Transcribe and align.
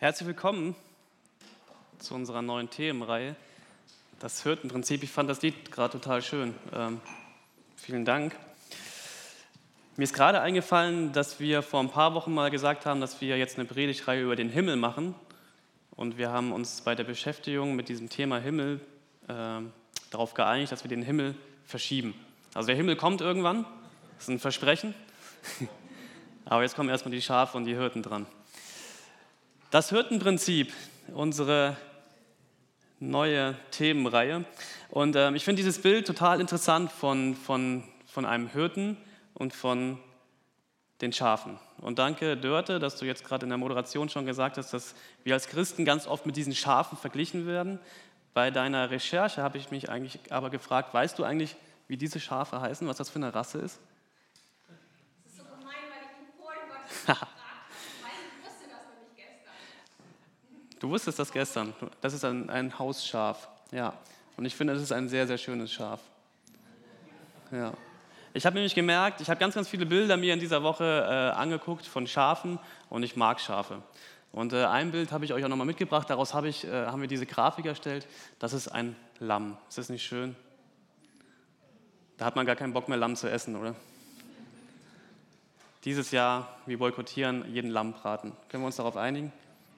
Herzlich 0.00 0.28
willkommen 0.28 0.74
zu 1.98 2.14
unserer 2.14 2.40
neuen 2.40 2.70
Themenreihe. 2.70 3.36
Das 4.18 4.42
Hirtenprinzip. 4.42 5.02
Ich 5.02 5.10
fand 5.10 5.28
das 5.28 5.42
Lied 5.42 5.70
gerade 5.70 5.92
total 5.92 6.22
schön. 6.22 6.54
Ähm, 6.72 7.02
vielen 7.76 8.06
Dank. 8.06 8.34
Mir 9.96 10.04
ist 10.04 10.14
gerade 10.14 10.40
eingefallen, 10.40 11.12
dass 11.12 11.38
wir 11.38 11.60
vor 11.60 11.80
ein 11.80 11.90
paar 11.90 12.14
Wochen 12.14 12.32
mal 12.32 12.50
gesagt 12.50 12.86
haben, 12.86 13.02
dass 13.02 13.20
wir 13.20 13.36
jetzt 13.36 13.58
eine 13.58 13.68
Predigtreihe 13.68 14.22
über 14.22 14.36
den 14.36 14.48
Himmel 14.48 14.76
machen. 14.76 15.14
Und 15.90 16.16
wir 16.16 16.30
haben 16.30 16.52
uns 16.52 16.80
bei 16.80 16.94
der 16.94 17.04
Beschäftigung 17.04 17.76
mit 17.76 17.90
diesem 17.90 18.08
Thema 18.08 18.38
Himmel 18.38 18.80
äh, 19.28 19.60
darauf 20.10 20.32
geeinigt, 20.32 20.72
dass 20.72 20.82
wir 20.82 20.88
den 20.88 21.02
Himmel 21.02 21.34
verschieben. 21.66 22.14
Also 22.54 22.68
der 22.68 22.76
Himmel 22.76 22.96
kommt 22.96 23.20
irgendwann, 23.20 23.66
das 24.14 24.22
ist 24.22 24.28
ein 24.30 24.38
Versprechen. 24.38 24.94
Aber 26.46 26.62
jetzt 26.62 26.74
kommen 26.74 26.88
erstmal 26.88 27.12
die 27.12 27.20
Schafe 27.20 27.58
und 27.58 27.66
die 27.66 27.74
Hirten 27.74 28.02
dran. 28.02 28.24
Das 29.70 29.90
Hirtenprinzip, 29.90 30.72
unsere 31.14 31.76
neue 32.98 33.54
Themenreihe. 33.70 34.44
Und 34.88 35.14
ähm, 35.14 35.36
ich 35.36 35.44
finde 35.44 35.62
dieses 35.62 35.80
Bild 35.80 36.08
total 36.08 36.40
interessant 36.40 36.90
von, 36.90 37.36
von, 37.36 37.84
von 38.04 38.26
einem 38.26 38.48
Hirten 38.48 38.96
und 39.32 39.54
von 39.54 40.00
den 41.02 41.12
Schafen. 41.12 41.56
Und 41.78 42.00
danke, 42.00 42.36
Dörte, 42.36 42.80
dass 42.80 42.96
du 42.96 43.04
jetzt 43.04 43.22
gerade 43.24 43.46
in 43.46 43.50
der 43.50 43.58
Moderation 43.58 44.08
schon 44.08 44.26
gesagt 44.26 44.58
hast, 44.58 44.74
dass 44.74 44.96
wir 45.22 45.34
als 45.34 45.46
Christen 45.46 45.84
ganz 45.84 46.08
oft 46.08 46.26
mit 46.26 46.34
diesen 46.34 46.56
Schafen 46.56 46.98
verglichen 46.98 47.46
werden. 47.46 47.78
Bei 48.34 48.50
deiner 48.50 48.90
Recherche 48.90 49.40
habe 49.40 49.56
ich 49.56 49.70
mich 49.70 49.88
eigentlich 49.88 50.18
aber 50.30 50.50
gefragt, 50.50 50.92
weißt 50.92 51.16
du 51.16 51.22
eigentlich, 51.22 51.54
wie 51.86 51.96
diese 51.96 52.18
Schafe 52.18 52.60
heißen, 52.60 52.88
was 52.88 52.96
das 52.96 53.08
für 53.08 53.20
eine 53.20 53.32
Rasse 53.32 53.58
ist? 53.58 53.78
Das 54.66 55.32
ist 55.32 55.38
so 55.38 55.44
gemein, 55.44 55.76
weil 55.90 56.02
ich 56.02 56.18
ihn 56.18 57.14
vorhin 57.14 57.28
Du 60.80 60.88
wusstest 60.88 61.18
das 61.18 61.30
gestern. 61.30 61.74
Das 62.00 62.14
ist 62.14 62.24
ein, 62.24 62.48
ein 62.50 62.76
Hausschaf. 62.78 63.48
Ja. 63.70 63.92
Und 64.36 64.46
ich 64.46 64.56
finde, 64.56 64.72
das 64.72 64.82
ist 64.82 64.92
ein 64.92 65.08
sehr, 65.08 65.26
sehr 65.26 65.38
schönes 65.38 65.70
Schaf. 65.70 66.00
Ja. 67.52 67.74
Ich 68.32 68.46
habe 68.46 68.54
nämlich 68.54 68.74
gemerkt, 68.74 69.20
ich 69.20 69.28
habe 69.28 69.38
ganz, 69.38 69.54
ganz 69.54 69.68
viele 69.68 69.84
Bilder 69.84 70.16
mir 70.16 70.32
in 70.32 70.40
dieser 70.40 70.62
Woche 70.62 70.84
äh, 70.84 71.36
angeguckt 71.36 71.86
von 71.86 72.06
Schafen 72.06 72.58
und 72.88 73.02
ich 73.02 73.14
mag 73.14 73.40
Schafe. 73.40 73.82
Und 74.32 74.54
äh, 74.54 74.64
ein 74.64 74.90
Bild 74.90 75.12
habe 75.12 75.24
ich 75.24 75.34
euch 75.34 75.44
auch 75.44 75.48
nochmal 75.48 75.66
mitgebracht. 75.66 76.08
Daraus 76.08 76.32
hab 76.32 76.44
ich, 76.44 76.64
äh, 76.64 76.86
haben 76.86 77.02
wir 77.02 77.08
diese 77.08 77.26
Grafik 77.26 77.66
erstellt. 77.66 78.06
Das 78.38 78.54
ist 78.54 78.68
ein 78.68 78.96
Lamm. 79.18 79.58
Ist 79.68 79.76
das 79.76 79.90
nicht 79.90 80.04
schön? 80.04 80.34
Da 82.16 82.24
hat 82.24 82.36
man 82.36 82.46
gar 82.46 82.56
keinen 82.56 82.72
Bock 82.72 82.88
mehr, 82.88 82.96
Lamm 82.96 83.16
zu 83.16 83.30
essen, 83.30 83.56
oder? 83.56 83.74
Dieses 85.84 86.10
Jahr, 86.10 86.56
wir 86.64 86.78
boykottieren 86.78 87.52
jeden 87.52 87.70
Lammbraten. 87.70 88.32
Können 88.48 88.62
wir 88.62 88.66
uns 88.66 88.76
darauf 88.76 88.96
einigen? 88.96 89.32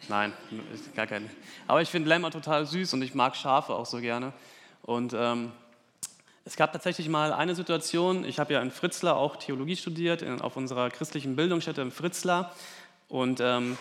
Nein, 0.08 0.32
gar 0.94 1.06
keine. 1.06 1.28
Aber 1.66 1.80
ich 1.80 1.88
finde 1.88 2.08
Lämmer 2.08 2.30
total 2.30 2.66
süß 2.66 2.94
und 2.94 3.02
ich 3.02 3.14
mag 3.14 3.36
Schafe 3.36 3.74
auch 3.74 3.86
so 3.86 3.98
gerne. 4.00 4.32
Und 4.82 5.14
ähm, 5.16 5.52
es 6.44 6.56
gab 6.56 6.72
tatsächlich 6.72 7.08
mal 7.08 7.32
eine 7.32 7.54
Situation, 7.54 8.24
ich 8.24 8.40
habe 8.40 8.52
ja 8.52 8.60
in 8.60 8.72
Fritzlar 8.72 9.16
auch 9.16 9.36
Theologie 9.36 9.76
studiert, 9.76 10.22
in, 10.22 10.40
auf 10.40 10.56
unserer 10.56 10.90
christlichen 10.90 11.36
Bildungsstätte 11.36 11.82
in 11.82 11.92
Fritzlar. 11.92 12.52
Und 13.08 13.40
ähm, 13.40 13.78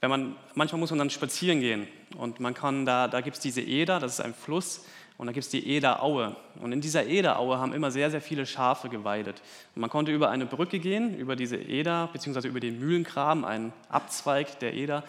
wenn 0.00 0.10
man, 0.10 0.36
manchmal 0.54 0.78
muss 0.78 0.90
man 0.90 1.00
dann 1.00 1.10
spazieren 1.10 1.60
gehen 1.60 1.88
und 2.16 2.38
man 2.38 2.54
kann 2.54 2.86
da, 2.86 3.08
da 3.08 3.20
gibt 3.20 3.36
es 3.36 3.42
diese 3.42 3.60
Eder, 3.60 3.98
das 3.98 4.14
ist 4.14 4.20
ein 4.20 4.34
Fluss, 4.34 4.84
und 5.18 5.26
da 5.26 5.32
gibt 5.32 5.44
es 5.44 5.50
die 5.50 5.76
Ederaue. 5.76 6.36
Und 6.60 6.70
in 6.70 6.80
dieser 6.80 7.06
Ederaue 7.06 7.58
haben 7.58 7.72
immer 7.74 7.90
sehr, 7.90 8.08
sehr 8.08 8.20
viele 8.20 8.46
Schafe 8.46 8.88
geweidet. 8.88 9.42
Und 9.74 9.80
man 9.80 9.90
konnte 9.90 10.12
über 10.12 10.30
eine 10.30 10.46
Brücke 10.46 10.78
gehen, 10.78 11.18
über 11.18 11.34
diese 11.34 11.56
Eder, 11.56 12.08
beziehungsweise 12.12 12.46
über 12.46 12.60
den 12.60 12.78
Mühlengraben, 12.78 13.44
einen 13.44 13.72
Abzweig 13.88 14.60
der 14.60 14.74
Eder. 14.74 15.02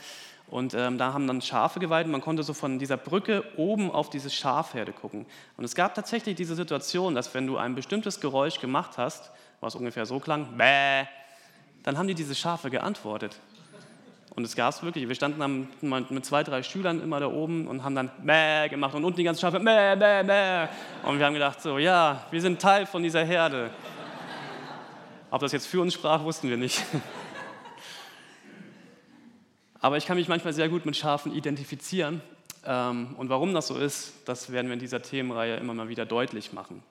Und 0.49 0.73
ähm, 0.73 0.97
da 0.97 1.13
haben 1.13 1.27
dann 1.27 1.41
Schafe 1.41 1.79
geweiht 1.79 2.07
und 2.07 2.11
man 2.11 2.21
konnte 2.21 2.41
so 2.41 2.53
von 2.53 2.79
dieser 2.79 2.97
Brücke 2.97 3.43
oben 3.55 3.91
auf 3.91 4.09
diese 4.09 4.31
Schafherde 4.31 4.91
gucken. 4.91 5.27
Und 5.57 5.63
es 5.63 5.75
gab 5.75 5.93
tatsächlich 5.93 6.35
diese 6.35 6.55
Situation, 6.55 7.13
dass 7.13 7.33
wenn 7.35 7.45
du 7.45 7.57
ein 7.57 7.75
bestimmtes 7.75 8.19
Geräusch 8.19 8.59
gemacht 8.59 8.97
hast, 8.97 9.31
was 9.61 9.75
ungefähr 9.75 10.07
so 10.07 10.19
klang, 10.19 10.57
bäh, 10.57 11.05
dann 11.83 11.97
haben 11.97 12.07
die 12.07 12.15
diese 12.15 12.33
Schafe 12.33 12.71
geantwortet. 12.71 13.39
Und 14.35 14.43
es 14.43 14.55
gab 14.55 14.73
es 14.73 14.81
wirklich. 14.81 15.07
Wir 15.07 15.15
standen 15.15 15.39
dann 15.39 15.67
mit 16.09 16.25
zwei, 16.25 16.43
drei 16.43 16.63
Schülern 16.63 17.01
immer 17.01 17.19
da 17.19 17.27
oben 17.27 17.67
und 17.67 17.83
haben 17.83 17.95
dann 17.95 18.09
bäh 18.23 18.69
gemacht 18.69 18.95
und 18.95 19.03
unten 19.03 19.17
die 19.17 19.23
ganzen 19.23 19.41
Schafe 19.41 19.59
bäh, 19.59 19.95
bäh, 19.95 20.23
bäh. 20.23 20.67
Und 21.03 21.19
wir 21.19 21.25
haben 21.25 21.33
gedacht 21.33 21.61
so, 21.61 21.77
ja, 21.77 22.25
wir 22.31 22.41
sind 22.41 22.59
Teil 22.59 22.85
von 22.87 23.03
dieser 23.03 23.23
Herde. 23.23 23.69
Ob 25.29 25.41
das 25.41 25.51
jetzt 25.51 25.67
für 25.67 25.81
uns 25.81 25.93
sprach, 25.93 26.23
wussten 26.23 26.49
wir 26.49 26.57
nicht. 26.57 26.83
Aber 29.81 29.97
ich 29.97 30.05
kann 30.05 30.17
mich 30.17 30.27
manchmal 30.27 30.53
sehr 30.53 30.69
gut 30.69 30.85
mit 30.85 30.97
Schafen 30.97 31.33
identifizieren. 31.33 32.21
Ähm, 32.65 33.15
und 33.17 33.29
warum 33.29 33.53
das 33.53 33.67
so 33.67 33.77
ist, 33.77 34.13
das 34.25 34.51
werden 34.51 34.67
wir 34.67 34.73
in 34.73 34.79
dieser 34.79 35.01
Themenreihe 35.01 35.55
immer 35.55 35.73
mal 35.73 35.89
wieder 35.89 36.05
deutlich 36.05 36.51
machen. 36.51 36.83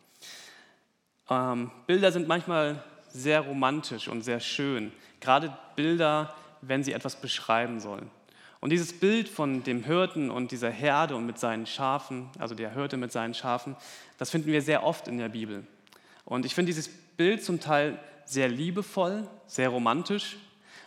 Ähm, 1.28 1.70
Bilder 1.86 2.10
sind 2.12 2.28
manchmal 2.28 2.82
sehr 3.08 3.40
romantisch 3.40 4.08
und 4.08 4.22
sehr 4.22 4.40
schön. 4.40 4.92
Gerade 5.20 5.56
Bilder, 5.76 6.34
wenn 6.62 6.82
sie 6.82 6.92
etwas 6.92 7.16
beschreiben 7.16 7.80
sollen. 7.80 8.10
Und 8.60 8.70
dieses 8.70 8.98
Bild 8.98 9.28
von 9.28 9.62
dem 9.62 9.84
Hirten 9.84 10.30
und 10.30 10.50
dieser 10.50 10.70
Herde 10.70 11.14
und 11.14 11.26
mit 11.26 11.38
seinen 11.38 11.66
Schafen, 11.66 12.28
also 12.38 12.54
der 12.54 12.72
Hirte 12.72 12.96
mit 12.96 13.12
seinen 13.12 13.34
Schafen, 13.34 13.76
das 14.16 14.30
finden 14.30 14.50
wir 14.50 14.62
sehr 14.62 14.82
oft 14.82 15.06
in 15.06 15.18
der 15.18 15.28
Bibel. 15.28 15.64
Und 16.24 16.44
ich 16.44 16.54
finde 16.54 16.70
dieses 16.70 16.88
Bild 16.88 17.44
zum 17.44 17.60
Teil 17.60 17.98
sehr 18.24 18.48
liebevoll, 18.48 19.28
sehr 19.46 19.68
romantisch 19.68 20.38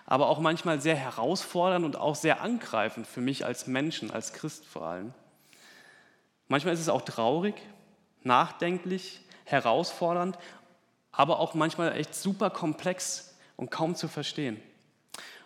aber 0.06 0.28
auch 0.30 0.40
manchmal 0.40 0.82
sehr 0.82 0.96
herausfordernd 0.96 1.86
und 1.86 1.96
auch 1.96 2.16
sehr 2.16 2.42
angreifend 2.42 3.08
für 3.08 3.22
mich 3.22 3.46
als 3.46 3.68
Menschen, 3.68 4.12
als 4.12 4.34
Christ 4.34 4.66
vor 4.66 4.84
allem. 4.84 5.14
Manchmal 6.48 6.74
ist 6.74 6.82
es 6.82 6.90
auch 6.90 7.04
traurig, 7.04 7.56
nachdenklich, 8.24 9.22
herausfordernd, 9.46 10.38
aber 11.12 11.40
auch 11.40 11.54
manchmal 11.54 11.96
echt 11.96 12.16
super 12.16 12.50
komplex 12.50 13.36
und 13.56 13.72
kaum 13.72 13.96
zu 13.96 14.08
verstehen. 14.08 14.62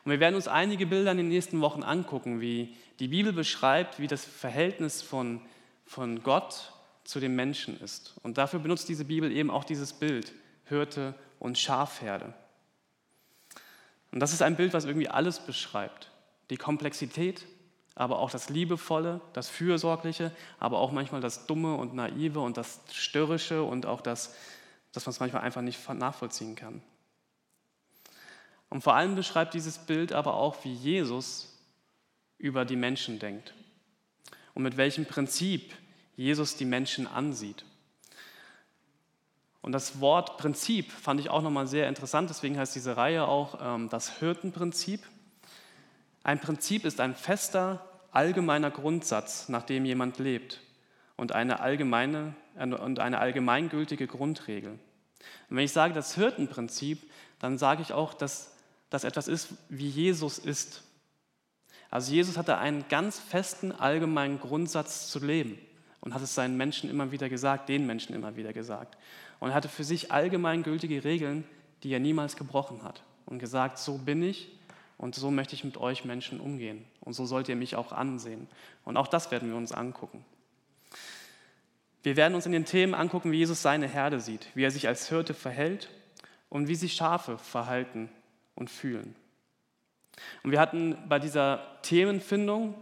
Und 0.03 0.11
wir 0.11 0.19
werden 0.19 0.35
uns 0.35 0.47
einige 0.47 0.85
Bilder 0.85 1.11
in 1.11 1.17
den 1.17 1.29
nächsten 1.29 1.61
Wochen 1.61 1.83
angucken, 1.83 2.39
wie 2.39 2.75
die 2.99 3.07
Bibel 3.07 3.33
beschreibt, 3.33 3.99
wie 3.99 4.07
das 4.07 4.23
Verhältnis 4.23 5.01
von, 5.01 5.41
von 5.85 6.21
Gott 6.21 6.71
zu 7.03 7.19
dem 7.19 7.35
Menschen 7.35 7.79
ist. 7.81 8.15
Und 8.23 8.37
dafür 8.37 8.59
benutzt 8.59 8.87
diese 8.87 9.05
Bibel 9.05 9.31
eben 9.31 9.49
auch 9.49 9.63
dieses 9.63 9.93
Bild, 9.93 10.31
Hirte 10.65 11.15
und 11.39 11.57
Schafherde. 11.57 12.33
Und 14.11 14.19
das 14.19 14.33
ist 14.33 14.41
ein 14.41 14.55
Bild, 14.55 14.73
was 14.73 14.85
irgendwie 14.85 15.09
alles 15.09 15.39
beschreibt. 15.39 16.11
Die 16.49 16.57
Komplexität, 16.57 17.45
aber 17.95 18.19
auch 18.19 18.29
das 18.29 18.49
Liebevolle, 18.49 19.21
das 19.33 19.49
Fürsorgliche, 19.49 20.31
aber 20.59 20.79
auch 20.79 20.91
manchmal 20.91 21.21
das 21.21 21.47
Dumme 21.47 21.75
und 21.75 21.93
Naive 21.93 22.39
und 22.39 22.57
das 22.57 22.81
Störrische 22.91 23.63
und 23.63 23.85
auch 23.85 24.01
das, 24.01 24.35
das 24.91 25.05
man 25.05 25.11
es 25.11 25.19
manchmal 25.19 25.41
einfach 25.43 25.61
nicht 25.61 25.89
nachvollziehen 25.93 26.55
kann. 26.55 26.81
Und 28.69 28.81
vor 28.81 28.95
allem 28.95 29.15
beschreibt 29.15 29.53
dieses 29.53 29.77
Bild 29.77 30.11
aber 30.11 30.33
auch, 30.33 30.63
wie 30.65 30.73
Jesus 30.73 31.53
über 32.37 32.65
die 32.65 32.75
Menschen 32.75 33.19
denkt 33.19 33.53
und 34.53 34.63
mit 34.63 34.77
welchem 34.77 35.05
Prinzip 35.05 35.73
Jesus 36.15 36.57
die 36.57 36.65
Menschen 36.65 37.07
ansieht. 37.07 37.63
Und 39.65 39.71
das 39.71 39.99
Wort 39.99 40.37
Prinzip 40.37 40.91
fand 40.91 41.19
ich 41.19 41.31
auch 41.31 41.41
nochmal 41.41 41.65
sehr 41.65 41.89
interessant, 41.89 42.29
deswegen 42.29 42.55
heißt 42.55 42.75
diese 42.75 42.97
Reihe 42.97 43.27
auch 43.27 43.57
ähm, 43.59 43.89
das 43.89 44.19
Hirtenprinzip. 44.19 45.01
Ein 46.23 46.39
Prinzip 46.39 46.85
ist 46.85 46.99
ein 46.99 47.15
fester, 47.15 47.83
allgemeiner 48.11 48.69
Grundsatz, 48.69 49.49
nach 49.49 49.63
dem 49.63 49.83
jemand 49.85 50.19
lebt 50.19 50.61
und 51.15 51.31
eine, 51.31 51.61
allgemeine, 51.61 52.35
und 52.55 52.99
eine 52.99 53.17
allgemeingültige 53.17 54.05
Grundregel. 54.05 54.73
Und 55.49 55.57
wenn 55.57 55.65
ich 55.65 55.71
sage 55.73 55.95
das 55.95 56.13
Hirtenprinzip, 56.13 57.01
dann 57.39 57.57
sage 57.57 57.81
ich 57.81 57.91
auch, 57.91 58.13
dass 58.13 58.51
das 58.91 59.03
etwas 59.03 59.27
ist, 59.27 59.49
wie 59.69 59.89
Jesus 59.89 60.37
ist. 60.37 60.83
Also 61.89 62.13
Jesus 62.13 62.37
hatte 62.37 62.59
einen 62.59 62.87
ganz 62.87 63.17
festen, 63.17 63.71
allgemeinen 63.71 64.39
Grundsatz 64.39 65.09
zu 65.09 65.25
leben 65.25 65.57
und 66.01 66.13
hat 66.13 66.21
es 66.21 66.35
seinen 66.35 66.55
Menschen 66.55 66.87
immer 66.87 67.11
wieder 67.11 67.29
gesagt, 67.29 67.67
den 67.67 67.87
Menschen 67.87 68.13
immer 68.13 68.35
wieder 68.35 68.53
gesagt. 68.53 68.95
Und 69.39 69.53
hatte 69.53 69.69
für 69.69 69.83
sich 69.83 70.11
allgemeingültige 70.11 71.03
Regeln, 71.03 71.43
die 71.83 71.91
er 71.91 71.99
niemals 71.99 72.35
gebrochen 72.35 72.83
hat. 72.83 73.03
Und 73.25 73.39
gesagt, 73.39 73.77
so 73.77 73.97
bin 73.97 74.23
ich 74.23 74.49
und 74.97 75.15
so 75.15 75.31
möchte 75.31 75.55
ich 75.55 75.63
mit 75.63 75.77
euch 75.77 76.05
Menschen 76.05 76.39
umgehen. 76.39 76.85
Und 77.01 77.13
so 77.13 77.25
sollt 77.25 77.49
ihr 77.49 77.55
mich 77.55 77.75
auch 77.75 77.91
ansehen. 77.91 78.47
Und 78.83 78.97
auch 78.97 79.07
das 79.07 79.31
werden 79.31 79.49
wir 79.49 79.57
uns 79.57 79.71
angucken. 79.71 80.23
Wir 82.03 82.15
werden 82.15 82.35
uns 82.35 82.45
in 82.45 82.51
den 82.51 82.65
Themen 82.65 82.93
angucken, 82.93 83.31
wie 83.31 83.37
Jesus 83.37 83.61
seine 83.61 83.87
Herde 83.87 84.19
sieht, 84.19 84.47
wie 84.53 84.63
er 84.63 84.71
sich 84.71 84.87
als 84.87 85.09
Hirte 85.09 85.33
verhält 85.33 85.89
und 86.49 86.67
wie 86.67 86.75
sich 86.75 86.93
Schafe 86.93 87.37
verhalten 87.37 88.09
und 88.53 88.69
fühlen. 88.69 89.15
Und 90.43 90.51
wir 90.51 90.59
hatten 90.59 90.97
bei 91.09 91.19
dieser 91.19 91.61
Themenfindung 91.81 92.75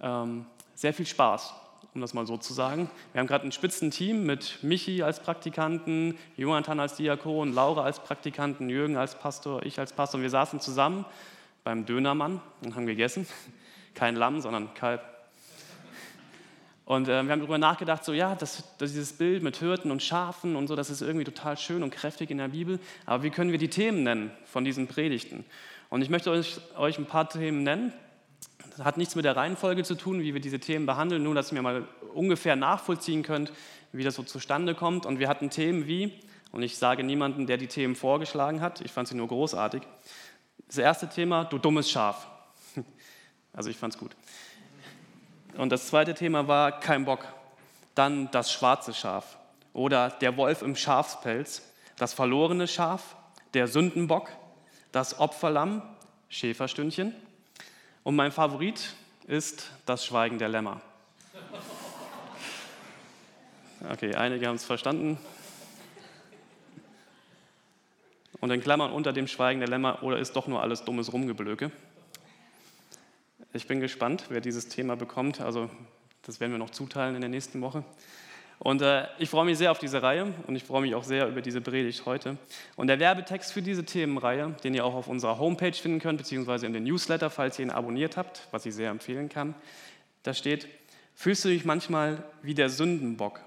ähm, 0.00 0.46
sehr 0.74 0.92
viel 0.92 1.06
Spaß 1.06 1.54
um 1.96 2.02
das 2.02 2.14
mal 2.14 2.26
so 2.26 2.36
zu 2.36 2.52
sagen. 2.52 2.90
Wir 3.12 3.20
haben 3.20 3.26
gerade 3.26 3.46
ein 3.46 3.52
Spitzenteam 3.52 4.24
mit 4.24 4.58
Michi 4.62 5.02
als 5.02 5.18
Praktikanten, 5.18 6.16
Jonathan 6.36 6.78
als 6.78 6.96
Diakon, 6.96 7.54
Laura 7.54 7.84
als 7.84 8.00
Praktikanten, 8.00 8.68
Jürgen 8.68 8.96
als 8.96 9.18
Pastor, 9.18 9.64
ich 9.64 9.78
als 9.80 9.94
Pastor. 9.94 10.18
Und 10.18 10.22
wir 10.22 10.30
saßen 10.30 10.60
zusammen 10.60 11.06
beim 11.64 11.86
Dönermann 11.86 12.42
und 12.62 12.76
haben 12.76 12.86
gegessen. 12.86 13.26
Kein 13.94 14.14
Lamm, 14.14 14.42
sondern 14.42 14.74
Kalb. 14.74 15.00
Und 16.84 17.08
äh, 17.08 17.22
wir 17.22 17.32
haben 17.32 17.40
darüber 17.40 17.58
nachgedacht, 17.58 18.04
so 18.04 18.12
ja, 18.12 18.34
das, 18.34 18.62
das, 18.76 18.92
dieses 18.92 19.14
Bild 19.14 19.42
mit 19.42 19.56
Hirten 19.56 19.90
und 19.90 20.02
Schafen 20.02 20.54
und 20.54 20.68
so, 20.68 20.76
das 20.76 20.90
ist 20.90 21.00
irgendwie 21.00 21.24
total 21.24 21.56
schön 21.56 21.82
und 21.82 21.90
kräftig 21.90 22.30
in 22.30 22.38
der 22.38 22.48
Bibel. 22.48 22.78
Aber 23.06 23.22
wie 23.22 23.30
können 23.30 23.52
wir 23.52 23.58
die 23.58 23.70
Themen 23.70 24.02
nennen 24.02 24.30
von 24.44 24.66
diesen 24.66 24.86
Predigten? 24.86 25.46
Und 25.88 26.02
ich 26.02 26.10
möchte 26.10 26.30
euch, 26.30 26.60
euch 26.76 26.98
ein 26.98 27.06
paar 27.06 27.28
Themen 27.28 27.62
nennen. 27.62 27.92
Das 28.76 28.84
hat 28.84 28.98
nichts 28.98 29.14
mit 29.14 29.24
der 29.24 29.34
Reihenfolge 29.34 29.84
zu 29.84 29.94
tun, 29.94 30.20
wie 30.20 30.34
wir 30.34 30.40
diese 30.40 30.60
Themen 30.60 30.84
behandeln, 30.84 31.22
nur 31.22 31.34
dass 31.34 31.50
ihr 31.50 31.54
mir 31.54 31.62
mal 31.62 31.88
ungefähr 32.12 32.56
nachvollziehen 32.56 33.22
könnt, 33.22 33.50
wie 33.92 34.04
das 34.04 34.16
so 34.16 34.22
zustande 34.22 34.74
kommt. 34.74 35.06
Und 35.06 35.18
wir 35.18 35.28
hatten 35.28 35.48
Themen 35.48 35.86
wie, 35.86 36.12
und 36.52 36.62
ich 36.62 36.76
sage 36.76 37.02
niemanden, 37.02 37.46
der 37.46 37.56
die 37.56 37.68
Themen 37.68 37.94
vorgeschlagen 37.94 38.60
hat, 38.60 38.82
ich 38.82 38.92
fand 38.92 39.08
sie 39.08 39.14
nur 39.14 39.28
großartig. 39.28 39.82
Das 40.66 40.76
erste 40.76 41.08
Thema, 41.08 41.44
du 41.44 41.58
dummes 41.58 41.90
Schaf. 41.90 42.26
Also 43.54 43.70
ich 43.70 43.78
fand 43.78 43.94
es 43.94 43.98
gut. 43.98 44.14
Und 45.56 45.72
das 45.72 45.86
zweite 45.86 46.12
Thema 46.12 46.46
war 46.46 46.78
kein 46.78 47.06
Bock. 47.06 47.24
Dann 47.94 48.30
das 48.30 48.52
schwarze 48.52 48.92
Schaf 48.92 49.38
oder 49.72 50.10
der 50.10 50.36
Wolf 50.36 50.60
im 50.60 50.76
Schafspelz, 50.76 51.62
das 51.96 52.12
verlorene 52.12 52.68
Schaf, 52.68 53.16
der 53.54 53.66
Sündenbock, 53.66 54.28
das 54.92 55.18
Opferlamm, 55.18 55.80
Schäferstündchen. 56.28 57.14
Und 58.06 58.14
mein 58.14 58.30
Favorit 58.30 58.94
ist 59.26 59.68
das 59.84 60.04
Schweigen 60.04 60.38
der 60.38 60.48
Lämmer. 60.48 60.80
Okay, 63.90 64.14
einige 64.14 64.46
haben 64.46 64.54
es 64.54 64.64
verstanden. 64.64 65.18
Und 68.38 68.52
in 68.52 68.60
Klammern 68.60 68.92
unter 68.92 69.12
dem 69.12 69.26
Schweigen 69.26 69.58
der 69.58 69.68
Lämmer 69.68 70.04
oder 70.04 70.20
ist 70.20 70.36
doch 70.36 70.46
nur 70.46 70.62
alles 70.62 70.84
dummes 70.84 71.12
Rumgeblöke. 71.12 71.72
Ich 73.52 73.66
bin 73.66 73.80
gespannt, 73.80 74.26
wer 74.28 74.40
dieses 74.40 74.68
Thema 74.68 74.94
bekommt. 74.94 75.40
Also 75.40 75.68
das 76.22 76.38
werden 76.38 76.52
wir 76.52 76.58
noch 76.58 76.70
zuteilen 76.70 77.16
in 77.16 77.22
der 77.22 77.30
nächsten 77.30 77.60
Woche. 77.60 77.82
Und 78.58 78.80
äh, 78.80 79.06
ich 79.18 79.28
freue 79.28 79.44
mich 79.44 79.58
sehr 79.58 79.70
auf 79.70 79.78
diese 79.78 80.02
Reihe 80.02 80.32
und 80.46 80.56
ich 80.56 80.64
freue 80.64 80.80
mich 80.80 80.94
auch 80.94 81.04
sehr 81.04 81.28
über 81.28 81.42
diese 81.42 81.60
Predigt 81.60 82.06
heute. 82.06 82.38
Und 82.74 82.86
der 82.86 82.98
Werbetext 82.98 83.52
für 83.52 83.62
diese 83.62 83.84
Themenreihe, 83.84 84.54
den 84.64 84.74
ihr 84.74 84.84
auch 84.84 84.94
auf 84.94 85.08
unserer 85.08 85.38
Homepage 85.38 85.72
finden 85.72 86.00
könnt, 86.00 86.18
beziehungsweise 86.18 86.66
in 86.66 86.72
den 86.72 86.84
Newsletter, 86.84 87.28
falls 87.28 87.58
ihr 87.58 87.66
ihn 87.66 87.70
abonniert 87.70 88.16
habt, 88.16 88.48
was 88.50 88.64
ich 88.64 88.74
sehr 88.74 88.90
empfehlen 88.90 89.28
kann, 89.28 89.54
da 90.22 90.32
steht, 90.32 90.66
fühlst 91.14 91.44
du 91.44 91.48
dich 91.48 91.64
manchmal 91.64 92.24
wie 92.42 92.54
der 92.54 92.70
Sündenbock? 92.70 93.40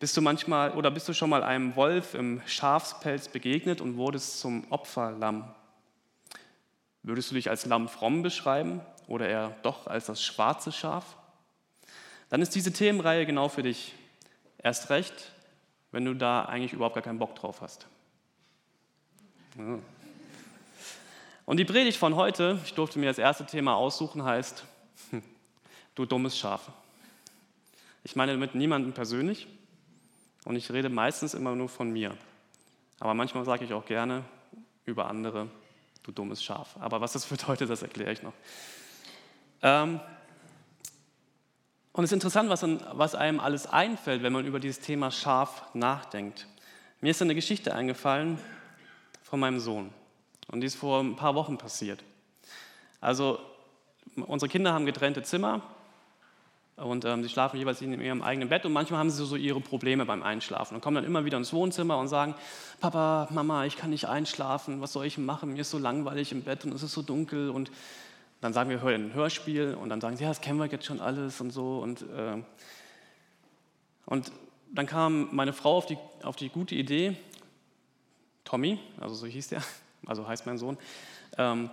Bist 0.00 0.16
du 0.16 0.22
manchmal 0.22 0.72
oder 0.72 0.90
bist 0.90 1.08
du 1.08 1.12
schon 1.12 1.30
mal 1.30 1.44
einem 1.44 1.76
Wolf 1.76 2.14
im 2.14 2.40
Schafspelz 2.46 3.28
begegnet 3.28 3.80
und 3.80 3.96
wurdest 3.96 4.40
zum 4.40 4.66
Opferlamm? 4.70 5.54
Würdest 7.04 7.30
du 7.30 7.34
dich 7.34 7.50
als 7.50 7.66
Lamm 7.66 7.88
fromm 7.88 8.22
beschreiben 8.22 8.80
oder 9.06 9.28
eher 9.28 9.54
doch 9.62 9.86
als 9.86 10.06
das 10.06 10.22
schwarze 10.22 10.72
Schaf? 10.72 11.16
Dann 12.32 12.40
ist 12.40 12.54
diese 12.54 12.72
Themenreihe 12.72 13.26
genau 13.26 13.50
für 13.50 13.62
dich. 13.62 13.92
Erst 14.56 14.88
recht, 14.88 15.12
wenn 15.90 16.06
du 16.06 16.14
da 16.14 16.46
eigentlich 16.46 16.72
überhaupt 16.72 16.94
gar 16.94 17.02
keinen 17.02 17.18
Bock 17.18 17.34
drauf 17.34 17.60
hast. 17.60 17.86
Und 21.44 21.56
die 21.58 21.66
Predigt 21.66 21.98
von 21.98 22.16
heute, 22.16 22.58
ich 22.64 22.72
durfte 22.72 22.98
mir 22.98 23.04
das 23.04 23.18
erste 23.18 23.44
Thema 23.44 23.76
aussuchen, 23.76 24.24
heißt, 24.24 24.64
du 25.94 26.06
dummes 26.06 26.38
Schaf. 26.38 26.70
Ich 28.02 28.16
meine 28.16 28.32
damit 28.32 28.54
niemanden 28.54 28.94
persönlich 28.94 29.46
und 30.44 30.56
ich 30.56 30.72
rede 30.72 30.88
meistens 30.88 31.34
immer 31.34 31.54
nur 31.54 31.68
von 31.68 31.90
mir. 31.90 32.16
Aber 32.98 33.12
manchmal 33.12 33.44
sage 33.44 33.66
ich 33.66 33.74
auch 33.74 33.84
gerne 33.84 34.24
über 34.86 35.06
andere, 35.06 35.50
du 36.02 36.12
dummes 36.12 36.42
Schaf. 36.42 36.78
Aber 36.80 37.02
was 37.02 37.12
das 37.12 37.26
bedeutet, 37.26 37.68
das 37.68 37.82
erkläre 37.82 38.10
ich 38.10 38.22
noch. 38.22 38.32
Ähm, 39.60 40.00
und 41.92 42.04
es 42.04 42.10
ist 42.10 42.14
interessant, 42.14 42.48
was, 42.48 42.64
was 42.92 43.14
einem 43.14 43.38
alles 43.38 43.66
einfällt, 43.66 44.22
wenn 44.22 44.32
man 44.32 44.46
über 44.46 44.60
dieses 44.60 44.80
Thema 44.80 45.10
Schaf 45.10 45.74
nachdenkt. 45.74 46.46
Mir 47.00 47.10
ist 47.10 47.20
eine 47.20 47.34
Geschichte 47.34 47.74
eingefallen 47.74 48.38
von 49.22 49.40
meinem 49.40 49.60
Sohn. 49.60 49.90
Und 50.50 50.60
die 50.60 50.66
ist 50.66 50.76
vor 50.76 51.00
ein 51.00 51.16
paar 51.16 51.34
Wochen 51.34 51.58
passiert. 51.58 52.02
Also, 53.00 53.38
unsere 54.26 54.48
Kinder 54.48 54.72
haben 54.72 54.86
getrennte 54.86 55.22
Zimmer 55.22 55.62
und 56.76 57.04
ähm, 57.04 57.22
sie 57.22 57.28
schlafen 57.28 57.58
jeweils 57.58 57.82
in 57.82 58.00
ihrem 58.00 58.22
eigenen 58.22 58.48
Bett 58.48 58.64
und 58.64 58.72
manchmal 58.72 59.00
haben 59.00 59.10
sie 59.10 59.24
so 59.24 59.36
ihre 59.36 59.60
Probleme 59.60 60.06
beim 60.06 60.22
Einschlafen 60.22 60.74
und 60.74 60.80
kommen 60.80 60.96
dann 60.96 61.04
immer 61.04 61.24
wieder 61.24 61.36
ins 61.36 61.52
Wohnzimmer 61.52 61.98
und 61.98 62.08
sagen, 62.08 62.34
Papa, 62.80 63.28
Mama, 63.30 63.66
ich 63.66 63.76
kann 63.76 63.90
nicht 63.90 64.06
einschlafen, 64.06 64.80
was 64.80 64.92
soll 64.92 65.06
ich 65.06 65.18
machen? 65.18 65.52
Mir 65.52 65.60
ist 65.60 65.70
so 65.70 65.78
langweilig 65.78 66.32
im 66.32 66.42
Bett 66.42 66.64
und 66.64 66.72
es 66.74 66.82
ist 66.82 66.92
so 66.92 67.02
dunkel 67.02 67.50
und 67.50 67.70
dann 68.42 68.52
sagen 68.52 68.68
wir, 68.68 68.82
hör 68.82 68.90
ein 68.90 69.14
Hörspiel 69.14 69.74
und 69.74 69.88
dann 69.88 70.00
sagen 70.00 70.16
sie, 70.16 70.24
ja, 70.24 70.28
das 70.28 70.40
kennen 70.40 70.58
wir 70.58 70.66
jetzt 70.66 70.84
schon 70.84 71.00
alles 71.00 71.40
und 71.40 71.50
so 71.50 71.78
und, 71.78 72.02
äh, 72.02 72.42
und 74.04 74.32
dann 74.72 74.86
kam 74.86 75.28
meine 75.32 75.52
Frau 75.52 75.76
auf 75.76 75.86
die, 75.86 75.96
auf 76.22 76.36
die 76.36 76.48
gute 76.50 76.74
Idee, 76.74 77.16
Tommy, 78.44 78.78
also 79.00 79.14
so 79.14 79.26
hieß 79.26 79.48
der, 79.48 79.62
also 80.06 80.26
heißt 80.26 80.44
mein 80.44 80.58
Sohn, 80.58 80.76
ähm, 81.38 81.70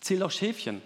zähl 0.00 0.20
doch 0.20 0.30
Schäfchen. 0.30 0.82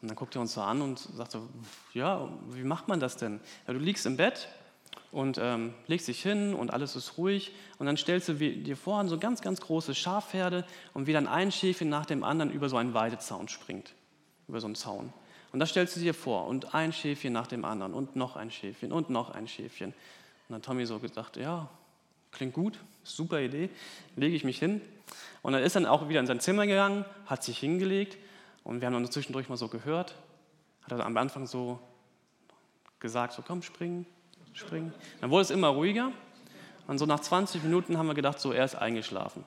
Und 0.00 0.08
dann 0.08 0.16
guckt 0.16 0.34
er 0.34 0.40
uns 0.40 0.54
so 0.54 0.62
an 0.62 0.80
und 0.80 0.98
sagt 0.98 1.32
so, 1.32 1.46
ja, 1.92 2.26
wie 2.52 2.62
macht 2.62 2.88
man 2.88 3.00
das 3.00 3.18
denn? 3.18 3.38
Ja, 3.66 3.74
du 3.74 3.78
liegst 3.78 4.06
im 4.06 4.16
Bett 4.16 4.48
und 5.12 5.38
ähm, 5.38 5.74
legst 5.88 6.08
dich 6.08 6.22
hin 6.22 6.54
und 6.54 6.72
alles 6.72 6.96
ist 6.96 7.18
ruhig 7.18 7.52
und 7.78 7.86
dann 7.86 7.98
stellst 7.98 8.28
du 8.28 8.34
dir 8.34 8.76
vor, 8.76 9.06
so 9.08 9.18
ganz, 9.18 9.42
ganz 9.42 9.60
große 9.60 9.94
Schafherde 9.94 10.64
und 10.94 11.06
wie 11.06 11.12
dann 11.12 11.26
ein 11.26 11.52
Schäfchen 11.52 11.90
nach 11.90 12.06
dem 12.06 12.24
anderen 12.24 12.50
über 12.50 12.68
so 12.68 12.76
einen 12.76 12.94
Weidezaun 12.94 13.48
springt, 13.48 13.92
über 14.50 14.60
so 14.60 14.66
einen 14.66 14.74
Zaun. 14.74 15.12
Und 15.52 15.60
das 15.60 15.70
stellst 15.70 15.96
du 15.96 16.00
dir 16.00 16.14
vor 16.14 16.46
und 16.46 16.74
ein 16.74 16.92
Schäfchen 16.92 17.32
nach 17.32 17.46
dem 17.46 17.64
anderen 17.64 17.94
und 17.94 18.16
noch 18.16 18.36
ein 18.36 18.50
Schäfchen 18.50 18.92
und 18.92 19.10
noch 19.10 19.30
ein 19.30 19.48
Schäfchen. 19.48 19.90
Und 19.90 20.52
dann 20.52 20.62
Tommy 20.62 20.86
so 20.86 20.98
gedacht, 20.98 21.36
ja, 21.36 21.68
klingt 22.32 22.54
gut, 22.54 22.78
super 23.02 23.40
Idee, 23.40 23.70
lege 24.16 24.36
ich 24.36 24.44
mich 24.44 24.58
hin. 24.58 24.80
Und 25.42 25.52
dann 25.52 25.62
ist 25.62 25.76
dann 25.76 25.86
auch 25.86 26.08
wieder 26.08 26.20
in 26.20 26.26
sein 26.26 26.40
Zimmer 26.40 26.66
gegangen, 26.66 27.04
hat 27.26 27.42
sich 27.42 27.58
hingelegt 27.58 28.18
und 28.62 28.80
wir 28.80 28.86
haben 28.86 28.94
dann 28.94 29.10
zwischendurch 29.10 29.48
mal 29.48 29.56
so 29.56 29.68
gehört, 29.68 30.14
hat 30.82 30.92
er 30.92 31.06
am 31.06 31.16
Anfang 31.16 31.46
so 31.46 31.80
gesagt, 33.00 33.32
so 33.32 33.42
komm, 33.42 33.62
springen, 33.62 34.06
springen. 34.52 34.92
Dann 35.20 35.30
wurde 35.30 35.42
es 35.42 35.50
immer 35.50 35.68
ruhiger 35.68 36.12
und 36.86 36.98
so 36.98 37.06
nach 37.06 37.20
20 37.20 37.62
Minuten 37.62 37.98
haben 37.98 38.06
wir 38.06 38.14
gedacht, 38.14 38.38
so 38.38 38.52
er 38.52 38.64
ist 38.64 38.74
eingeschlafen. 38.74 39.44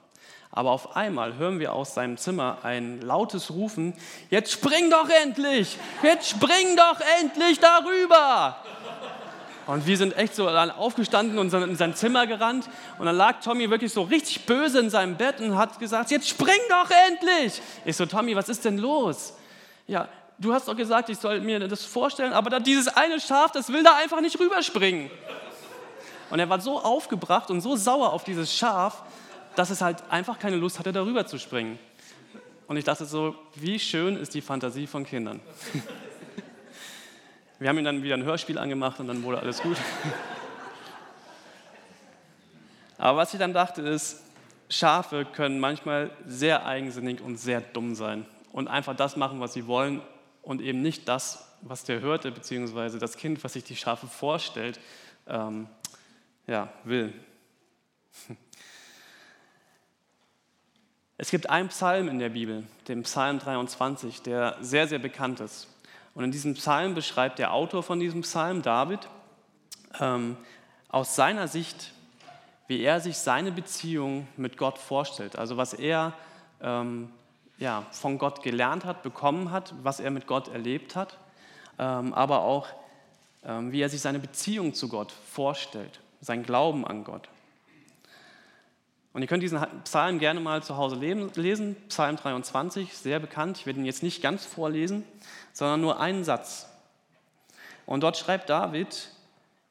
Aber 0.52 0.70
auf 0.70 0.96
einmal 0.96 1.38
hören 1.38 1.60
wir 1.60 1.74
aus 1.74 1.96
seinem 1.96 2.18
Zimmer 2.18 2.60
ein 2.62 3.02
lautes 3.02 3.50
Rufen, 3.50 3.96
jetzt 4.30 4.52
spring 4.52 4.92
doch 4.92 5.10
endlich, 5.10 5.78
jetzt 6.04 6.30
spring 6.30 6.76
doch 6.78 7.00
endlich 7.20 7.60
darüber. 7.60 8.58
Und 9.66 9.88
wir 9.88 9.98
sind 9.98 10.16
echt 10.18 10.36
so 10.36 10.48
aufgestanden 10.50 11.40
und 11.40 11.54
in 11.54 11.76
sein 11.76 11.96
Zimmer 11.96 12.28
gerannt. 12.28 12.70
Und 13.00 13.06
dann 13.06 13.16
lag 13.16 13.40
Tommy 13.42 13.70
wirklich 13.70 13.94
so 13.94 14.04
richtig 14.04 14.46
böse 14.46 14.80
in 14.80 14.90
seinem 14.90 15.16
Bett 15.16 15.40
und 15.40 15.58
hat 15.58 15.80
gesagt, 15.80 16.12
jetzt 16.12 16.28
spring 16.28 16.60
doch 16.70 16.90
endlich. 17.10 17.62
Ich 17.86 17.96
so, 17.96 18.06
Tommy, 18.06 18.36
was 18.36 18.50
ist 18.50 18.66
denn 18.66 18.78
los? 18.78 19.34
Ja, 19.88 20.10
du 20.38 20.54
hast 20.54 20.68
doch 20.68 20.76
gesagt, 20.76 21.10
ich 21.10 21.18
soll 21.18 21.40
mir 21.40 21.60
das 21.68 21.86
vorstellen, 21.86 22.34
aber 22.34 22.60
dieses 22.60 22.90
eine 22.90 23.20
Schaf, 23.20 23.52
das 23.52 23.72
will 23.72 23.84
da 23.84 23.96
einfach 23.96 24.20
nicht 24.22 24.38
rüberspringen. 24.40 25.10
Und 26.30 26.40
er 26.40 26.50
war 26.50 26.60
so 26.60 26.80
aufgebracht 26.80 27.50
und 27.50 27.62
so 27.62 27.76
sauer 27.76 28.12
auf 28.12 28.24
dieses 28.24 28.54
Schaf, 28.54 29.04
dass 29.56 29.70
es 29.70 29.82
halt 29.82 30.04
einfach 30.10 30.40
keine 30.40 30.56
Lust 30.56 30.80
hatte, 30.80 30.92
darüber 30.92 31.26
zu 31.26 31.38
springen. 31.38 31.80
Und 32.68 32.78
ich 32.78 32.86
dachte 32.86 33.06
so, 33.06 33.36
wie 33.56 33.80
schön 33.80 34.18
ist 34.18 34.34
die 34.34 34.42
Fantasie 34.42 34.88
von 34.88 35.06
Kindern. 35.06 35.40
Wir 37.60 37.70
haben 37.70 37.78
ihm 37.78 37.86
dann 37.86 38.04
wieder 38.04 38.16
ein 38.16 38.24
Hörspiel 38.24 38.58
angemacht 38.58 39.00
und 39.00 39.08
dann 39.08 39.24
wurde 39.24 39.40
alles 39.40 39.62
gut. 39.62 39.78
Aber 42.98 43.20
was 43.20 43.34
ich 43.34 43.40
dann 43.40 43.54
dachte 43.54 43.82
ist, 43.82 44.22
Schafe 44.70 45.26
können 45.26 45.60
manchmal 45.60 46.12
sehr 46.26 46.66
eigensinnig 46.66 47.22
und 47.22 47.38
sehr 47.38 47.62
dumm 47.62 47.96
sein 47.96 48.26
und 48.52 48.68
einfach 48.68 48.96
das 48.96 49.18
machen, 49.18 49.40
was 49.40 49.54
sie 49.54 49.68
wollen 49.68 50.02
und 50.42 50.62
eben 50.62 50.82
nicht 50.82 51.08
das, 51.08 51.48
was 51.62 51.84
der 51.84 52.02
Hörte, 52.02 52.32
beziehungsweise 52.32 52.98
das 52.98 53.18
Kind, 53.18 53.44
was 53.44 53.54
sich 53.54 53.64
die 53.64 53.76
Schafe 53.76 54.08
vorstellt, 54.08 54.80
ähm, 55.28 55.68
ja, 56.48 56.70
will. 56.84 57.14
Es 61.18 61.30
gibt 61.30 61.50
einen 61.50 61.70
Psalm 61.70 62.08
in 62.08 62.20
der 62.20 62.30
Bibel, 62.30 62.64
den 62.88 63.04
Psalm 63.04 63.40
23, 63.40 64.24
der 64.24 64.58
sehr, 64.62 64.88
sehr 64.88 65.00
bekannt 65.00 65.40
ist. 65.40 65.68
Und 66.16 66.24
in 66.24 66.32
diesem 66.32 66.56
Psalm 66.56 66.96
beschreibt 66.96 67.40
der 67.40 67.54
Autor 67.54 67.84
von 67.84 68.00
diesem 68.00 68.22
Psalm, 68.22 68.62
David, 68.62 69.00
ähm, 70.00 70.38
aus 70.90 71.16
seiner 71.16 71.48
Sicht, 71.48 71.92
wie 72.68 72.82
er 72.82 73.00
sich 73.00 73.18
seine 73.18 73.52
Beziehung 73.52 74.28
mit 74.38 74.58
Gott 74.58 74.78
vorstellt. 74.78 75.38
Also 75.38 75.58
was 75.58 75.74
er 75.74 76.14
ähm, 76.62 77.12
ja, 77.58 77.86
von 77.92 78.18
Gott 78.18 78.42
gelernt 78.42 78.84
hat, 78.86 79.04
bekommen 79.04 79.52
hat, 79.52 79.74
was 79.84 80.00
er 80.00 80.10
mit 80.10 80.26
Gott 80.26 80.48
erlebt 80.48 80.96
hat, 80.96 81.18
ähm, 81.78 82.14
aber 82.14 82.42
auch 82.42 82.68
ähm, 83.46 83.72
wie 83.72 83.82
er 83.82 83.90
sich 83.90 84.02
seine 84.02 84.20
Beziehung 84.20 84.74
zu 84.74 84.88
Gott 84.88 85.12
vorstellt, 85.12 86.00
sein 86.22 86.44
Glauben 86.44 86.88
an 86.88 87.04
Gott. 87.04 87.28
Und 89.14 89.22
ihr 89.22 89.28
könnt 89.28 89.44
diesen 89.44 89.60
Psalm 89.84 90.18
gerne 90.18 90.40
mal 90.40 90.64
zu 90.64 90.76
Hause 90.76 90.96
lesen, 90.96 91.76
Psalm 91.88 92.16
23, 92.16 92.98
sehr 92.98 93.20
bekannt. 93.20 93.60
Ich 93.60 93.66
werde 93.68 93.80
ihn 93.80 93.86
jetzt 93.86 94.02
nicht 94.02 94.24
ganz 94.24 94.44
vorlesen, 94.44 95.04
sondern 95.54 95.82
nur 95.82 96.00
einen 96.00 96.24
Satz. 96.24 96.68
Und 97.86 98.02
dort 98.02 98.18
schreibt 98.18 98.50
David, 98.50 99.10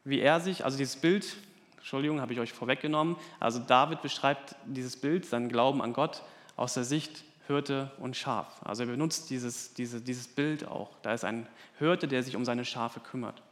wie 0.04 0.20
er 0.20 0.38
sich, 0.40 0.64
also 0.64 0.78
dieses 0.78 0.96
Bild, 0.96 1.36
Entschuldigung, 1.76 2.20
habe 2.20 2.32
ich 2.32 2.38
euch 2.38 2.52
vorweggenommen, 2.52 3.16
also 3.40 3.58
David 3.58 4.00
beschreibt 4.00 4.54
dieses 4.64 4.96
Bild, 4.96 5.26
seinen 5.26 5.48
Glauben 5.48 5.82
an 5.82 5.92
Gott 5.92 6.22
aus 6.56 6.74
der 6.74 6.84
Sicht 6.84 7.24
Hirte 7.48 7.90
und 7.98 8.16
Schaf. 8.16 8.46
Also 8.62 8.84
er 8.84 8.90
benutzt 8.90 9.28
dieses, 9.30 9.74
diese, 9.74 10.00
dieses 10.00 10.28
Bild 10.28 10.66
auch. 10.68 10.90
Da 11.02 11.12
ist 11.12 11.24
ein 11.24 11.48
Hirte, 11.78 12.06
der 12.06 12.22
sich 12.22 12.36
um 12.36 12.44
seine 12.44 12.64
Schafe 12.64 13.00
kümmert. 13.00 13.42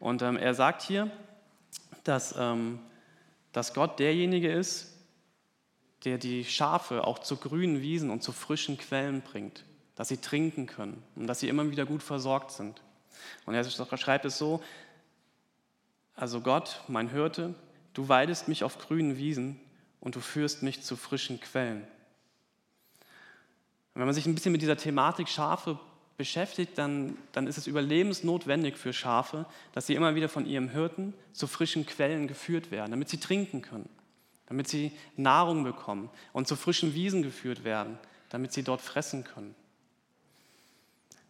Und 0.00 0.22
ähm, 0.22 0.36
er 0.36 0.54
sagt 0.54 0.82
hier, 0.82 1.10
dass 2.04 2.34
ähm, 2.38 2.80
dass 3.52 3.74
Gott 3.74 3.98
derjenige 3.98 4.50
ist, 4.50 4.88
der 6.04 6.18
die 6.18 6.44
Schafe 6.44 7.06
auch 7.06 7.20
zu 7.20 7.36
grünen 7.36 7.80
Wiesen 7.80 8.10
und 8.10 8.22
zu 8.22 8.32
frischen 8.32 8.78
Quellen 8.78 9.22
bringt, 9.22 9.64
dass 9.94 10.08
sie 10.08 10.16
trinken 10.16 10.66
können 10.66 11.02
und 11.14 11.26
dass 11.26 11.40
sie 11.40 11.48
immer 11.48 11.70
wieder 11.70 11.86
gut 11.86 12.02
versorgt 12.02 12.50
sind. 12.50 12.82
Und 13.46 13.54
er 13.54 13.64
schreibt 13.64 14.24
es 14.24 14.38
so, 14.38 14.62
also 16.14 16.40
Gott, 16.40 16.82
mein 16.88 17.08
Hirte, 17.08 17.54
du 17.94 18.08
weidest 18.08 18.48
mich 18.48 18.64
auf 18.64 18.78
grünen 18.78 19.16
Wiesen 19.16 19.60
und 20.00 20.16
du 20.16 20.20
führst 20.20 20.62
mich 20.62 20.82
zu 20.82 20.96
frischen 20.96 21.40
Quellen. 21.40 21.82
Und 23.94 24.00
wenn 24.00 24.06
man 24.06 24.14
sich 24.14 24.26
ein 24.26 24.34
bisschen 24.34 24.52
mit 24.52 24.62
dieser 24.62 24.76
Thematik 24.76 25.28
Schafe 25.28 25.78
beschäftigt, 26.16 26.76
dann, 26.76 27.16
dann 27.32 27.46
ist 27.46 27.58
es 27.58 27.66
überlebensnotwendig 27.66 28.76
für 28.76 28.92
Schafe, 28.92 29.46
dass 29.72 29.86
sie 29.86 29.94
immer 29.94 30.14
wieder 30.14 30.28
von 30.28 30.46
ihrem 30.46 30.68
Hirten 30.68 31.14
zu 31.32 31.46
frischen 31.46 31.86
Quellen 31.86 32.28
geführt 32.28 32.70
werden, 32.70 32.90
damit 32.90 33.08
sie 33.08 33.18
trinken 33.18 33.62
können, 33.62 33.88
damit 34.46 34.68
sie 34.68 34.92
Nahrung 35.16 35.64
bekommen 35.64 36.10
und 36.32 36.48
zu 36.48 36.56
frischen 36.56 36.94
Wiesen 36.94 37.22
geführt 37.22 37.64
werden, 37.64 37.98
damit 38.28 38.52
sie 38.52 38.62
dort 38.62 38.80
fressen 38.80 39.24
können. 39.24 39.54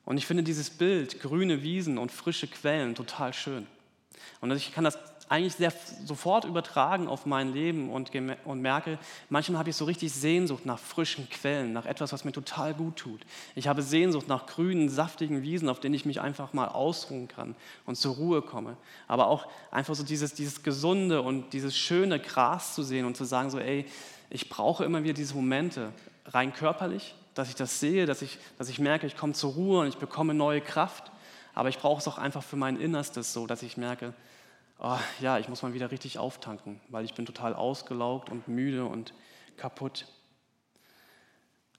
Und 0.04 0.16
ich 0.16 0.26
finde 0.26 0.42
dieses 0.42 0.70
Bild, 0.70 1.20
grüne 1.20 1.62
Wiesen 1.62 1.98
und 1.98 2.10
frische 2.10 2.48
Quellen, 2.48 2.94
total 2.94 3.32
schön. 3.32 3.66
Und 4.40 4.50
ich 4.52 4.72
kann 4.72 4.84
das 4.84 4.98
eigentlich 5.29 5.55
sehr 5.55 5.73
sofort 6.05 6.45
übertragen 6.45 7.09
auf 7.09 7.26
mein 7.26 7.52
Leben 7.52 7.91
und, 7.91 8.11
und 8.45 8.61
merke, 8.61 8.99
manchmal 9.29 9.59
habe 9.59 9.71
ich 9.71 9.76
so 9.76 9.85
richtig 9.85 10.12
Sehnsucht 10.12 10.67
nach 10.67 10.79
frischen 10.79 11.29
Quellen, 11.31 11.73
nach 11.73 11.87
etwas, 11.87 12.12
was 12.12 12.25
mir 12.25 12.33
total 12.33 12.75
gut 12.75 12.97
tut. 12.97 13.21
Ich 13.55 13.69
habe 13.69 13.83
Sehnsucht 13.83 14.29
nach 14.29 14.47
grünen, 14.47 14.88
saftigen 14.88 15.43
Wiesen, 15.43 15.69
auf 15.69 15.81
denen 15.81 15.95
ich 15.95 16.05
mich 16.05 16.21
einfach 16.21 16.52
mal 16.52 16.69
ausruhen 16.69 17.29
kann 17.29 17.55
und 17.87 17.97
zur 17.97 18.17
Ruhe 18.17 18.43
komme. 18.43 18.76
Aber 19.09 19.29
auch 19.29 19.47
einfach 19.71 19.95
so 19.95 20.02
dieses, 20.02 20.35
dieses 20.35 20.62
gesunde 20.62 21.23
und 21.23 21.52
dieses 21.52 21.76
schöne 21.76 22.21
Gras 22.21 22.75
zu 22.75 22.83
sehen 22.83 23.07
und 23.07 23.17
zu 23.17 23.25
sagen, 23.25 23.50
so, 23.50 23.59
ey, 23.59 23.87
ich 24.31 24.49
brauche 24.49 24.85
immer 24.85 25.02
wieder 25.02 25.14
diese 25.14 25.35
Momente, 25.35 25.93
rein 26.26 26.52
körperlich, 26.52 27.14
dass 27.35 27.49
ich 27.49 27.55
das 27.55 27.81
sehe, 27.81 28.07
dass 28.07 28.23
ich, 28.23 28.38
dass 28.59 28.69
ich 28.69 28.79
merke, 28.79 29.07
ich 29.07 29.17
komme 29.17 29.33
zur 29.33 29.52
Ruhe 29.52 29.81
und 29.81 29.88
ich 29.88 29.97
bekomme 29.97 30.35
neue 30.35 30.61
Kraft. 30.61 31.11
Aber 31.55 31.69
ich 31.69 31.79
brauche 31.79 32.00
es 32.00 32.09
auch 32.09 32.19
einfach 32.19 32.43
für 32.43 32.57
mein 32.57 32.81
Innerstes 32.81 33.33
so, 33.33 33.47
dass 33.47 33.62
ich 33.62 33.76
merke, 33.76 34.14
oh, 34.82 34.98
ja, 35.20 35.38
ich 35.38 35.48
muss 35.48 35.62
mal 35.62 35.74
wieder 35.74 35.90
richtig 35.90 36.18
auftanken, 36.18 36.80
weil 36.88 37.04
ich 37.04 37.14
bin 37.14 37.24
total 37.24 37.54
ausgelaugt 37.54 38.28
und 38.30 38.48
müde 38.48 38.84
und 38.84 39.14
kaputt. 39.56 40.06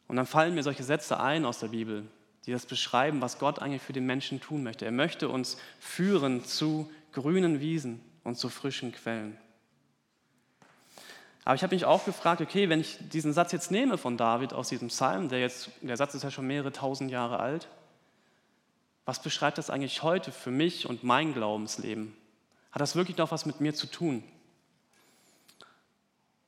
Und 0.07 0.15
dann 0.15 0.25
fallen 0.25 0.55
mir 0.55 0.63
solche 0.63 0.83
Sätze 0.83 1.19
ein 1.19 1.45
aus 1.45 1.59
der 1.59 1.67
Bibel, 1.67 2.07
die 2.45 2.51
das 2.51 2.65
beschreiben, 2.65 3.21
was 3.21 3.39
Gott 3.39 3.59
eigentlich 3.59 3.81
für 3.81 3.93
den 3.93 4.05
Menschen 4.05 4.39
tun 4.39 4.63
möchte. 4.63 4.85
Er 4.85 4.91
möchte 4.91 5.29
uns 5.29 5.57
führen 5.79 6.45
zu 6.45 6.89
grünen 7.11 7.59
Wiesen 7.59 8.01
und 8.23 8.37
zu 8.37 8.49
frischen 8.49 8.93
Quellen. 8.93 9.37
Aber 11.45 11.55
ich 11.55 11.63
habe 11.63 11.75
mich 11.75 11.83
auch 11.83 12.05
gefragt, 12.05 12.41
okay, 12.41 12.69
wenn 12.69 12.79
ich 12.79 12.97
diesen 13.09 13.33
Satz 13.33 13.51
jetzt 13.51 13.69
nehme 13.69 13.97
von 13.97 14.15
David 14.15 14.53
aus 14.53 14.69
diesem 14.69 14.87
Psalm, 14.87 15.27
der 15.27 15.41
jetzt, 15.41 15.71
der 15.81 15.97
Satz 15.97 16.13
ist 16.13 16.23
ja 16.23 16.31
schon 16.31 16.47
mehrere 16.47 16.71
tausend 16.71 17.11
Jahre 17.11 17.39
alt, 17.39 17.67
was 19.03 19.21
beschreibt 19.21 19.57
das 19.57 19.69
eigentlich 19.69 20.03
heute 20.03 20.31
für 20.31 20.51
mich 20.51 20.87
und 20.87 21.03
mein 21.03 21.33
Glaubensleben? 21.33 22.15
Hat 22.73 22.81
das 22.81 22.95
wirklich 22.95 23.17
noch 23.17 23.29
was 23.29 23.45
mit 23.45 23.61
mir 23.61 23.75
zu 23.75 23.85
tun? 23.85 24.23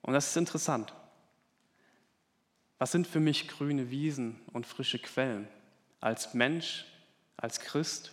Und 0.02 0.14
das 0.14 0.30
ist 0.30 0.38
interessant. 0.38 0.92
Was 2.80 2.92
sind 2.92 3.06
für 3.06 3.20
mich 3.20 3.48
grüne 3.48 3.92
Wiesen 3.92 4.42
und 4.52 4.66
frische 4.66 4.98
Quellen? 4.98 5.48
Als 6.02 6.34
Mensch, 6.34 6.88
als 7.38 7.60
Christ, 7.60 8.12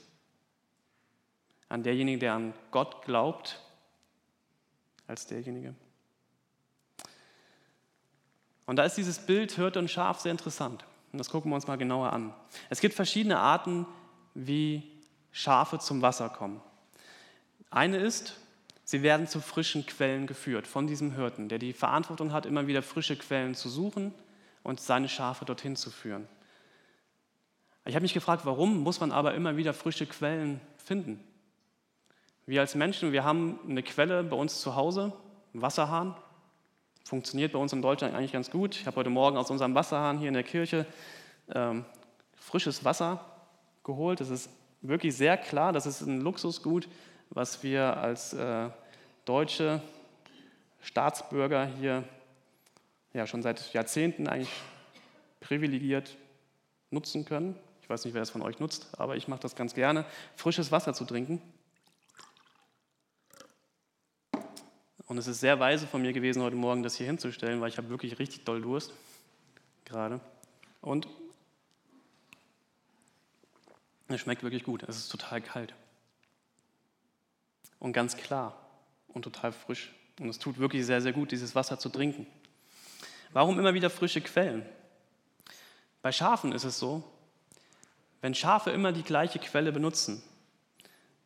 an 1.70 1.82
derjenige, 1.82 2.18
der 2.18 2.34
an 2.34 2.52
Gott 2.70 3.02
glaubt, 3.02 3.58
als 5.06 5.26
derjenige. 5.26 5.74
Und 8.66 8.76
da 8.76 8.84
ist 8.84 8.98
dieses 8.98 9.18
Bild 9.20 9.52
Hirte 9.52 9.78
und 9.78 9.90
Schaf 9.90 10.20
sehr 10.20 10.32
interessant. 10.32 10.84
Und 11.12 11.18
das 11.18 11.30
gucken 11.30 11.50
wir 11.50 11.54
uns 11.54 11.66
mal 11.66 11.76
genauer 11.76 12.12
an. 12.12 12.34
Es 12.68 12.80
gibt 12.80 12.94
verschiedene 12.94 13.38
Arten, 13.38 13.86
wie 14.34 15.02
Schafe 15.30 15.78
zum 15.78 16.02
Wasser 16.02 16.28
kommen. 16.28 16.60
Eine 17.72 17.96
ist, 17.96 18.38
sie 18.84 19.02
werden 19.02 19.26
zu 19.26 19.40
frischen 19.40 19.86
Quellen 19.86 20.26
geführt 20.26 20.66
von 20.66 20.86
diesem 20.86 21.14
Hirten, 21.14 21.48
der 21.48 21.58
die 21.58 21.72
Verantwortung 21.72 22.30
hat, 22.30 22.44
immer 22.44 22.66
wieder 22.66 22.82
frische 22.82 23.16
Quellen 23.16 23.54
zu 23.54 23.70
suchen 23.70 24.12
und 24.62 24.78
seine 24.78 25.08
Schafe 25.08 25.46
dorthin 25.46 25.74
zu 25.74 25.90
führen. 25.90 26.28
Ich 27.86 27.94
habe 27.94 28.02
mich 28.02 28.12
gefragt, 28.12 28.44
warum 28.44 28.82
muss 28.82 29.00
man 29.00 29.10
aber 29.10 29.32
immer 29.32 29.56
wieder 29.56 29.72
frische 29.72 30.04
Quellen 30.04 30.60
finden? 30.76 31.18
Wir 32.44 32.60
als 32.60 32.74
Menschen, 32.74 33.10
wir 33.10 33.24
haben 33.24 33.58
eine 33.66 33.82
Quelle 33.82 34.22
bei 34.22 34.36
uns 34.36 34.60
zu 34.60 34.76
Hause, 34.76 35.14
Wasserhahn. 35.54 36.14
Funktioniert 37.04 37.52
bei 37.52 37.58
uns 37.58 37.72
in 37.72 37.80
Deutschland 37.80 38.14
eigentlich 38.14 38.32
ganz 38.32 38.50
gut. 38.50 38.76
Ich 38.76 38.86
habe 38.86 38.96
heute 38.96 39.08
Morgen 39.08 39.38
aus 39.38 39.50
unserem 39.50 39.74
Wasserhahn 39.74 40.18
hier 40.18 40.28
in 40.28 40.34
der 40.34 40.42
Kirche 40.42 40.84
ähm, 41.54 41.86
frisches 42.36 42.84
Wasser 42.84 43.24
geholt. 43.82 44.20
Das 44.20 44.28
ist 44.28 44.50
wirklich 44.82 45.16
sehr 45.16 45.38
klar, 45.38 45.72
das 45.72 45.86
ist 45.86 46.02
ein 46.02 46.20
Luxusgut 46.20 46.86
was 47.34 47.62
wir 47.62 47.96
als 47.96 48.34
äh, 48.34 48.68
deutsche 49.24 49.80
Staatsbürger 50.80 51.66
hier 51.66 52.04
ja, 53.14 53.26
schon 53.26 53.42
seit 53.42 53.72
Jahrzehnten 53.72 54.28
eigentlich 54.28 54.52
privilegiert 55.40 56.16
nutzen 56.90 57.24
können. 57.24 57.58
Ich 57.82 57.88
weiß 57.88 58.04
nicht, 58.04 58.14
wer 58.14 58.20
das 58.20 58.30
von 58.30 58.42
euch 58.42 58.58
nutzt, 58.58 58.88
aber 58.98 59.16
ich 59.16 59.28
mache 59.28 59.40
das 59.40 59.56
ganz 59.56 59.74
gerne, 59.74 60.04
frisches 60.36 60.70
Wasser 60.72 60.94
zu 60.94 61.04
trinken. 61.04 61.40
Und 65.06 65.18
es 65.18 65.26
ist 65.26 65.40
sehr 65.40 65.58
weise 65.60 65.86
von 65.86 66.00
mir 66.00 66.12
gewesen, 66.12 66.42
heute 66.42 66.56
Morgen 66.56 66.82
das 66.82 66.96
hier 66.96 67.06
hinzustellen, 67.06 67.60
weil 67.60 67.68
ich 67.68 67.76
habe 67.76 67.88
wirklich 67.88 68.18
richtig 68.18 68.44
doll 68.44 68.62
Durst 68.62 68.92
gerade. 69.84 70.20
Und 70.80 71.06
es 74.08 74.20
schmeckt 74.20 74.42
wirklich 74.42 74.64
gut. 74.64 74.82
Es 74.84 74.96
ist 74.96 75.08
total 75.08 75.40
kalt 75.40 75.74
und 77.82 77.92
ganz 77.92 78.16
klar 78.16 78.56
und 79.08 79.22
total 79.22 79.50
frisch. 79.50 79.92
Und 80.20 80.28
es 80.28 80.38
tut 80.38 80.58
wirklich 80.58 80.86
sehr, 80.86 81.00
sehr 81.00 81.12
gut, 81.12 81.32
dieses 81.32 81.56
Wasser 81.56 81.80
zu 81.80 81.88
trinken. 81.88 82.28
Warum 83.32 83.58
immer 83.58 83.74
wieder 83.74 83.90
frische 83.90 84.20
Quellen? 84.20 84.64
Bei 86.00 86.12
Schafen 86.12 86.52
ist 86.52 86.62
es 86.62 86.78
so, 86.78 87.02
wenn 88.20 88.36
Schafe 88.36 88.70
immer 88.70 88.92
die 88.92 89.02
gleiche 89.02 89.40
Quelle 89.40 89.72
benutzen, 89.72 90.22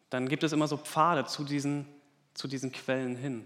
dann 0.09 0.31
gibt 0.31 0.45
es 0.45 0.53
immer 0.53 0.67
so 0.67 0.79
Pfade 0.79 1.27
zu 1.27 1.45
diesen, 1.45 1.87
zu 2.33 2.49
diesen 2.49 2.73
Quellen 2.73 3.17
hin. 3.17 3.45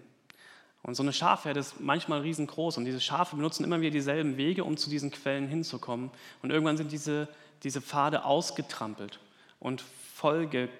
Und 0.84 0.94
so 0.94 1.02
eine 1.02 1.12
Schafherde 1.12 1.58
ist 1.58 1.80
manchmal 1.80 2.20
riesengroß 2.20 2.76
und 2.76 2.84
diese 2.84 3.00
Schafe 3.00 3.34
benutzen 3.34 3.64
immer 3.64 3.80
wieder 3.80 3.90
dieselben 3.90 4.36
Wege, 4.36 4.62
um 4.62 4.76
zu 4.76 4.88
diesen 4.88 5.10
Quellen 5.10 5.48
hinzukommen. 5.48 6.12
Und 6.42 6.50
irgendwann 6.50 6.76
sind 6.76 6.92
diese, 6.92 7.26
diese 7.64 7.80
Pfade 7.80 8.24
ausgetrampelt 8.24 9.18
und 9.58 9.82
vollgemacht 10.14 10.70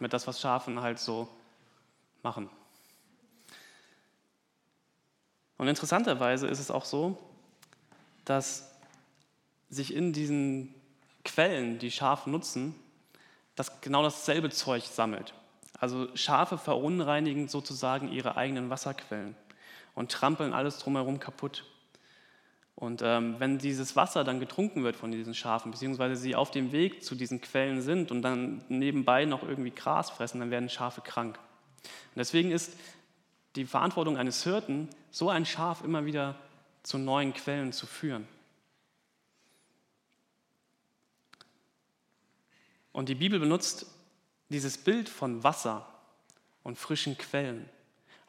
mit 0.00 0.12
das, 0.12 0.26
was 0.26 0.40
Schafen 0.40 0.80
halt 0.80 0.98
so 0.98 1.28
machen. 2.22 2.48
Und 5.56 5.68
interessanterweise 5.68 6.46
ist 6.46 6.58
es 6.58 6.70
auch 6.70 6.84
so, 6.84 7.18
dass 8.24 8.70
sich 9.68 9.94
in 9.94 10.12
diesen 10.12 10.74
Quellen, 11.24 11.78
die 11.78 11.90
Schafe 11.90 12.30
nutzen, 12.30 12.74
dass 13.56 13.80
genau 13.80 14.02
dasselbe 14.02 14.50
Zeug 14.50 14.84
sammelt. 14.84 15.34
Also 15.78 16.14
Schafe 16.16 16.58
verunreinigen 16.58 17.48
sozusagen 17.48 18.10
ihre 18.10 18.36
eigenen 18.36 18.70
Wasserquellen 18.70 19.36
und 19.94 20.10
trampeln 20.10 20.52
alles 20.52 20.78
drumherum 20.78 21.20
kaputt. 21.20 21.64
Und 22.80 23.02
ähm, 23.04 23.36
wenn 23.38 23.58
dieses 23.58 23.94
Wasser 23.94 24.24
dann 24.24 24.40
getrunken 24.40 24.82
wird 24.84 24.96
von 24.96 25.12
diesen 25.12 25.34
Schafen, 25.34 25.70
beziehungsweise 25.70 26.16
sie 26.16 26.34
auf 26.34 26.50
dem 26.50 26.72
Weg 26.72 27.04
zu 27.04 27.14
diesen 27.14 27.42
Quellen 27.42 27.82
sind 27.82 28.10
und 28.10 28.22
dann 28.22 28.64
nebenbei 28.70 29.26
noch 29.26 29.42
irgendwie 29.42 29.70
Gras 29.70 30.08
fressen, 30.08 30.40
dann 30.40 30.50
werden 30.50 30.70
Schafe 30.70 31.02
krank. 31.02 31.38
Und 31.84 32.16
deswegen 32.16 32.50
ist 32.50 32.72
die 33.54 33.66
Verantwortung 33.66 34.16
eines 34.16 34.44
Hirten, 34.44 34.88
so 35.10 35.28
ein 35.28 35.44
Schaf 35.44 35.84
immer 35.84 36.06
wieder 36.06 36.36
zu 36.82 36.96
neuen 36.96 37.34
Quellen 37.34 37.74
zu 37.74 37.86
führen. 37.86 38.26
Und 42.92 43.10
die 43.10 43.14
Bibel 43.14 43.38
benutzt 43.38 43.86
dieses 44.48 44.78
Bild 44.78 45.10
von 45.10 45.44
Wasser 45.44 45.86
und 46.62 46.78
frischen 46.78 47.18
Quellen 47.18 47.68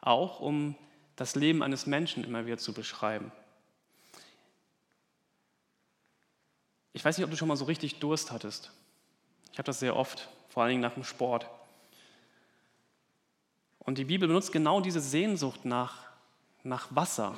auch 0.02 0.40
um 0.40 0.74
das 1.16 1.36
Leben 1.36 1.62
eines 1.62 1.86
Menschen 1.86 2.22
immer 2.22 2.44
wieder 2.44 2.58
zu 2.58 2.74
beschreiben. 2.74 3.32
Ich 6.92 7.04
weiß 7.04 7.16
nicht, 7.16 7.24
ob 7.24 7.30
du 7.30 7.36
schon 7.36 7.48
mal 7.48 7.56
so 7.56 7.64
richtig 7.64 7.98
Durst 8.00 8.32
hattest. 8.32 8.70
Ich 9.52 9.58
habe 9.58 9.66
das 9.66 9.80
sehr 9.80 9.96
oft, 9.96 10.28
vor 10.48 10.62
allen 10.62 10.70
Dingen 10.70 10.82
nach 10.82 10.94
dem 10.94 11.04
Sport. 11.04 11.48
Und 13.78 13.98
die 13.98 14.04
Bibel 14.04 14.28
benutzt 14.28 14.52
genau 14.52 14.80
diese 14.80 15.00
Sehnsucht 15.00 15.64
nach, 15.64 16.10
nach 16.62 16.94
Wasser, 16.94 17.34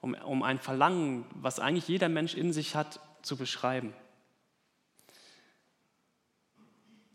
um, 0.00 0.14
um 0.14 0.42
ein 0.42 0.58
Verlangen, 0.58 1.24
was 1.34 1.58
eigentlich 1.58 1.88
jeder 1.88 2.08
Mensch 2.08 2.34
in 2.34 2.52
sich 2.52 2.74
hat, 2.76 3.00
zu 3.22 3.36
beschreiben. 3.36 3.92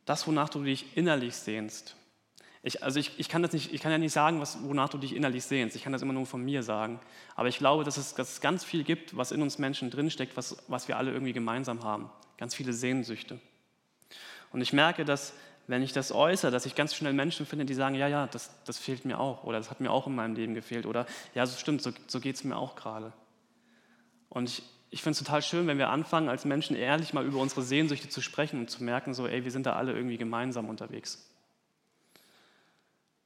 Das, 0.05 0.27
wonach 0.27 0.49
du 0.49 0.63
dich 0.63 0.97
innerlich 0.97 1.35
sehnst. 1.35 1.95
Ich, 2.65 2.81
also 2.81 2.99
ich, 2.99 3.11
ich, 3.19 3.29
kann 3.29 3.43
das 3.43 3.53
nicht, 3.53 3.71
ich 3.75 3.79
kann 3.79 3.91
ja 3.91 3.99
nicht 3.99 4.11
sagen, 4.11 4.41
was, 4.41 4.57
wonach 4.63 4.89
du 4.89 4.97
dich 4.97 5.15
innerlich 5.15 5.43
sehnst. 5.43 5.75
Ich 5.75 5.83
kann 5.83 5.93
das 5.93 6.01
immer 6.01 6.13
nur 6.13 6.25
von 6.25 6.43
mir 6.43 6.63
sagen. 6.63 6.99
Aber 7.35 7.47
ich 7.47 7.59
glaube, 7.59 7.83
dass 7.83 7.97
es, 7.97 8.15
dass 8.15 8.33
es 8.33 8.41
ganz 8.41 8.63
viel 8.63 8.83
gibt, 8.83 9.15
was 9.15 9.31
in 9.31 9.43
uns 9.43 9.59
Menschen 9.59 9.91
drinsteckt, 9.91 10.35
was, 10.35 10.57
was 10.67 10.87
wir 10.87 10.97
alle 10.97 11.11
irgendwie 11.11 11.31
gemeinsam 11.31 11.83
haben. 11.83 12.09
Ganz 12.39 12.55
viele 12.55 12.73
Sehnsüchte. 12.73 13.39
Und 14.51 14.61
ich 14.61 14.73
merke, 14.73 15.05
dass, 15.05 15.33
wenn 15.67 15.83
ich 15.83 15.93
das 15.93 16.11
äußere, 16.11 16.49
dass 16.49 16.65
ich 16.65 16.73
ganz 16.73 16.95
schnell 16.95 17.13
Menschen 17.13 17.45
finde, 17.45 17.65
die 17.65 17.75
sagen, 17.75 17.93
ja, 17.93 18.07
ja, 18.07 18.25
das, 18.25 18.49
das 18.65 18.79
fehlt 18.79 19.05
mir 19.05 19.19
auch. 19.19 19.43
Oder 19.43 19.59
das 19.59 19.69
hat 19.69 19.79
mir 19.79 19.91
auch 19.91 20.07
in 20.07 20.15
meinem 20.15 20.33
Leben 20.33 20.55
gefehlt. 20.55 20.87
Oder 20.87 21.05
ja, 21.35 21.45
so 21.45 21.59
stimmt, 21.59 21.83
so, 21.83 21.91
so 22.07 22.19
geht 22.19 22.35
es 22.35 22.43
mir 22.43 22.57
auch 22.57 22.75
gerade. 22.75 23.13
Und 24.27 24.49
ich, 24.49 24.63
ich 24.89 25.03
finde 25.03 25.11
es 25.11 25.19
total 25.19 25.43
schön, 25.43 25.67
wenn 25.67 25.77
wir 25.77 25.89
anfangen, 25.89 26.29
als 26.29 26.45
Menschen 26.45 26.75
ehrlich 26.75 27.13
mal 27.13 27.27
über 27.27 27.37
unsere 27.37 27.61
Sehnsüchte 27.61 28.09
zu 28.09 28.21
sprechen 28.21 28.61
und 28.61 28.71
zu 28.71 28.83
merken, 28.83 29.13
so, 29.13 29.27
ey, 29.27 29.43
wir 29.43 29.51
sind 29.51 29.67
da 29.67 29.73
alle 29.73 29.93
irgendwie 29.93 30.17
gemeinsam 30.17 30.67
unterwegs. 30.67 31.29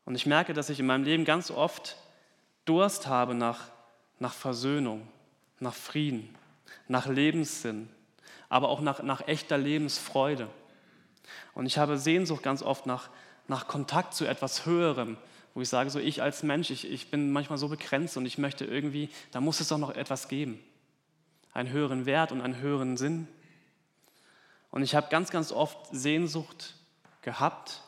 Und 0.09 0.15
ich 0.15 0.25
merke, 0.25 0.53
dass 0.55 0.71
ich 0.71 0.79
in 0.79 0.87
meinem 0.87 1.03
Leben 1.03 1.23
ganz 1.23 1.51
oft 1.51 1.95
Durst 2.65 3.05
habe 3.05 3.35
nach, 3.35 3.67
nach 4.17 4.33
Versöhnung, 4.33 5.07
nach 5.59 5.75
Frieden, 5.75 6.35
nach 6.87 7.05
Lebenssinn, 7.05 7.87
aber 8.49 8.69
auch 8.69 8.81
nach, 8.81 9.03
nach 9.03 9.27
echter 9.27 9.59
Lebensfreude. 9.59 10.49
Und 11.53 11.67
ich 11.67 11.77
habe 11.77 11.99
Sehnsucht 11.99 12.41
ganz 12.41 12.63
oft 12.63 12.87
nach, 12.87 13.11
nach 13.47 13.67
Kontakt 13.67 14.15
zu 14.15 14.25
etwas 14.25 14.65
Höherem, 14.65 15.15
wo 15.53 15.61
ich 15.61 15.69
sage, 15.69 15.91
so 15.91 15.99
ich 15.99 16.23
als 16.23 16.41
Mensch, 16.41 16.71
ich, 16.71 16.89
ich 16.89 17.11
bin 17.11 17.31
manchmal 17.31 17.59
so 17.59 17.67
begrenzt 17.67 18.17
und 18.17 18.25
ich 18.25 18.39
möchte 18.39 18.65
irgendwie, 18.65 19.09
da 19.29 19.39
muss 19.41 19.59
es 19.59 19.67
doch 19.67 19.77
noch 19.77 19.91
etwas 19.95 20.27
geben. 20.27 20.59
Einen 21.53 21.69
höheren 21.69 22.07
Wert 22.07 22.31
und 22.31 22.41
einen 22.41 22.57
höheren 22.57 22.97
Sinn. 22.97 23.27
Und 24.71 24.81
ich 24.81 24.95
habe 24.95 25.09
ganz, 25.11 25.29
ganz 25.29 25.51
oft 25.51 25.77
Sehnsucht 25.91 26.73
gehabt 27.21 27.83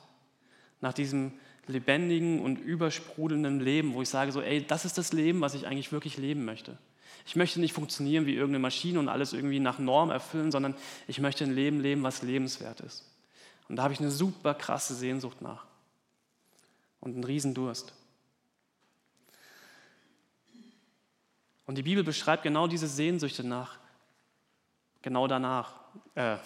nach 0.81 0.93
diesem 0.93 1.33
lebendigen 1.67 2.41
und 2.41 2.57
übersprudelnden 2.57 3.59
Leben, 3.59 3.93
wo 3.93 4.01
ich 4.01 4.09
sage 4.09 4.31
so, 4.31 4.41
ey, 4.41 4.65
das 4.65 4.85
ist 4.85 4.97
das 4.97 5.13
Leben, 5.13 5.41
was 5.41 5.53
ich 5.53 5.67
eigentlich 5.67 5.91
wirklich 5.91 6.17
leben 6.17 6.45
möchte. 6.45 6.77
Ich 7.25 7.35
möchte 7.35 7.59
nicht 7.59 7.73
funktionieren 7.73 8.25
wie 8.25 8.33
irgendeine 8.33 8.59
Maschine 8.59 8.99
und 8.99 9.07
alles 9.07 9.33
irgendwie 9.33 9.59
nach 9.59 9.79
Norm 9.79 10.09
erfüllen, 10.09 10.51
sondern 10.51 10.75
ich 11.07 11.19
möchte 11.19 11.43
ein 11.43 11.53
Leben 11.53 11.79
leben, 11.79 12.03
was 12.03 12.23
lebenswert 12.23 12.79
ist. 12.81 13.07
Und 13.69 13.75
da 13.75 13.83
habe 13.83 13.93
ich 13.93 13.99
eine 13.99 14.11
super 14.11 14.53
krasse 14.53 14.95
Sehnsucht 14.95 15.41
nach 15.41 15.65
und 16.99 17.13
einen 17.13 17.23
Riesendurst. 17.23 17.93
Und 21.65 21.77
die 21.77 21.83
Bibel 21.83 22.03
beschreibt 22.03 22.43
genau 22.43 22.67
diese 22.67 22.87
Sehnsüchte 22.87 23.45
nach, 23.45 23.77
genau 25.01 25.27
danach. 25.27 25.73
Äh, 26.15 26.37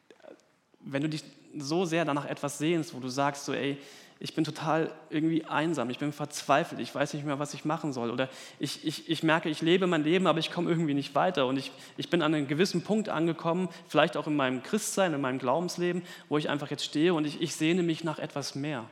wenn 0.80 1.02
du 1.02 1.08
dich 1.08 1.22
so 1.56 1.84
sehr 1.84 2.04
danach 2.04 2.24
etwas 2.24 2.58
sehnst, 2.58 2.94
wo 2.94 3.00
du 3.00 3.08
sagst, 3.08 3.44
so, 3.44 3.52
ey, 3.52 3.78
ich 4.20 4.34
bin 4.34 4.42
total 4.42 4.92
irgendwie 5.10 5.44
einsam, 5.44 5.90
ich 5.90 5.98
bin 5.98 6.12
verzweifelt, 6.12 6.80
ich 6.80 6.92
weiß 6.92 7.14
nicht 7.14 7.24
mehr, 7.24 7.38
was 7.38 7.54
ich 7.54 7.64
machen 7.64 7.92
soll. 7.92 8.10
Oder 8.10 8.28
ich, 8.58 8.84
ich, 8.84 9.08
ich 9.08 9.22
merke, 9.22 9.48
ich 9.48 9.62
lebe 9.62 9.86
mein 9.86 10.02
Leben, 10.02 10.26
aber 10.26 10.40
ich 10.40 10.50
komme 10.50 10.68
irgendwie 10.68 10.94
nicht 10.94 11.14
weiter. 11.14 11.46
Und 11.46 11.56
ich, 11.56 11.70
ich 11.96 12.10
bin 12.10 12.22
an 12.22 12.34
einem 12.34 12.48
gewissen 12.48 12.82
Punkt 12.82 13.08
angekommen, 13.08 13.68
vielleicht 13.86 14.16
auch 14.16 14.26
in 14.26 14.34
meinem 14.34 14.64
Christsein, 14.64 15.14
in 15.14 15.20
meinem 15.20 15.38
Glaubensleben, 15.38 16.02
wo 16.28 16.36
ich 16.36 16.48
einfach 16.50 16.70
jetzt 16.70 16.84
stehe 16.84 17.14
und 17.14 17.26
ich, 17.26 17.40
ich 17.40 17.54
sehne 17.54 17.84
mich 17.84 18.02
nach 18.02 18.18
etwas 18.18 18.56
mehr. 18.56 18.90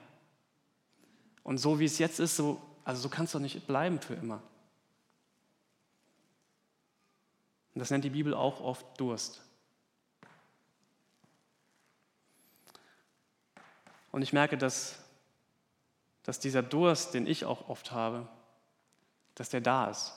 Und 1.43 1.59
so 1.59 1.81
wie 1.81 1.87
es 1.87 1.99
jetzt 1.99 2.21
ist, 2.21 2.37
so, 2.37 2.61
also 2.85 3.03
so 3.03 3.09
kann 3.09 3.25
es 3.25 3.33
doch 3.33 3.41
nicht 3.41 3.67
bleiben 3.67 4.01
für 4.01 4.15
immer. 4.15 4.43
Und 7.75 7.81
das 7.81 7.91
nennt 7.91 8.05
die 8.05 8.11
Bibel 8.11 8.33
auch 8.33 8.61
oft 8.61 8.87
Durst. 9.01 9.43
Und 14.13 14.23
ich 14.23 14.33
merke, 14.33 14.57
dass 14.57 15.06
dass 16.27 16.41
dieser 16.41 16.63
Durst, 16.63 17.15
den 17.15 17.27
ich 17.27 17.45
auch 17.45 17.69
oft 17.69 17.93
habe, 17.93 18.29
dass 19.37 19.49
der 19.49 19.61
da 19.61 19.89
ist 19.89 20.13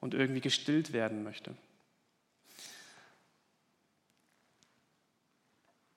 und 0.00 0.12
irgendwie 0.12 0.40
gestillt 0.40 0.92
werden 0.92 1.22
möchte. 1.22 1.54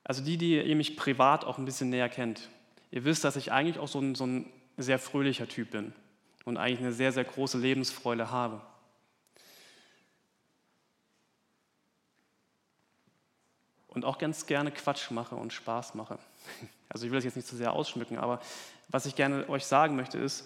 Also 0.04 0.24
die, 0.24 0.38
die 0.38 0.62
ihr 0.62 0.76
mich 0.76 0.96
privat 0.98 1.46
auch 1.46 1.58
ein 1.58 1.66
bisschen 1.66 1.90
näher 1.90 2.10
kennt, 2.10 2.50
ihr 2.92 3.06
wisst, 3.06 3.24
dass 3.24 3.36
ich 3.36 3.52
eigentlich 3.52 3.80
auch 3.80 3.88
so 3.88 4.00
ein, 4.00 4.14
so 4.14 4.28
ein 4.28 4.52
sehr 4.78 5.00
fröhlicher 5.00 5.48
Typ 5.48 5.72
bin 5.72 5.94
und 6.46 6.58
eigentlich 6.58 6.80
eine 6.82 6.94
sehr, 6.94 7.12
sehr 7.12 7.24
große 7.24 7.58
Lebensfreude 7.58 8.30
habe. 8.30 8.62
Und 13.88 14.06
auch 14.06 14.20
ganz 14.20 14.46
gerne 14.46 14.72
Quatsch 14.72 15.10
mache 15.10 15.36
und 15.36 15.52
Spaß 15.54 15.96
mache. 15.96 16.20
Also 16.90 17.08
ich 17.08 17.12
will 17.12 17.18
das 17.18 17.26
jetzt 17.26 17.38
nicht 17.38 17.48
zu 17.48 17.56
sehr 17.56 17.74
ausschmücken, 17.74 18.20
aber 18.20 18.40
was 18.90 19.06
ich 19.06 19.16
gerne 19.16 19.48
euch 19.50 19.66
sagen 19.66 19.96
möchte, 19.96 20.18
ist, 20.18 20.46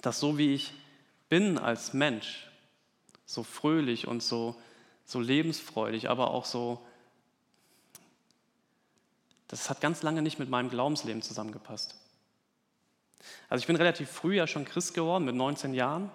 dass 0.00 0.20
so 0.20 0.38
wie 0.38 0.54
ich 0.54 0.74
bin 1.28 1.58
als 1.58 1.92
Mensch, 1.94 2.50
so 3.24 3.42
fröhlich 3.42 4.06
und 4.06 4.22
so, 4.22 4.60
so 5.04 5.20
lebensfreudig, 5.20 6.10
aber 6.10 6.30
auch 6.30 6.44
so, 6.44 6.84
das 9.48 9.70
hat 9.70 9.80
ganz 9.80 10.02
lange 10.02 10.22
nicht 10.22 10.38
mit 10.38 10.48
meinem 10.48 10.70
Glaubensleben 10.70 11.22
zusammengepasst. 11.22 11.96
Also 13.48 13.62
ich 13.62 13.66
bin 13.66 13.76
relativ 13.76 14.10
früh 14.10 14.36
ja 14.36 14.46
schon 14.46 14.64
Christ 14.64 14.94
geworden, 14.94 15.24
mit 15.24 15.34
19 15.34 15.74
Jahren. 15.74 16.10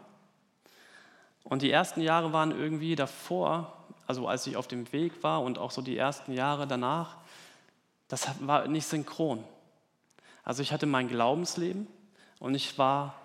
Und 1.44 1.62
die 1.62 1.72
ersten 1.72 2.02
Jahre 2.02 2.34
waren 2.34 2.52
irgendwie 2.52 2.96
davor, 2.96 3.74
also 4.06 4.28
als 4.28 4.46
ich 4.48 4.58
auf 4.58 4.68
dem 4.68 4.92
Weg 4.92 5.24
war 5.24 5.42
und 5.42 5.58
auch 5.58 5.72
so 5.72 5.82
die 5.82 5.98
ersten 5.98 6.34
Jahre 6.34 6.68
danach, 6.68 7.18
das 8.08 8.28
war 8.42 8.68
nicht 8.68 8.88
synchron. 8.88 9.44
Also 10.48 10.62
ich 10.62 10.72
hatte 10.72 10.86
mein 10.86 11.10
Glaubensleben 11.10 11.88
und 12.40 12.56
ich 12.56 12.78
war 12.78 13.16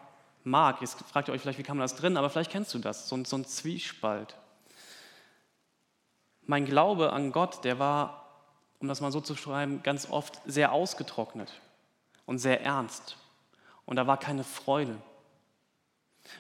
Mark. 0.43 0.81
Jetzt 0.81 0.99
fragt 1.05 1.29
ihr 1.29 1.33
euch 1.33 1.41
vielleicht, 1.41 1.61
wie 1.61 1.63
kam 1.63 1.79
das 1.79 1.95
drin, 1.95 2.17
aber 2.17 2.29
vielleicht 2.29 2.51
kennst 2.51 2.75
du 2.75 2.81
das, 2.81 3.09
so, 3.09 3.23
so 3.23 3.37
ein 3.37 3.45
Zwiespalt. 3.45 4.35
Mein 6.47 6.67
Glaube 6.67 7.13
an 7.13 7.31
Gott, 7.31 7.63
der 7.63 7.79
war, 7.79 8.27
um 8.81 8.89
das 8.89 9.01
mal 9.01 9.13
so 9.13 9.21
zu 9.21 9.37
schreiben, 9.37 9.85
ganz 9.85 10.11
oft 10.11 10.41
sehr 10.47 10.73
ausgetrocknet 10.73 11.53
und 12.27 12.41
sehr 12.41 12.61
ernst. 12.63 13.17
Und 13.87 13.95
da 13.95 14.09
war 14.09 14.17
keine 14.17 14.43
Freude. 14.43 14.97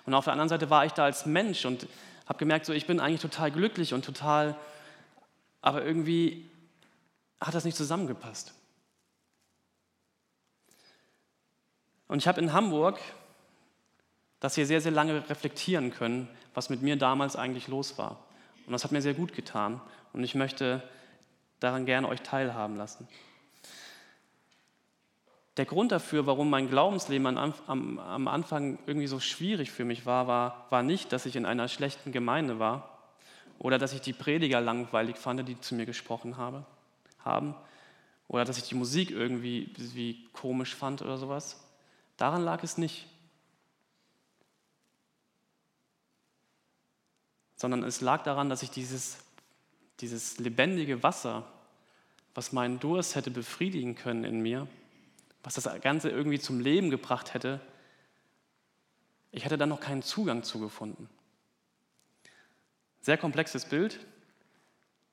Und 0.04 0.14
auf 0.14 0.24
der 0.24 0.32
anderen 0.32 0.48
Seite 0.48 0.68
war 0.68 0.84
ich 0.84 0.94
da 0.94 1.04
als 1.04 1.26
Mensch 1.26 1.64
und 1.64 1.86
habe 2.26 2.40
gemerkt, 2.40 2.66
so 2.66 2.72
ich 2.72 2.88
bin 2.88 2.98
eigentlich 2.98 3.20
total 3.20 3.52
glücklich 3.52 3.94
und 3.94 4.04
total, 4.04 4.56
aber 5.60 5.84
irgendwie 5.84 6.50
hat 7.40 7.54
das 7.54 7.64
nicht 7.64 7.76
zusammengepasst. 7.76 8.52
Und 12.12 12.18
ich 12.18 12.28
habe 12.28 12.42
in 12.42 12.52
Hamburg 12.52 13.00
das 14.38 14.54
hier 14.54 14.66
sehr, 14.66 14.82
sehr 14.82 14.92
lange 14.92 15.30
reflektieren 15.30 15.90
können, 15.90 16.28
was 16.52 16.68
mit 16.68 16.82
mir 16.82 16.96
damals 16.96 17.36
eigentlich 17.36 17.68
los 17.68 17.96
war. 17.96 18.18
Und 18.66 18.74
das 18.74 18.84
hat 18.84 18.92
mir 18.92 19.00
sehr 19.00 19.14
gut 19.14 19.32
getan. 19.32 19.80
Und 20.12 20.22
ich 20.22 20.34
möchte 20.34 20.82
daran 21.58 21.86
gerne 21.86 22.06
euch 22.06 22.20
teilhaben 22.20 22.76
lassen. 22.76 23.08
Der 25.56 25.64
Grund 25.64 25.90
dafür, 25.90 26.26
warum 26.26 26.50
mein 26.50 26.68
Glaubensleben 26.68 27.26
am, 27.38 28.28
Anfang 28.28 28.78
irgendwie 28.84 29.06
so 29.06 29.18
schwierig 29.18 29.70
für 29.70 29.86
mich 29.86 30.04
war, 30.04 30.26
war, 30.26 30.66
war 30.68 30.82
nicht, 30.82 31.14
dass 31.14 31.24
ich 31.24 31.34
in 31.34 31.46
einer 31.46 31.66
schlechten 31.66 32.12
Gemeinde 32.12 32.58
war 32.58 32.98
oder 33.58 33.78
dass 33.78 33.94
ich 33.94 34.02
die 34.02 34.12
Prediger 34.12 34.60
langweilig 34.60 35.16
fand, 35.16 35.48
die 35.48 35.58
zu 35.62 35.74
mir 35.74 35.86
gesprochen 35.86 36.36
habe, 36.36 36.66
haben 37.20 37.54
oder 38.28 38.44
dass 38.44 38.58
ich 38.58 38.64
die 38.64 38.74
Musik 38.74 39.10
irgendwie 39.10 39.72
wie 39.78 40.28
komisch 40.34 40.74
fand 40.74 41.00
oder 41.00 41.16
sowas. 41.16 41.71
Daran 42.16 42.42
lag 42.42 42.62
es 42.62 42.78
nicht. 42.78 43.06
Sondern 47.56 47.82
es 47.84 48.00
lag 48.00 48.22
daran, 48.22 48.48
dass 48.48 48.62
ich 48.62 48.70
dieses, 48.70 49.18
dieses 50.00 50.38
lebendige 50.38 51.02
Wasser, 51.02 51.46
was 52.34 52.52
meinen 52.52 52.80
Durst 52.80 53.14
hätte 53.14 53.30
befriedigen 53.30 53.94
können 53.94 54.24
in 54.24 54.40
mir, 54.40 54.66
was 55.42 55.54
das 55.54 55.68
Ganze 55.80 56.10
irgendwie 56.10 56.40
zum 56.40 56.60
Leben 56.60 56.90
gebracht 56.90 57.34
hätte, 57.34 57.60
ich 59.32 59.44
hätte 59.44 59.58
da 59.58 59.66
noch 59.66 59.80
keinen 59.80 60.02
Zugang 60.02 60.42
zu 60.42 60.60
gefunden. 60.60 61.08
Sehr 63.00 63.18
komplexes 63.18 63.64
Bild, 63.64 63.98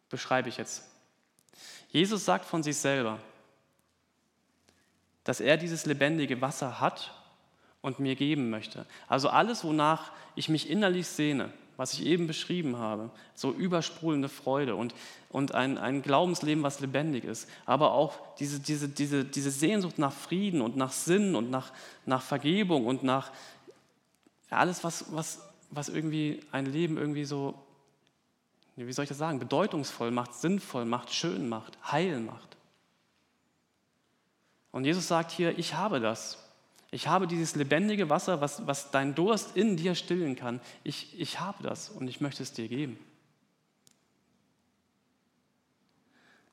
beschreibe 0.09 0.49
ich 0.49 0.57
jetzt. 0.57 0.83
Jesus 1.89 2.25
sagt 2.25 2.45
von 2.45 2.61
sich 2.61 2.77
selber, 2.77 3.19
dass 5.29 5.41
er 5.41 5.57
dieses 5.57 5.85
lebendige 5.85 6.41
Wasser 6.41 6.79
hat 6.79 7.13
und 7.83 7.99
mir 7.99 8.15
geben 8.15 8.49
möchte. 8.49 8.87
Also 9.07 9.29
alles, 9.29 9.63
wonach 9.63 10.11
ich 10.35 10.49
mich 10.49 10.71
innerlich 10.71 11.05
sehne, 11.05 11.53
was 11.77 11.93
ich 11.93 12.03
eben 12.03 12.25
beschrieben 12.25 12.77
habe, 12.77 13.11
so 13.35 13.51
übersprudelnde 13.51 14.27
Freude 14.27 14.75
und, 14.75 14.95
und 15.29 15.53
ein, 15.53 15.77
ein 15.77 16.01
Glaubensleben, 16.01 16.63
was 16.63 16.79
lebendig 16.79 17.25
ist, 17.25 17.47
aber 17.67 17.91
auch 17.91 18.17
diese, 18.39 18.59
diese, 18.59 18.89
diese, 18.89 19.23
diese 19.23 19.51
Sehnsucht 19.51 19.99
nach 19.99 20.13
Frieden 20.13 20.61
und 20.61 20.77
nach 20.77 20.91
Sinn 20.91 21.35
und 21.35 21.51
nach, 21.51 21.73
nach 22.07 22.23
Vergebung 22.23 22.87
und 22.87 23.03
nach 23.03 23.31
alles, 24.49 24.83
was, 24.83 25.13
was, 25.13 25.47
was 25.69 25.89
irgendwie 25.89 26.39
ein 26.51 26.65
Leben 26.65 26.97
irgendwie 26.97 27.25
so, 27.25 27.53
wie 28.77 28.91
soll 28.93 29.03
ich 29.03 29.09
das 29.09 29.19
sagen, 29.19 29.37
bedeutungsvoll 29.37 30.09
macht, 30.09 30.33
sinnvoll 30.33 30.85
macht, 30.85 31.13
schön 31.13 31.47
macht, 31.47 31.77
heil 31.91 32.19
macht. 32.19 32.57
Und 34.71 34.85
Jesus 34.85 35.07
sagt 35.07 35.31
hier, 35.31 35.57
ich 35.57 35.73
habe 35.73 35.99
das. 35.99 36.37
Ich 36.91 37.07
habe 37.07 37.27
dieses 37.27 37.55
lebendige 37.55 38.09
Wasser, 38.09 38.41
was, 38.41 38.65
was 38.65 38.91
dein 38.91 39.13
Durst 39.13 39.55
in 39.55 39.77
dir 39.77 39.95
stillen 39.95 40.35
kann. 40.35 40.59
Ich, 40.83 41.19
ich 41.19 41.39
habe 41.39 41.61
das 41.63 41.89
und 41.89 42.07
ich 42.07 42.19
möchte 42.19 42.43
es 42.43 42.53
dir 42.53 42.67
geben. 42.67 42.97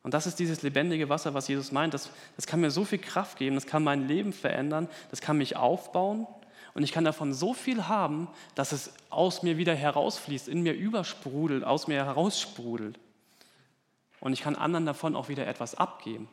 Und 0.02 0.14
das 0.14 0.26
ist 0.26 0.38
dieses 0.38 0.62
lebendige 0.62 1.08
Wasser, 1.08 1.34
was 1.34 1.48
Jesus 1.48 1.72
meint. 1.72 1.92
Das, 1.92 2.10
das 2.36 2.46
kann 2.46 2.60
mir 2.60 2.70
so 2.70 2.84
viel 2.84 2.98
Kraft 2.98 3.38
geben, 3.38 3.56
das 3.56 3.66
kann 3.66 3.82
mein 3.82 4.06
Leben 4.06 4.32
verändern, 4.32 4.88
das 5.10 5.20
kann 5.20 5.38
mich 5.38 5.56
aufbauen 5.56 6.28
und 6.74 6.82
ich 6.84 6.92
kann 6.92 7.04
davon 7.04 7.32
so 7.32 7.54
viel 7.54 7.88
haben, 7.88 8.28
dass 8.54 8.70
es 8.70 8.92
aus 9.10 9.42
mir 9.42 9.56
wieder 9.56 9.74
herausfließt, 9.74 10.46
in 10.46 10.62
mir 10.62 10.74
übersprudelt, 10.74 11.64
aus 11.64 11.88
mir 11.88 12.04
heraussprudelt. 12.04 13.00
Und 14.20 14.34
ich 14.34 14.42
kann 14.42 14.54
anderen 14.54 14.86
davon 14.86 15.16
auch 15.16 15.28
wieder 15.28 15.46
etwas 15.46 15.74
abgeben. 15.74 16.28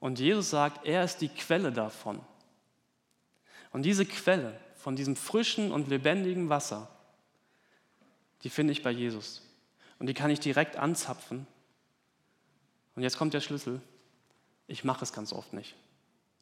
Und 0.00 0.18
Jesus 0.18 0.50
sagt, 0.50 0.86
er 0.86 1.04
ist 1.04 1.18
die 1.18 1.28
Quelle 1.28 1.72
davon. 1.72 2.20
Und 3.70 3.82
diese 3.82 4.06
Quelle 4.06 4.58
von 4.76 4.96
diesem 4.96 5.16
frischen 5.16 5.72
und 5.72 5.88
lebendigen 5.88 6.48
Wasser, 6.48 6.88
die 8.42 8.50
finde 8.50 8.72
ich 8.72 8.82
bei 8.82 8.90
Jesus. 8.90 9.42
Und 9.98 10.06
die 10.06 10.14
kann 10.14 10.30
ich 10.30 10.40
direkt 10.40 10.76
anzapfen. 10.76 11.46
Und 12.94 13.02
jetzt 13.02 13.18
kommt 13.18 13.34
der 13.34 13.40
Schlüssel. 13.40 13.80
Ich 14.68 14.84
mache 14.84 15.02
es 15.04 15.12
ganz 15.12 15.32
oft 15.32 15.52
nicht. 15.52 15.74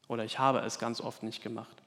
Oder 0.08 0.24
ich 0.24 0.38
habe 0.38 0.60
es 0.60 0.78
ganz 0.78 1.00
oft 1.00 1.22
nicht 1.22 1.42
gemacht. 1.42 1.82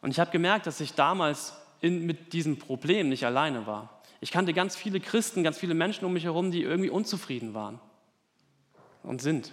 Und 0.00 0.10
ich 0.10 0.18
habe 0.18 0.32
gemerkt, 0.32 0.66
dass 0.66 0.80
ich 0.80 0.94
damals 0.94 1.54
in, 1.80 2.04
mit 2.04 2.32
diesem 2.32 2.58
Problem 2.58 3.08
nicht 3.08 3.24
alleine 3.24 3.66
war. 3.66 4.02
Ich 4.20 4.30
kannte 4.30 4.52
ganz 4.52 4.76
viele 4.76 5.00
Christen, 5.00 5.42
ganz 5.42 5.58
viele 5.58 5.74
Menschen 5.74 6.04
um 6.04 6.12
mich 6.12 6.24
herum, 6.24 6.50
die 6.50 6.62
irgendwie 6.62 6.90
unzufrieden 6.90 7.54
waren 7.54 7.80
und 9.02 9.22
sind. 9.22 9.52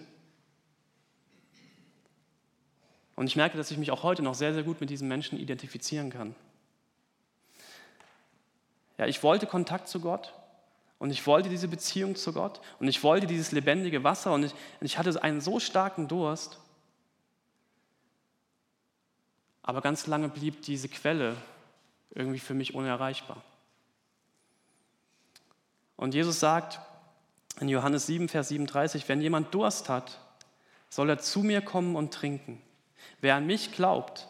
Und 3.20 3.28
ich 3.28 3.36
merke, 3.36 3.58
dass 3.58 3.70
ich 3.70 3.78
mich 3.78 3.92
auch 3.92 4.04
heute 4.04 4.22
noch 4.22 4.34
sehr, 4.34 4.54
sehr 4.54 4.64
gut 4.64 4.80
mit 4.80 4.90
diesen 4.90 5.10
Menschen 5.10 5.38
identifizieren 5.38 6.10
kann. 6.10 6.34
Ja, 8.98 9.08
ich 9.08 9.22
wollte 9.24 9.46
Kontakt 9.46 9.90
zu 9.90 10.00
Gott 10.00 10.34
und 11.00 11.12
ich 11.12 11.28
wollte 11.28 11.50
diese 11.50 11.68
Beziehung 11.68 12.16
zu 12.16 12.32
Gott 12.32 12.62
und 12.80 12.88
ich 12.88 13.04
wollte 13.04 13.28
dieses 13.28 13.52
lebendige 13.52 14.06
Wasser 14.06 14.32
und 14.32 14.46
ich, 14.46 14.54
und 14.54 14.86
ich 14.86 14.98
hatte 14.98 15.22
einen 15.22 15.42
so 15.42 15.60
starken 15.60 16.08
Durst, 16.08 16.60
aber 19.64 19.82
ganz 19.82 20.08
lange 20.08 20.30
blieb 20.30 20.62
diese 20.62 20.88
Quelle 20.88 21.36
irgendwie 22.12 22.40
für 22.40 22.54
mich 22.54 22.74
unerreichbar. 22.74 23.44
Und 25.98 26.14
Jesus 26.14 26.40
sagt 26.40 26.80
in 27.60 27.68
Johannes 27.68 28.06
7, 28.06 28.30
Vers 28.30 28.48
37, 28.48 29.10
wenn 29.10 29.20
jemand 29.20 29.54
Durst 29.54 29.90
hat, 29.90 30.22
soll 30.90 31.10
er 31.10 31.20
zu 31.20 31.42
mir 31.42 31.60
kommen 31.60 31.98
und 31.98 32.14
trinken. 32.14 32.62
Wer 33.22 33.36
an 33.36 33.46
mich 33.46 33.72
glaubt, 33.72 34.28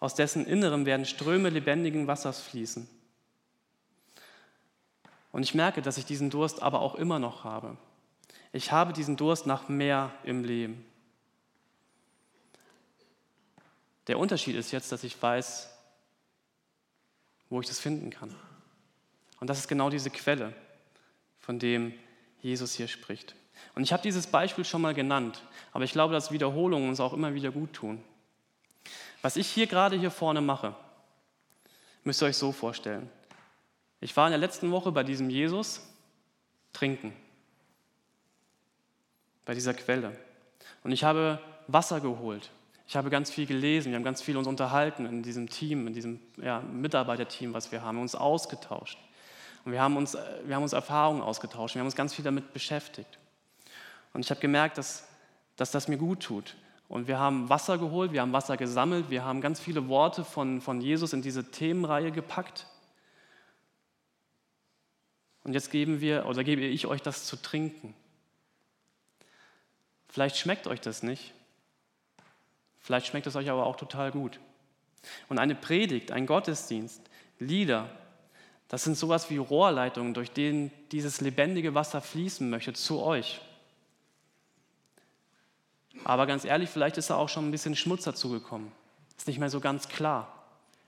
aus 0.00 0.14
dessen 0.14 0.46
Innerem 0.46 0.86
werden 0.86 1.06
Ströme 1.06 1.48
lebendigen 1.48 2.06
Wassers 2.06 2.40
fließen. 2.40 2.88
Und 5.32 5.42
ich 5.42 5.54
merke, 5.54 5.80
dass 5.80 5.96
ich 5.96 6.04
diesen 6.04 6.30
Durst 6.30 6.62
aber 6.62 6.80
auch 6.80 6.94
immer 6.94 7.18
noch 7.18 7.44
habe. 7.44 7.76
Ich 8.52 8.70
habe 8.70 8.92
diesen 8.92 9.16
Durst 9.16 9.46
nach 9.46 9.68
mehr 9.68 10.12
im 10.24 10.44
Leben. 10.44 10.84
Der 14.08 14.18
Unterschied 14.18 14.56
ist 14.56 14.72
jetzt, 14.72 14.92
dass 14.92 15.04
ich 15.04 15.20
weiß, 15.20 15.70
wo 17.48 17.60
ich 17.60 17.66
das 17.66 17.80
finden 17.80 18.10
kann. 18.10 18.34
Und 19.40 19.48
das 19.48 19.58
ist 19.58 19.68
genau 19.68 19.90
diese 19.90 20.10
Quelle, 20.10 20.52
von 21.38 21.58
dem 21.58 21.94
Jesus 22.40 22.74
hier 22.74 22.88
spricht. 22.88 23.34
Und 23.74 23.82
ich 23.82 23.92
habe 23.92 24.02
dieses 24.02 24.26
Beispiel 24.26 24.64
schon 24.64 24.82
mal 24.82 24.94
genannt, 24.94 25.42
aber 25.72 25.84
ich 25.84 25.92
glaube, 25.92 26.12
dass 26.12 26.30
Wiederholungen 26.30 26.88
uns 26.88 27.00
auch 27.00 27.12
immer 27.12 27.34
wieder 27.34 27.50
gut 27.50 27.72
tun. 27.72 28.02
Was 29.22 29.36
ich 29.36 29.46
hier 29.48 29.66
gerade 29.66 29.96
hier 29.96 30.10
vorne 30.10 30.40
mache, 30.40 30.74
müsst 32.04 32.22
ihr 32.22 32.26
euch 32.26 32.36
so 32.36 32.52
vorstellen. 32.52 33.08
Ich 34.00 34.16
war 34.16 34.26
in 34.26 34.32
der 34.32 34.38
letzten 34.38 34.70
Woche 34.72 34.90
bei 34.90 35.04
diesem 35.04 35.30
Jesus 35.30 35.80
trinken, 36.72 37.12
bei 39.44 39.54
dieser 39.54 39.74
Quelle. 39.74 40.16
Und 40.82 40.90
ich 40.92 41.04
habe 41.04 41.38
Wasser 41.68 42.00
geholt. 42.00 42.50
Ich 42.88 42.96
habe 42.96 43.10
ganz 43.10 43.30
viel 43.30 43.46
gelesen, 43.46 43.90
wir 43.90 43.96
haben 43.96 44.04
ganz 44.04 44.20
viel 44.20 44.36
uns 44.36 44.48
unterhalten 44.48 45.06
in 45.06 45.22
diesem 45.22 45.48
Team, 45.48 45.86
in 45.86 45.94
diesem 45.94 46.20
ja, 46.36 46.60
Mitarbeiterteam, 46.60 47.54
was 47.54 47.72
wir 47.72 47.82
haben, 47.82 48.00
uns 48.00 48.14
ausgetauscht. 48.14 48.98
Und 49.64 49.72
wir 49.72 49.80
haben, 49.80 49.96
uns, 49.96 50.16
wir 50.44 50.56
haben 50.56 50.62
uns 50.62 50.72
Erfahrungen 50.72 51.22
ausgetauscht, 51.22 51.76
wir 51.76 51.80
haben 51.80 51.86
uns 51.86 51.96
ganz 51.96 52.12
viel 52.12 52.24
damit 52.24 52.52
beschäftigt. 52.52 53.18
Und 54.12 54.24
ich 54.24 54.30
habe 54.30 54.40
gemerkt, 54.40 54.78
dass, 54.78 55.08
dass 55.56 55.70
das 55.70 55.88
mir 55.88 55.98
gut 55.98 56.20
tut. 56.20 56.56
Und 56.88 57.08
wir 57.08 57.18
haben 57.18 57.48
Wasser 57.48 57.78
geholt, 57.78 58.12
wir 58.12 58.20
haben 58.20 58.32
Wasser 58.32 58.56
gesammelt, 58.56 59.08
wir 59.08 59.24
haben 59.24 59.40
ganz 59.40 59.60
viele 59.60 59.88
Worte 59.88 60.24
von, 60.24 60.60
von 60.60 60.80
Jesus 60.80 61.12
in 61.12 61.22
diese 61.22 61.50
Themenreihe 61.50 62.12
gepackt. 62.12 62.66
Und 65.44 65.54
jetzt 65.54 65.70
geben 65.70 66.00
wir 66.00 66.26
oder 66.26 66.44
gebe 66.44 66.62
ich 66.62 66.86
euch 66.86 67.02
das 67.02 67.24
zu 67.24 67.36
trinken. 67.36 67.94
Vielleicht 70.08 70.36
schmeckt 70.36 70.66
euch 70.66 70.80
das 70.80 71.02
nicht. 71.02 71.32
Vielleicht 72.78 73.06
schmeckt 73.06 73.26
es 73.26 73.36
euch 73.36 73.48
aber 73.48 73.64
auch 73.64 73.76
total 73.76 74.12
gut. 74.12 74.38
Und 75.28 75.38
eine 75.38 75.54
Predigt, 75.54 76.12
ein 76.12 76.26
Gottesdienst, 76.26 77.00
Lieder, 77.38 77.88
das 78.68 78.84
sind 78.84 78.96
sowas 78.96 79.30
wie 79.30 79.38
Rohrleitungen, 79.38 80.14
durch 80.14 80.30
denen 80.30 80.70
dieses 80.92 81.20
lebendige 81.20 81.74
Wasser 81.74 82.00
fließen 82.00 82.48
möchte 82.48 82.72
zu 82.72 83.00
euch. 83.00 83.40
Aber 86.04 86.26
ganz 86.26 86.44
ehrlich, 86.44 86.70
vielleicht 86.70 86.98
ist 86.98 87.10
da 87.10 87.16
auch 87.16 87.28
schon 87.28 87.48
ein 87.48 87.50
bisschen 87.50 87.76
Schmutz 87.76 88.04
dazugekommen. 88.04 88.72
Ist 89.16 89.26
nicht 89.26 89.38
mehr 89.38 89.50
so 89.50 89.60
ganz 89.60 89.88
klar. 89.88 90.32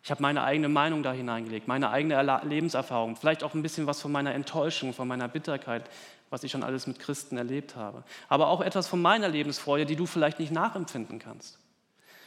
Ich 0.03 0.11
habe 0.11 0.21
meine 0.21 0.43
eigene 0.43 0.69
Meinung 0.69 1.03
da 1.03 1.13
hineingelegt, 1.13 1.67
meine 1.67 1.89
eigene 1.89 2.41
Lebenserfahrung, 2.45 3.17
vielleicht 3.17 3.43
auch 3.43 3.55
ein 3.55 3.63
bisschen 3.63 3.87
was 3.87 4.03
von 4.03 4.13
meiner 4.13 4.35
Enttäuschung, 4.35 4.93
von 4.93 5.09
meiner 5.09 5.29
Bitterkeit, 5.29 5.89
was 6.29 6.45
ich 6.45 6.53
schon 6.53 6.63
alles 6.63 6.87
mit 6.87 6.99
Christen 6.99 7.39
erlebt 7.39 7.75
habe. 7.75 8.05
Aber 8.29 8.49
auch 8.49 8.61
etwas 8.61 8.87
von 8.87 9.01
meiner 9.01 9.29
Lebensfreude, 9.29 9.87
die 9.87 9.97
du 9.97 10.05
vielleicht 10.05 10.41
nicht 10.41 10.53
nachempfinden 10.53 11.19
kannst. 11.19 11.59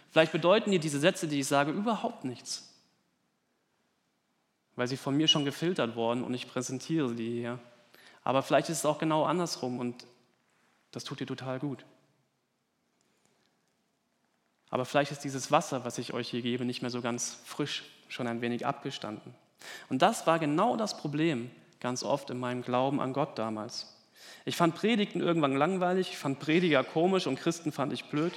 Vielleicht 0.10 0.32
bedeuten 0.32 0.72
dir 0.72 0.80
diese 0.80 1.00
Sätze, 1.00 1.28
die 1.28 1.42
ich 1.42 1.48
sage, 1.48 1.72
überhaupt 1.72 2.24
nichts, 2.24 2.74
weil 4.76 4.88
sie 4.88 4.98
von 4.98 5.16
mir 5.16 5.28
schon 5.28 5.46
gefiltert 5.46 5.96
wurden 5.96 6.24
und 6.24 6.34
ich 6.34 6.48
präsentiere 6.48 7.14
die 7.14 7.42
hier. 7.42 7.60
Aber 8.24 8.42
vielleicht 8.42 8.70
ist 8.70 8.80
es 8.80 8.86
auch 8.86 8.98
genau 8.98 9.26
andersrum 9.26 9.80
und 9.80 10.08
das 10.92 11.04
tut 11.04 11.20
dir 11.20 11.28
total 11.28 11.60
gut. 11.60 11.86
Aber 14.70 14.86
vielleicht 14.86 15.12
ist 15.12 15.24
dieses 15.24 15.52
Wasser, 15.52 15.86
was 15.86 15.98
ich 15.98 16.14
euch 16.14 16.30
hier 16.30 16.42
gebe, 16.42 16.66
nicht 16.66 16.82
mehr 16.82 16.92
so 16.92 17.02
ganz 17.02 17.40
frisch, 17.46 17.84
schon 18.10 18.28
ein 18.28 18.42
wenig 18.42 18.66
abgestanden. 18.66 19.34
Und 19.90 20.02
das 20.02 20.28
war 20.28 20.40
genau 20.40 20.76
das 20.76 20.98
Problem 20.98 21.52
ganz 21.80 22.04
oft 22.04 22.30
in 22.30 22.40
meinem 22.40 22.64
Glauben 22.64 23.00
an 23.00 23.14
Gott 23.14 23.38
damals. 23.38 23.94
Ich 24.46 24.56
fand 24.56 24.76
Predigten 24.76 25.22
irgendwann 25.22 25.56
langweilig, 25.56 26.10
ich 26.10 26.18
fand 26.18 26.40
Prediger 26.40 26.84
komisch 26.84 27.28
und 27.28 27.40
Christen 27.40 27.72
fand 27.72 27.94
ich 27.94 28.06
blöd. 28.06 28.34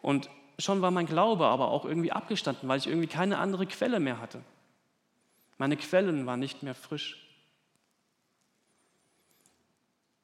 Und 0.00 0.28
schon 0.58 0.82
war 0.82 0.90
mein 0.90 1.06
Glaube 1.06 1.46
aber 1.46 1.68
auch 1.68 1.84
irgendwie 1.84 2.12
abgestanden, 2.12 2.68
weil 2.68 2.78
ich 2.78 2.86
irgendwie 2.86 3.06
keine 3.06 3.38
andere 3.38 3.66
Quelle 3.66 4.00
mehr 4.00 4.20
hatte. 4.20 4.40
Meine 5.56 5.76
Quellen 5.76 6.26
waren 6.26 6.40
nicht 6.40 6.62
mehr 6.62 6.74
frisch. 6.74 7.24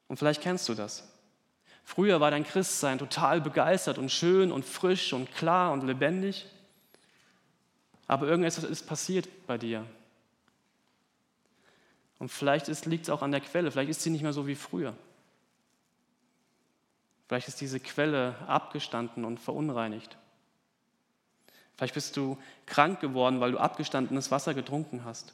Und 0.07 0.17
vielleicht 0.17 0.41
kennst 0.41 0.69
du 0.69 0.75
das. 0.75 1.14
Früher 1.85 2.19
war 2.19 2.31
dein 2.31 2.43
Christsein 2.43 2.97
total 2.97 3.39
begeistert 3.39 3.99
und 3.99 4.11
schön 4.11 4.51
und 4.51 4.65
frisch 4.65 5.13
und 5.13 5.31
klar 5.31 5.71
und 5.71 5.83
lebendig. 5.83 6.47
Aber 8.07 8.27
irgendetwas 8.27 8.63
ist 8.63 8.87
passiert 8.87 9.29
bei 9.45 9.57
dir. 9.57 9.85
Und 12.17 12.29
vielleicht 12.29 12.67
liegt 12.85 13.03
es 13.03 13.09
auch 13.09 13.21
an 13.21 13.31
der 13.31 13.41
Quelle, 13.41 13.71
vielleicht 13.71 13.91
ist 13.91 14.01
sie 14.01 14.09
nicht 14.09 14.23
mehr 14.23 14.33
so 14.33 14.47
wie 14.47 14.55
früher. 14.55 14.95
Vielleicht 17.27 17.47
ist 17.47 17.61
diese 17.61 17.79
Quelle 17.79 18.35
abgestanden 18.47 19.23
und 19.23 19.39
verunreinigt. 19.39 20.17
Vielleicht 21.75 21.93
bist 21.93 22.17
du 22.17 22.37
krank 22.65 22.99
geworden, 22.99 23.41
weil 23.41 23.51
du 23.51 23.59
abgestandenes 23.59 24.31
Wasser 24.31 24.53
getrunken 24.53 25.03
hast. 25.05 25.33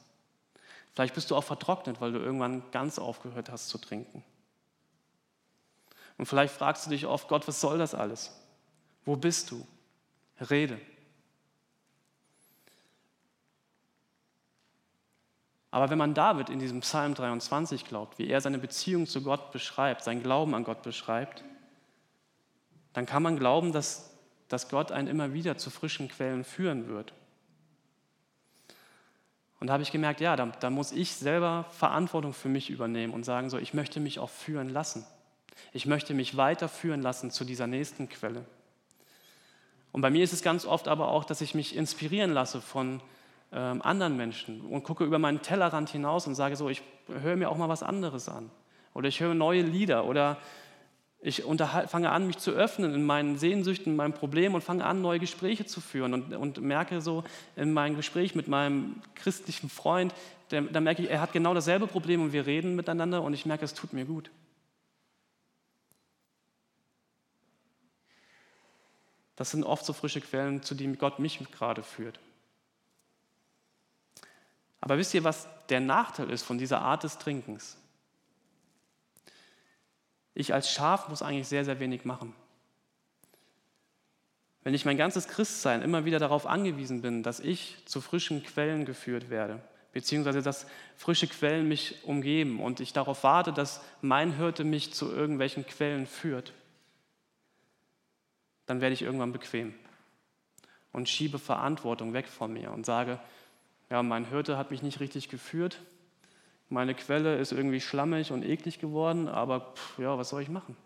Vielleicht 0.93 1.15
bist 1.15 1.31
du 1.31 1.35
auch 1.35 1.43
vertrocknet, 1.43 2.01
weil 2.01 2.11
du 2.11 2.19
irgendwann 2.19 2.63
ganz 2.71 2.99
aufgehört 2.99 3.51
hast 3.51 3.69
zu 3.69 3.77
trinken. 3.77 4.23
Und 6.21 6.27
vielleicht 6.27 6.53
fragst 6.53 6.85
du 6.85 6.91
dich 6.91 7.07
oft, 7.07 7.27
Gott, 7.29 7.47
was 7.47 7.59
soll 7.59 7.79
das 7.79 7.95
alles? 7.95 8.31
Wo 9.05 9.15
bist 9.15 9.49
du? 9.49 9.65
rede. 10.51 10.79
Aber 15.71 15.89
wenn 15.89 15.97
man 15.97 16.13
David 16.13 16.51
in 16.51 16.59
diesem 16.59 16.81
Psalm 16.81 17.15
23 17.15 17.85
glaubt, 17.85 18.19
wie 18.19 18.27
er 18.27 18.39
seine 18.39 18.59
Beziehung 18.59 19.07
zu 19.07 19.23
Gott 19.23 19.51
beschreibt, 19.51 20.03
sein 20.03 20.21
Glauben 20.21 20.53
an 20.53 20.63
Gott 20.63 20.83
beschreibt, 20.83 21.43
dann 22.93 23.07
kann 23.07 23.23
man 23.23 23.39
glauben, 23.39 23.71
dass, 23.71 24.15
dass 24.47 24.69
Gott 24.69 24.91
einen 24.91 25.07
immer 25.07 25.33
wieder 25.33 25.57
zu 25.57 25.71
frischen 25.71 26.07
Quellen 26.07 26.43
führen 26.43 26.87
wird. 26.87 27.13
Und 29.59 29.65
da 29.65 29.73
habe 29.73 29.81
ich 29.81 29.91
gemerkt, 29.91 30.21
ja, 30.21 30.35
da, 30.35 30.45
da 30.45 30.69
muss 30.69 30.91
ich 30.91 31.15
selber 31.15 31.65
Verantwortung 31.71 32.33
für 32.33 32.49
mich 32.49 32.69
übernehmen 32.69 33.11
und 33.11 33.23
sagen, 33.23 33.49
so, 33.49 33.57
ich 33.57 33.73
möchte 33.73 33.99
mich 33.99 34.19
auch 34.19 34.29
führen 34.29 34.69
lassen. 34.69 35.03
Ich 35.73 35.85
möchte 35.85 36.13
mich 36.13 36.37
weiterführen 36.37 37.01
lassen 37.01 37.31
zu 37.31 37.45
dieser 37.45 37.67
nächsten 37.67 38.09
Quelle. 38.09 38.45
Und 39.91 40.01
bei 40.01 40.09
mir 40.09 40.23
ist 40.23 40.33
es 40.33 40.41
ganz 40.41 40.65
oft 40.65 40.87
aber 40.87 41.09
auch, 41.09 41.23
dass 41.23 41.41
ich 41.41 41.53
mich 41.53 41.75
inspirieren 41.75 42.31
lasse 42.31 42.61
von 42.61 43.01
ähm, 43.51 43.81
anderen 43.81 44.15
Menschen 44.15 44.61
und 44.61 44.83
gucke 44.83 45.03
über 45.03 45.19
meinen 45.19 45.41
Tellerrand 45.41 45.89
hinaus 45.89 46.27
und 46.27 46.35
sage 46.35 46.55
so, 46.55 46.69
ich 46.69 46.81
höre 47.07 47.35
mir 47.35 47.49
auch 47.49 47.57
mal 47.57 47.69
was 47.69 47.83
anderes 47.83 48.29
an. 48.29 48.49
Oder 48.93 49.09
ich 49.09 49.19
höre 49.19 49.33
neue 49.33 49.61
Lieder 49.61 50.05
oder 50.05 50.37
ich 51.23 51.43
fange 51.43 52.09
an, 52.09 52.25
mich 52.25 52.39
zu 52.39 52.51
öffnen 52.51 52.95
in 52.95 53.05
meinen 53.05 53.37
Sehnsüchten, 53.37 53.91
in 53.91 53.95
meinen 53.95 54.13
Problemen 54.13 54.55
und 54.55 54.63
fange 54.63 54.83
an, 54.83 55.01
neue 55.01 55.19
Gespräche 55.19 55.65
zu 55.65 55.79
führen 55.79 56.15
und, 56.15 56.33
und 56.33 56.59
merke 56.61 56.99
so 56.99 57.23
in 57.55 57.73
meinem 57.73 57.95
Gespräch 57.95 58.33
mit 58.33 58.47
meinem 58.47 59.01
christlichen 59.13 59.69
Freund, 59.69 60.15
da 60.49 60.81
merke 60.81 61.03
ich, 61.03 61.09
er 61.09 61.21
hat 61.21 61.31
genau 61.31 61.53
dasselbe 61.53 61.87
Problem 61.87 62.21
und 62.21 62.33
wir 62.33 62.45
reden 62.45 62.75
miteinander 62.75 63.21
und 63.21 63.33
ich 63.33 63.45
merke, 63.45 63.63
es 63.63 63.73
tut 63.73 63.93
mir 63.93 64.05
gut. 64.05 64.31
Das 69.41 69.49
sind 69.49 69.63
oft 69.63 69.83
so 69.83 69.91
frische 69.91 70.21
Quellen, 70.21 70.61
zu 70.61 70.75
denen 70.75 70.99
Gott 70.99 71.17
mich 71.17 71.39
gerade 71.51 71.81
führt. 71.81 72.19
Aber 74.79 74.99
wisst 74.99 75.15
ihr, 75.15 75.23
was 75.23 75.47
der 75.69 75.79
Nachteil 75.79 76.29
ist 76.29 76.43
von 76.43 76.59
dieser 76.59 76.83
Art 76.83 77.01
des 77.01 77.17
Trinkens? 77.17 77.75
Ich 80.35 80.53
als 80.53 80.69
Schaf 80.69 81.09
muss 81.09 81.23
eigentlich 81.23 81.47
sehr, 81.47 81.65
sehr 81.65 81.79
wenig 81.79 82.05
machen. 82.05 82.35
Wenn 84.61 84.75
ich 84.75 84.85
mein 84.85 84.97
ganzes 84.97 85.27
Christsein 85.27 85.81
immer 85.81 86.05
wieder 86.05 86.19
darauf 86.19 86.45
angewiesen 86.45 87.01
bin, 87.01 87.23
dass 87.23 87.39
ich 87.39 87.77
zu 87.85 87.99
frischen 87.99 88.43
Quellen 88.43 88.85
geführt 88.85 89.31
werde, 89.31 89.59
beziehungsweise 89.91 90.43
dass 90.43 90.67
frische 90.97 91.25
Quellen 91.25 91.67
mich 91.67 92.03
umgeben 92.03 92.59
und 92.59 92.79
ich 92.79 92.93
darauf 92.93 93.23
warte, 93.23 93.53
dass 93.53 93.81
mein 94.01 94.33
Hirte 94.37 94.63
mich 94.65 94.93
zu 94.93 95.11
irgendwelchen 95.11 95.65
Quellen 95.65 96.05
führt, 96.05 96.53
dann 98.71 98.79
werde 98.79 98.93
ich 98.93 99.01
irgendwann 99.01 99.33
bequem 99.33 99.73
und 100.93 101.09
schiebe 101.09 101.39
Verantwortung 101.39 102.13
weg 102.13 102.29
von 102.29 102.53
mir 102.53 102.71
und 102.71 102.85
sage, 102.85 103.19
ja, 103.89 104.01
mein 104.01 104.23
Hirte 104.23 104.57
hat 104.57 104.71
mich 104.71 104.81
nicht 104.81 105.01
richtig 105.01 105.27
geführt, 105.27 105.81
meine 106.69 106.95
Quelle 106.95 107.37
ist 107.37 107.51
irgendwie 107.51 107.81
schlammig 107.81 108.31
und 108.31 108.45
eklig 108.45 108.79
geworden, 108.79 109.27
aber 109.27 109.73
pff, 109.75 109.99
ja, 109.99 110.17
was 110.17 110.29
soll 110.29 110.41
ich 110.41 110.47
machen? 110.47 110.77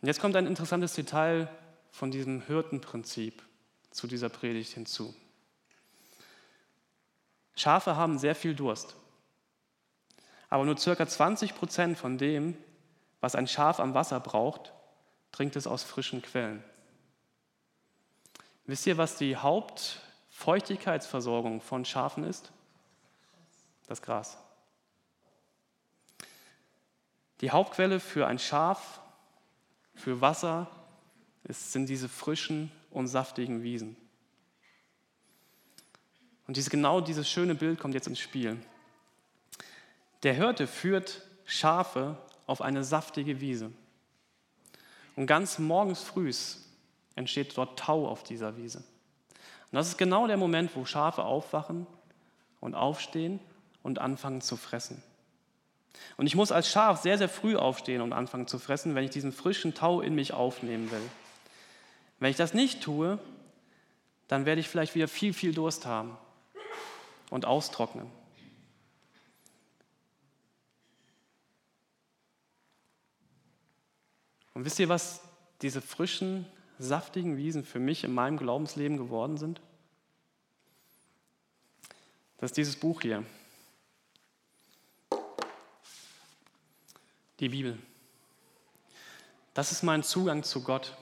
Und 0.00 0.08
jetzt 0.08 0.18
kommt 0.18 0.34
ein 0.34 0.46
interessantes 0.46 0.94
Detail 0.94 1.46
von 1.90 2.10
diesem 2.10 2.40
Hirtenprinzip 2.40 3.42
zu 3.90 4.06
dieser 4.06 4.30
Predigt 4.30 4.72
hinzu. 4.72 5.14
Schafe 7.54 7.96
haben 7.96 8.16
sehr 8.16 8.34
viel 8.34 8.54
Durst, 8.54 8.96
aber 10.48 10.64
nur 10.64 10.78
circa 10.78 11.06
20 11.06 11.54
Prozent 11.54 11.98
von 11.98 12.16
dem, 12.16 12.56
was 13.20 13.34
ein 13.34 13.46
Schaf 13.46 13.78
am 13.78 13.92
Wasser 13.92 14.18
braucht, 14.18 14.72
trinkt 15.32 15.56
es 15.56 15.66
aus 15.66 15.82
frischen 15.82 16.22
Quellen. 16.22 16.62
Wisst 18.66 18.86
ihr, 18.86 18.96
was 18.96 19.16
die 19.16 19.36
Haupt 19.36 20.00
Feuchtigkeitsversorgung 20.30 21.60
von 21.60 21.84
Schafen 21.84 22.24
ist? 22.24 22.52
Das 23.88 24.02
Gras. 24.02 24.38
Die 27.40 27.50
Hauptquelle 27.50 27.98
für 27.98 28.26
ein 28.26 28.38
Schaf, 28.38 29.00
für 29.94 30.20
Wasser, 30.20 30.70
ist, 31.44 31.72
sind 31.72 31.86
diese 31.86 32.08
frischen 32.08 32.70
und 32.90 33.08
saftigen 33.08 33.62
Wiesen. 33.62 33.96
Und 36.46 36.56
dieses, 36.56 36.70
genau 36.70 37.00
dieses 37.00 37.28
schöne 37.28 37.54
Bild 37.54 37.80
kommt 37.80 37.94
jetzt 37.94 38.06
ins 38.06 38.20
Spiel. 38.20 38.60
Der 40.22 40.34
Hirte 40.34 40.66
führt 40.66 41.22
Schafe 41.44 42.16
auf 42.46 42.60
eine 42.62 42.84
saftige 42.84 43.40
Wiese. 43.40 43.72
Und 45.16 45.26
ganz 45.26 45.58
morgens 45.58 46.02
früh 46.02 46.32
entsteht 47.16 47.56
dort 47.56 47.78
Tau 47.78 48.08
auf 48.08 48.22
dieser 48.22 48.56
Wiese. 48.56 48.78
Und 48.78 49.76
das 49.76 49.88
ist 49.88 49.98
genau 49.98 50.26
der 50.26 50.36
Moment, 50.36 50.74
wo 50.74 50.84
Schafe 50.84 51.24
aufwachen 51.24 51.86
und 52.60 52.74
aufstehen 52.74 53.40
und 53.82 53.98
anfangen 53.98 54.40
zu 54.40 54.56
fressen. 54.56 55.02
Und 56.16 56.26
ich 56.26 56.34
muss 56.34 56.52
als 56.52 56.70
Schaf 56.70 57.02
sehr, 57.02 57.18
sehr 57.18 57.28
früh 57.28 57.56
aufstehen 57.56 58.00
und 58.00 58.12
anfangen 58.12 58.46
zu 58.46 58.58
fressen, 58.58 58.94
wenn 58.94 59.04
ich 59.04 59.10
diesen 59.10 59.32
frischen 59.32 59.74
Tau 59.74 60.00
in 60.00 60.14
mich 60.14 60.32
aufnehmen 60.32 60.90
will. 60.90 61.10
Wenn 62.18 62.30
ich 62.30 62.36
das 62.36 62.54
nicht 62.54 62.82
tue, 62.82 63.18
dann 64.28 64.46
werde 64.46 64.60
ich 64.60 64.68
vielleicht 64.68 64.94
wieder 64.94 65.08
viel, 65.08 65.34
viel 65.34 65.52
Durst 65.52 65.84
haben 65.84 66.16
und 67.30 67.44
austrocknen. 67.44 68.06
Und 74.54 74.64
wisst 74.64 74.78
ihr, 74.78 74.88
was 74.88 75.20
diese 75.62 75.80
frischen, 75.80 76.46
saftigen 76.78 77.36
Wiesen 77.36 77.64
für 77.64 77.78
mich 77.78 78.04
in 78.04 78.12
meinem 78.12 78.36
Glaubensleben 78.36 78.96
geworden 78.96 79.36
sind? 79.36 79.60
Das 82.38 82.50
ist 82.50 82.56
dieses 82.56 82.76
Buch 82.76 83.02
hier. 83.02 83.24
Die 87.38 87.48
Bibel. 87.48 87.78
Das 89.54 89.70
ist 89.70 89.82
mein 89.82 90.02
Zugang 90.02 90.42
zu 90.42 90.62
Gott. 90.62 90.96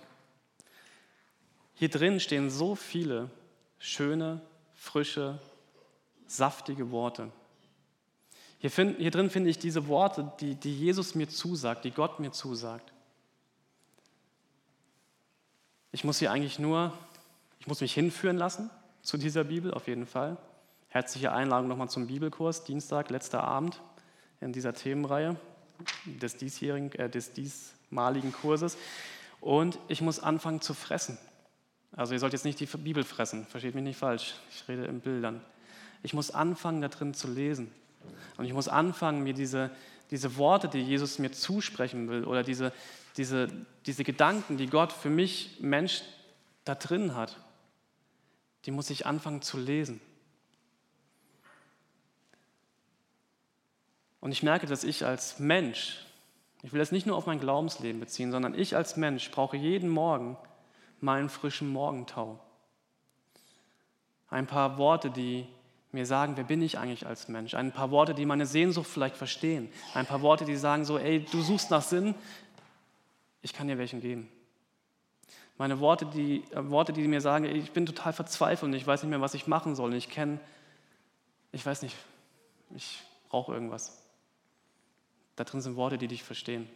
Hier 1.75 1.89
drin 1.89 2.21
stehen 2.21 2.51
so 2.51 2.75
viele 2.75 3.31
schöne, 3.79 4.43
frische, 4.75 5.41
saftige 6.27 6.91
Worte. 6.91 7.33
Hier, 8.59 8.71
find, 8.71 8.99
hier 8.99 9.11
drin 9.11 9.31
finde 9.31 9.49
ich 9.49 9.59
diese 9.59 9.89
Worte, 9.89 10.31
die, 10.41 10.57
die 10.57 10.77
Jesus 10.77 11.15
mir 11.15 11.29
zusagt, 11.29 11.87
die 11.87 11.91
Gott 11.91 12.21
mir 12.21 12.33
zusagt. 12.33 12.93
Ich 15.93 16.05
muss 16.05 16.21
hier 16.21 16.31
eigentlich 16.31 16.61
nur, 16.61 16.93
ich 17.59 17.67
muss 17.67 17.81
mich 17.81 17.93
hinführen 17.93 18.37
lassen 18.37 18.71
zu 19.03 19.17
dieser 19.17 19.43
Bibel, 19.43 19.75
auf 19.75 19.89
jeden 19.89 20.07
Fall. 20.07 20.37
Herzliche 20.89 21.33
Einladung 21.33 21.67
nochmal 21.67 21.91
zum 21.91 22.07
Bibelkurs, 22.07 22.63
Dienstag, 22.63 23.11
letzter 23.11 23.43
Abend 23.43 23.81
in 24.41 24.53
dieser 24.53 24.73
Themenreihe 24.73 25.35
des, 26.05 26.37
diesjährigen, 26.37 26.93
äh, 26.93 27.11
des 27.11 27.33
diesmaligen 27.33 28.33
Kurses. 28.33 28.77
Und 29.41 29.81
ich 29.89 30.01
muss 30.01 30.21
anfangen 30.21 30.61
zu 30.61 30.75
fressen. 30.75 31.19
Also 31.93 32.13
ihr 32.13 32.21
sollt 32.21 32.35
jetzt 32.35 32.45
nicht 32.45 32.61
die 32.61 32.67
Bibel 32.67 33.03
fressen, 33.03 33.45
versteht 33.47 33.75
mich 33.75 33.83
nicht 33.83 33.99
falsch, 33.99 34.35
ich 34.53 34.69
rede 34.69 34.85
in 34.85 35.01
Bildern. 35.01 35.41
Ich 36.05 36.15
muss 36.15 36.31
anfangen, 36.31 36.83
da 36.83 36.89
drin 36.89 37.15
zu 37.15 37.27
lesen. 37.29 37.73
Und 38.37 38.45
ich 38.45 38.53
muss 38.53 38.69
anfangen, 38.69 39.23
mir 39.23 39.35
diese, 39.35 39.71
diese 40.11 40.37
Worte, 40.37 40.69
die 40.69 40.81
Jesus 40.81 41.19
mir 41.19 41.31
zusprechen 41.31 42.09
will, 42.09 42.25
oder 42.25 42.43
diese, 42.43 42.73
diese, 43.17 43.49
diese 43.87 44.05
Gedanken, 44.05 44.57
die 44.57 44.67
Gott 44.67 44.93
für 44.93 45.11
mich, 45.11 45.59
Mensch, 45.61 46.03
da 46.65 46.75
drin 46.75 47.15
hat, 47.15 47.39
die 48.65 48.71
muss 48.71 48.91
ich 48.91 49.07
anfangen 49.07 49.43
zu 49.43 49.59
lesen. 49.59 50.01
Und 54.21 54.33
ich 54.33 54.43
merke, 54.43 54.67
dass 54.67 54.85
ich 54.85 55.05
als 55.05 55.39
Mensch, 55.39 56.05
ich 56.63 56.73
will 56.73 56.79
das 56.79 56.93
nicht 56.93 57.07
nur 57.07 57.17
auf 57.17 57.27
mein 57.27 57.41
Glaubensleben 57.41 58.01
beziehen, 58.01 58.31
sondern 58.31 58.59
ich 58.59 58.77
als 58.77 58.97
Mensch 58.97 59.31
brauche 59.31 59.57
jeden 59.57 59.89
Morgen 59.89 60.37
meinen 61.01 61.31
frischen 61.31 61.71
Morgentau. 61.71 62.39
Ein 64.29 64.47
paar 64.47 64.77
Worte, 64.77 65.11
die 65.11 65.47
mir 65.93 66.07
sagen, 66.07 66.37
wer 66.37 66.45
bin 66.45 66.63
ich 66.63 66.79
eigentlich 66.79 67.07
als 67.07 67.29
Mensch? 67.29 67.55
Ein 67.55 67.73
paar 67.73 67.91
Worte, 67.91 68.15
die 68.15 68.27
meine 68.27 68.47
Sehnsucht 68.47 68.89
vielleicht 68.89 69.17
verstehen. 69.17 69.71
Ein 69.95 70.07
paar 70.07 70.23
Worte, 70.23 70.45
die 70.45 70.57
sagen 70.57 70.85
so, 70.85 70.99
ey, 70.99 71.25
du 71.25 71.43
suchst 71.43 71.71
nach 71.71 71.83
Sinn, 71.83 72.15
ich 73.43 73.53
kann 73.53 73.69
dir 73.69 73.79
welchen 73.79 74.01
geben. 74.01 74.29
Meine 75.59 75.79
Worte, 75.81 76.07
die, 76.07 76.43
äh, 76.53 76.71
Worte, 76.71 76.93
die 76.93 77.07
mir 77.07 77.21
sagen, 77.21 77.45
ey, 77.45 77.59
ich 77.59 77.73
bin 77.73 77.85
total 77.87 78.13
verzweifelt 78.13 78.71
und 78.71 78.75
ich 78.75 78.87
weiß 78.87 79.03
nicht 79.03 79.11
mehr, 79.11 79.21
was 79.21 79.35
ich 79.35 79.47
machen 79.47 79.75
soll. 79.75 79.91
Und 79.91 79.97
ich 79.97 80.09
kenne, 80.09 80.41
ich 81.53 81.65
weiß 81.65 81.83
nicht, 81.83 81.97
ich 82.75 83.03
brauche 83.29 83.53
irgendwas. 83.53 84.01
Da 85.37 85.45
drin 85.45 85.61
sind 85.61 85.77
Worte, 85.77 85.99
die 85.99 86.09
dich 86.09 86.23
verstehen. 86.23 86.69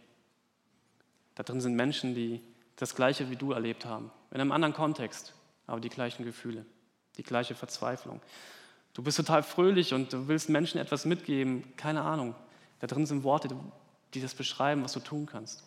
Da 1.35 1.43
drin 1.43 1.61
sind 1.61 1.75
Menschen, 1.75 2.15
die 2.15 2.41
das 2.75 2.95
Gleiche 2.95 3.29
wie 3.29 3.35
du 3.35 3.51
erlebt 3.51 3.85
haben. 3.85 4.11
In 4.31 4.41
einem 4.41 4.51
anderen 4.51 4.73
Kontext, 4.73 5.33
aber 5.67 5.79
die 5.79 5.89
gleichen 5.89 6.23
Gefühle, 6.23 6.65
die 7.17 7.23
gleiche 7.23 7.55
Verzweiflung. 7.55 8.21
Du 8.95 9.03
bist 9.03 9.17
total 9.17 9.43
fröhlich 9.43 9.93
und 9.93 10.13
du 10.13 10.27
willst 10.29 10.49
Menschen 10.49 10.79
etwas 10.79 11.05
mitgeben, 11.05 11.75
keine 11.75 12.01
Ahnung. 12.01 12.33
Da 12.79 12.87
drin 12.87 13.05
sind 13.05 13.23
Worte, 13.23 13.49
die 14.13 14.21
das 14.21 14.33
beschreiben, 14.33 14.83
was 14.83 14.93
du 14.93 15.01
tun 15.01 15.25
kannst. 15.25 15.63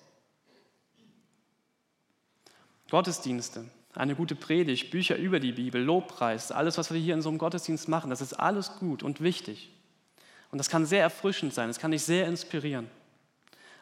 Gottesdienste, 2.90 3.66
eine 3.94 4.14
gute 4.14 4.34
Predigt, 4.34 4.90
Bücher 4.90 5.16
über 5.16 5.40
die 5.40 5.52
Bibel, 5.52 5.82
Lobpreis, 5.82 6.50
alles, 6.50 6.78
was 6.78 6.90
wir 6.90 6.98
hier 6.98 7.12
in 7.12 7.20
so 7.20 7.28
einem 7.28 7.36
Gottesdienst 7.36 7.86
machen, 7.86 8.08
das 8.08 8.22
ist 8.22 8.32
alles 8.32 8.76
gut 8.78 9.02
und 9.02 9.20
wichtig. 9.20 9.70
Und 10.50 10.56
das 10.56 10.70
kann 10.70 10.86
sehr 10.86 11.02
erfrischend 11.02 11.52
sein, 11.52 11.68
es 11.68 11.78
kann 11.78 11.90
dich 11.90 12.04
sehr 12.04 12.26
inspirieren. 12.26 12.88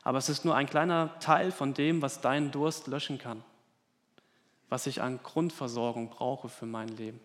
Aber 0.03 0.19
es 0.19 0.29
ist 0.29 0.45
nur 0.45 0.57
ein 0.57 0.69
kleiner 0.69 1.17
Teil 1.21 1.53
von 1.53 1.73
dem, 1.73 2.03
was 2.03 2.21
deinen 2.21 2.51
Durst 2.51 2.89
löschen 2.89 3.19
kann, 3.19 3.45
was 4.69 4.89
ich 4.89 5.03
an 5.03 5.21
Grundversorgung 5.23 6.11
brauche 6.11 6.49
für 6.49 6.67
mein 6.67 6.89
Leben. 6.89 7.21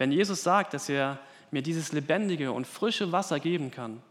Wenn 0.00 0.12
Jesus 0.12 0.42
sagt, 0.42 0.72
dass 0.72 0.88
er 0.88 1.18
mir 1.50 1.60
dieses 1.60 1.92
lebendige 1.92 2.52
und 2.52 2.66
frische 2.66 3.12
Wasser 3.12 3.38
geben 3.38 3.70
kann, 3.70 4.02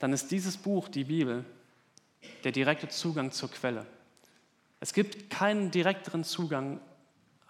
dann 0.00 0.12
ist 0.12 0.32
dieses 0.32 0.56
Buch, 0.56 0.88
die 0.88 1.04
Bibel, 1.04 1.44
der 2.42 2.50
direkte 2.50 2.88
Zugang 2.88 3.30
zur 3.30 3.52
Quelle. 3.52 3.86
Es 4.80 4.92
gibt 4.92 5.30
keinen 5.30 5.70
direkteren 5.70 6.24
Zugang 6.24 6.80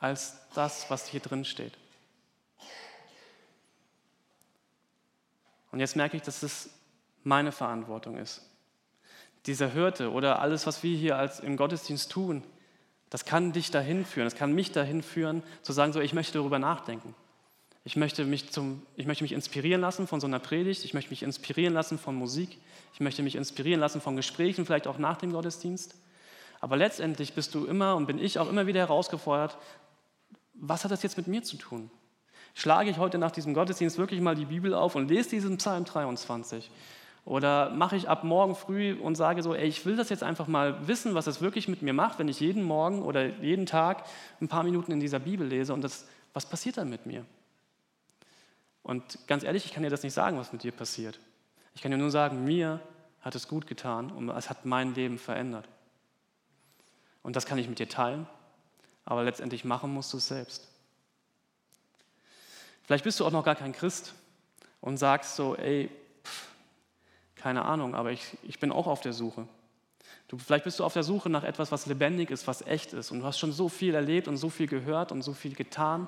als 0.01 0.37
das, 0.55 0.90
was 0.90 1.09
hier 1.09 1.20
drin 1.20 1.46
steht. 1.46 1.79
Und 5.70 5.81
jetzt 5.81 5.96
merke 5.96 6.18
ich, 6.18 6.22
dass 6.22 6.42
es 6.42 6.68
meine 7.25 7.53
Verantwortung 7.53 8.18
ist. 8.18 8.42
Dieser 9.46 9.68
Hirte 9.68 10.12
oder 10.12 10.40
alles, 10.40 10.66
was 10.66 10.83
wir 10.83 10.94
hier 10.94 11.16
als 11.16 11.40
im 11.40 11.57
Gottesdienst 11.57 12.12
tun, 12.12 12.44
das 13.12 13.27
kann 13.27 13.53
dich 13.53 13.70
dahin 13.70 14.07
führen, 14.07 14.25
das 14.25 14.37
kann 14.37 14.55
mich 14.55 14.72
dahin 14.72 15.03
führen, 15.03 15.42
zu 15.61 15.75
sagen, 15.75 15.92
so, 15.92 16.01
ich 16.01 16.14
möchte 16.14 16.38
darüber 16.38 16.59
nachdenken. 16.59 17.14
Ich 17.85 17.94
möchte, 17.94 18.25
mich 18.25 18.51
zum, 18.51 18.81
ich 18.96 19.05
möchte 19.05 19.22
mich 19.22 19.33
inspirieren 19.33 19.83
lassen 19.83 20.07
von 20.07 20.18
so 20.18 20.27
einer 20.27 20.38
Predigt, 20.38 20.83
ich 20.87 20.94
möchte 20.94 21.11
mich 21.11 21.22
inspirieren 21.22 21.75
lassen 21.75 21.98
von 21.98 22.14
Musik, 22.14 22.57
ich 22.94 23.01
möchte 23.01 23.22
mich 23.22 23.37
inspirieren 23.37 23.81
lassen 23.81 24.01
von 24.01 24.16
Gesprächen, 24.16 24.64
vielleicht 24.64 24.87
auch 24.87 24.96
nach 24.96 25.18
dem 25.18 25.33
Gottesdienst. 25.33 25.94
Aber 26.62 26.79
letztendlich 26.79 27.35
bist 27.35 27.55
du 27.55 27.66
immer 27.66 27.96
und 27.96 28.07
bin 28.07 28.18
ich 28.18 28.38
auch 28.38 28.48
immer 28.48 28.66
wieder 28.66 28.81
herausgefordert, 28.81 29.59
was 30.55 30.83
hat 30.83 30.90
das 30.90 31.03
jetzt 31.03 31.18
mit 31.18 31.27
mir 31.27 31.42
zu 31.42 31.59
tun? 31.59 31.90
Schlage 32.55 32.88
ich 32.88 32.96
heute 32.96 33.18
nach 33.18 33.31
diesem 33.31 33.53
Gottesdienst 33.53 33.98
wirklich 33.98 34.22
mal 34.22 34.37
die 34.37 34.46
Bibel 34.46 34.72
auf 34.72 34.94
und 34.94 35.09
lese 35.09 35.29
diesen 35.29 35.59
Psalm 35.59 35.85
23? 35.85 36.70
Oder 37.25 37.71
mache 37.71 37.97
ich 37.97 38.09
ab 38.09 38.25
morgen 38.25 38.57
früh 38.57 38.95
und 38.95 39.15
sage 39.15 39.43
so, 39.43 39.55
ey, 39.55 39.69
ich 39.69 39.87
will 39.87 39.97
das 39.97 40.09
jetzt 40.09 40.25
einfach 40.25 40.49
mal 40.49 40.89
wissen, 40.89 41.15
was 41.15 41.29
es 41.29 41.41
wirklich 41.41 41.69
mit 41.69 41.81
mir 41.81 41.93
macht, 41.93 42.19
wenn 42.19 42.29
ich 42.29 42.41
jeden 42.41 42.65
Morgen 42.65 43.03
oder 43.03 43.27
jeden 43.27 43.67
Tag 43.67 44.05
ein 44.41 44.49
paar 44.49 44.65
Minuten 44.65 44.91
in 44.91 44.99
dieser 44.99 45.21
Bibel 45.21 45.47
lese 45.47 45.73
und 45.73 45.83
das, 45.83 46.07
was 46.33 46.47
passiert 46.47 46.79
dann 46.79 46.91
mit 46.91 47.07
mir? 47.07 47.25
Und 48.83 49.19
ganz 49.29 49.45
ehrlich, 49.45 49.65
ich 49.65 49.73
kann 49.73 49.85
dir 49.85 49.91
das 49.91 50.03
nicht 50.03 50.15
sagen, 50.15 50.37
was 50.37 50.53
mit 50.53 50.65
dir 50.65 50.73
passiert. 50.73 51.21
Ich 51.75 51.83
kann 51.83 51.93
dir 51.93 51.99
nur 51.99 52.11
sagen, 52.11 52.45
mir 52.45 52.81
hat 53.21 53.37
es 53.37 53.47
gut 53.47 53.69
getan 53.69 54.11
und 54.11 54.29
es 54.31 54.51
hat 54.51 54.67
mein 54.67 54.95
Leben 54.95 55.19
verändert. 55.19 55.69
Und 57.23 57.37
das 57.37 57.47
kann 57.47 57.59
ich 57.59 57.69
mit 57.69 57.79
dir 57.79 57.89
teilen, 57.89 58.27
aber 59.05 59.23
letztendlich 59.23 59.65
machen 59.65 59.95
musst 59.95 60.13
du 60.13 60.17
es 60.17 60.27
selbst. 60.27 60.69
Vielleicht 62.83 63.05
bist 63.05 63.21
du 63.21 63.25
auch 63.25 63.31
noch 63.31 63.45
gar 63.45 63.55
kein 63.55 63.73
Christ 63.73 64.13
und 64.81 64.97
sagst 64.97 65.37
so, 65.37 65.55
ey, 65.55 65.89
keine 67.43 67.65
Ahnung, 67.65 67.97
aber 67.97 68.13
ich, 68.13 68.39
ich 68.45 68.61
bin 68.61 68.71
auch 68.71 68.87
auf 68.87 69.01
der 69.01 69.13
Suche. 69.13 69.49
Du, 70.29 70.39
vielleicht 70.39 70.65
bist 70.65 70.79
du 70.79 70.85
auf 70.85 70.93
der 70.93 71.03
Suche 71.03 71.29
nach 71.29 71.43
etwas, 71.43 71.73
was 71.73 71.87
lebendig 71.87 72.31
ist, 72.31 72.47
was 72.47 72.63
echt 72.63 72.93
ist. 72.93 73.11
Und 73.11 73.21
du 73.21 73.27
hast 73.27 73.41
schon 73.41 73.53
so 73.53 73.69
viel 73.69 73.95
erlebt 73.95 74.29
und 74.29 74.37
so 74.37 74.49
viel 74.49 74.69
gehört 74.69 75.11
und 75.11 75.23
so 75.23 75.33
viel 75.33 75.55
getan, 75.55 76.07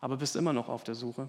aber 0.00 0.16
bist 0.16 0.34
immer 0.34 0.52
noch 0.52 0.68
auf 0.68 0.82
der 0.82 0.96
Suche. 0.96 1.28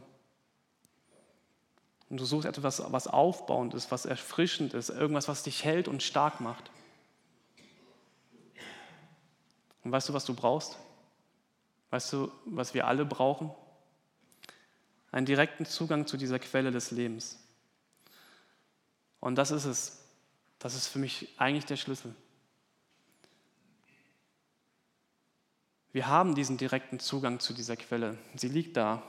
Und 2.09 2.19
du 2.19 2.25
suchst 2.25 2.47
etwas, 2.47 2.91
was 2.91 3.07
aufbauend 3.07 3.75
ist, 3.75 3.91
was 3.91 4.05
erfrischend 4.05 4.73
ist, 4.73 4.89
irgendwas, 4.89 5.27
was 5.27 5.43
dich 5.43 5.63
hält 5.63 5.87
und 5.87 6.01
stark 6.01 6.41
macht. 6.41 6.71
Und 9.83 9.91
weißt 9.91 10.09
du, 10.09 10.13
was 10.13 10.25
du 10.25 10.33
brauchst? 10.33 10.77
Weißt 11.91 12.11
du, 12.13 12.31
was 12.45 12.73
wir 12.73 12.87
alle 12.87 13.05
brauchen? 13.05 13.51
Einen 15.11 15.27
direkten 15.27 15.67
Zugang 15.67 16.07
zu 16.07 16.17
dieser 16.17 16.39
Quelle 16.39 16.71
des 16.71 16.89
Lebens. 16.89 17.42
Und 19.23 19.35
das 19.35 19.51
ist 19.51 19.63
es. 19.63 19.99
Das 20.59 20.75
ist 20.75 20.87
für 20.87 20.99
mich 20.99 21.29
eigentlich 21.37 21.63
der 21.63 21.77
Schlüssel. 21.77 22.13
Wir 25.93 26.07
haben 26.07 26.35
diesen 26.35 26.57
direkten 26.57 26.99
Zugang 26.99 27.39
zu 27.39 27.53
dieser 27.53 27.77
Quelle. 27.77 28.17
Sie 28.35 28.49
liegt 28.49 28.75
da. 28.75 29.01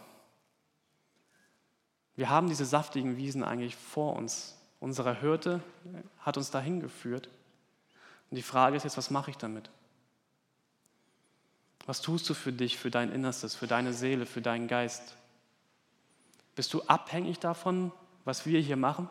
Wir 2.14 2.30
haben 2.30 2.46
diese 2.46 2.64
saftigen 2.64 3.16
Wiesen 3.16 3.42
eigentlich 3.42 3.74
vor 3.74 4.14
uns. 4.14 4.56
Unsere 4.78 5.18
Hirte 5.18 5.60
hat 6.20 6.36
uns 6.36 6.52
dahin 6.52 6.78
geführt. 6.78 7.28
Und 8.30 8.36
die 8.36 8.42
Frage 8.42 8.76
ist 8.76 8.84
jetzt, 8.84 8.96
was 8.96 9.10
mache 9.10 9.32
ich 9.32 9.36
damit? 9.36 9.68
Was 11.86 12.00
tust 12.00 12.28
du 12.28 12.34
für 12.34 12.52
dich, 12.52 12.78
für 12.78 12.92
dein 12.92 13.10
Innerstes, 13.10 13.56
für 13.56 13.66
deine 13.66 13.92
Seele, 13.92 14.26
für 14.26 14.42
deinen 14.42 14.68
Geist? 14.68 15.16
Bist 16.54 16.72
du 16.72 16.82
abhängig 16.82 17.40
davon, 17.40 17.90
was 18.24 18.46
wir 18.46 18.60
hier 18.60 18.76
machen? 18.76 19.08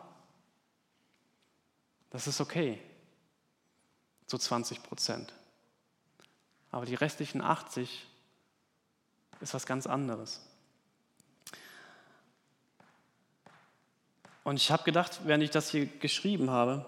Das 2.14 2.28
ist 2.28 2.40
okay, 2.40 2.80
so 4.28 4.38
20 4.38 4.84
Prozent. 4.84 5.32
Aber 6.70 6.86
die 6.86 6.94
restlichen 6.94 7.40
80 7.40 8.06
ist 9.40 9.52
was 9.52 9.66
ganz 9.66 9.88
anderes. 9.88 10.40
Und 14.44 14.58
ich 14.58 14.70
habe 14.70 14.84
gedacht, 14.84 15.22
während 15.24 15.42
ich 15.42 15.50
das 15.50 15.70
hier 15.70 15.86
geschrieben 15.86 16.50
habe, 16.50 16.86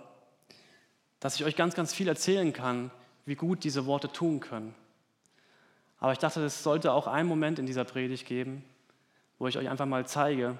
dass 1.18 1.34
ich 1.34 1.44
euch 1.44 1.56
ganz, 1.56 1.74
ganz 1.74 1.92
viel 1.92 2.06
erzählen 2.06 2.52
kann, 2.52 2.92
wie 3.24 3.34
gut 3.34 3.64
diese 3.64 3.84
Worte 3.84 4.12
tun 4.12 4.38
können. 4.38 4.76
Aber 5.98 6.12
ich 6.12 6.20
dachte, 6.20 6.44
es 6.44 6.62
sollte 6.62 6.92
auch 6.92 7.08
einen 7.08 7.28
Moment 7.28 7.58
in 7.58 7.66
dieser 7.66 7.84
Predigt 7.84 8.28
geben, 8.28 8.62
wo 9.40 9.48
ich 9.48 9.58
euch 9.58 9.68
einfach 9.68 9.86
mal 9.86 10.06
zeige, 10.06 10.56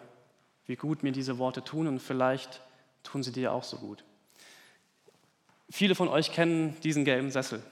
wie 0.65 0.75
gut 0.75 1.05
mir 1.05 1.13
diese 1.13 1.39
Worte 1.39 1.63
tun 1.63 1.87
und 1.87 2.01
vielleicht 2.01 2.63
tun 3.05 3.23
sie 3.23 3.31
dir 3.31 3.53
auch 3.53 3.63
so 3.63 3.79
gut. 3.79 4.03
Viele 5.69 5.95
von 5.95 6.09
euch 6.09 6.33
kennen 6.33 6.79
diesen 6.83 7.05
gelben 7.05 7.31
Sessel. 7.31 7.63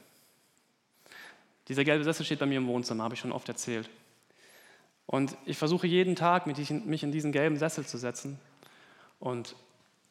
Dieser 1.68 1.85
gelbe 1.85 2.04
Sessel 2.04 2.26
steht 2.26 2.40
bei 2.40 2.46
mir 2.46 2.59
im 2.59 2.66
Wohnzimmer, 2.66 3.04
habe 3.04 3.14
ich 3.14 3.20
schon 3.20 3.33
oft 3.33 3.48
erzählt. 3.48 3.88
Und 5.07 5.37
ich 5.44 5.57
versuche 5.57 5.87
jeden 5.87 6.16
Tag, 6.16 6.46
mich 6.46 7.02
in 7.02 7.12
diesen 7.12 7.33
gelben 7.33 7.57
Sessel 7.57 7.87
zu 7.87 7.98
setzen 7.98 8.38
und 9.20 9.54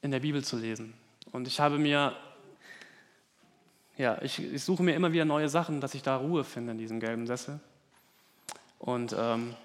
in 0.01 0.11
der 0.11 0.19
Bibel 0.19 0.43
zu 0.43 0.57
lesen. 0.57 0.93
Und 1.31 1.47
ich 1.47 1.59
habe 1.59 1.77
mir, 1.77 2.15
ja, 3.97 4.21
ich, 4.21 4.39
ich 4.39 4.63
suche 4.63 4.83
mir 4.83 4.95
immer 4.95 5.11
wieder 5.13 5.25
neue 5.25 5.49
Sachen, 5.49 5.81
dass 5.81 5.93
ich 5.93 6.03
da 6.03 6.17
Ruhe 6.17 6.43
finde 6.43 6.71
in 6.71 6.77
diesem 6.77 6.99
gelben 6.99 7.27
Sessel. 7.27 7.59
Und 8.79 9.15
ähm, 9.17 9.55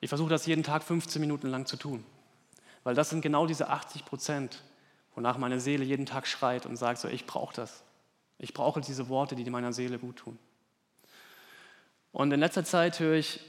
ich 0.00 0.08
versuche 0.08 0.30
das 0.30 0.46
jeden 0.46 0.62
Tag 0.62 0.82
15 0.82 1.20
Minuten 1.20 1.48
lang 1.48 1.66
zu 1.66 1.76
tun. 1.76 2.04
Weil 2.84 2.94
das 2.94 3.10
sind 3.10 3.20
genau 3.20 3.46
diese 3.46 3.68
80 3.68 4.04
Prozent, 4.04 4.62
wonach 5.18 5.36
meine 5.36 5.58
Seele 5.58 5.84
jeden 5.84 6.06
Tag 6.06 6.28
schreit 6.28 6.64
und 6.64 6.76
sagt, 6.76 7.00
so, 7.00 7.08
ich 7.08 7.26
brauche 7.26 7.52
das. 7.52 7.82
Ich 8.38 8.54
brauche 8.54 8.80
diese 8.80 9.08
Worte, 9.08 9.34
die 9.34 9.50
meiner 9.50 9.72
Seele 9.72 9.98
gut 9.98 10.14
tun. 10.14 10.38
Und 12.12 12.30
in 12.30 12.38
letzter 12.38 12.64
Zeit 12.64 13.00
höre 13.00 13.16
ich, 13.16 13.40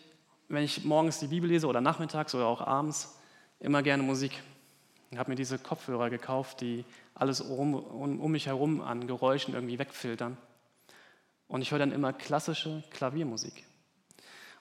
wenn 0.47 0.63
ich 0.63 0.83
morgens 0.83 1.19
die 1.19 1.27
Bibel 1.27 1.47
lese 1.47 1.67
oder 1.67 1.79
nachmittags 1.79 2.33
oder 2.33 2.47
auch 2.47 2.61
abends, 2.61 3.19
immer 3.59 3.83
gerne 3.83 4.01
Musik. 4.01 4.41
Ich 5.11 5.19
habe 5.19 5.29
mir 5.29 5.35
diese 5.35 5.59
Kopfhörer 5.59 6.09
gekauft, 6.09 6.61
die 6.61 6.85
alles 7.13 7.39
um, 7.39 7.75
um, 7.75 8.19
um 8.19 8.31
mich 8.31 8.47
herum 8.47 8.81
an 8.81 9.05
Geräuschen 9.05 9.53
irgendwie 9.53 9.77
wegfiltern. 9.77 10.37
Und 11.47 11.61
ich 11.61 11.69
höre 11.69 11.77
dann 11.77 11.91
immer 11.91 12.13
klassische 12.13 12.83
Klaviermusik. 12.89 13.63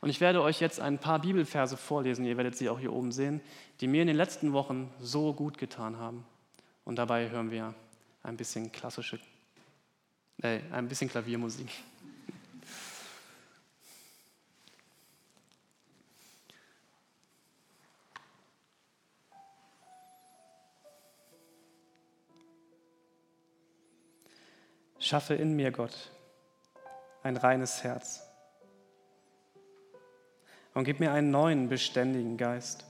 Und 0.02 0.10
ich 0.10 0.20
werde 0.20 0.42
euch 0.42 0.60
jetzt 0.60 0.78
ein 0.78 0.98
paar 0.98 1.20
Bibelverse 1.20 1.78
vorlesen, 1.78 2.26
ihr 2.26 2.36
werdet 2.36 2.54
sie 2.54 2.68
auch 2.68 2.78
hier 2.78 2.92
oben 2.92 3.12
sehen, 3.12 3.40
die 3.80 3.86
mir 3.86 4.02
in 4.02 4.08
den 4.08 4.16
letzten 4.16 4.52
Wochen 4.52 4.92
so 5.00 5.32
gut 5.32 5.56
getan 5.56 5.96
haben. 5.96 6.26
Und 6.88 6.96
dabei 6.96 7.28
hören 7.28 7.50
wir 7.50 7.74
ein 8.22 8.38
bisschen 8.38 8.72
klassische, 8.72 9.20
äh, 10.40 10.60
ein 10.72 10.88
bisschen 10.88 11.10
Klaviermusik. 11.10 11.68
Schaffe 24.98 25.34
in 25.34 25.56
mir, 25.56 25.70
Gott, 25.70 26.10
ein 27.22 27.36
reines 27.36 27.84
Herz 27.84 28.22
und 30.72 30.84
gib 30.84 31.00
mir 31.00 31.12
einen 31.12 31.30
neuen, 31.30 31.68
beständigen 31.68 32.38
Geist. 32.38 32.87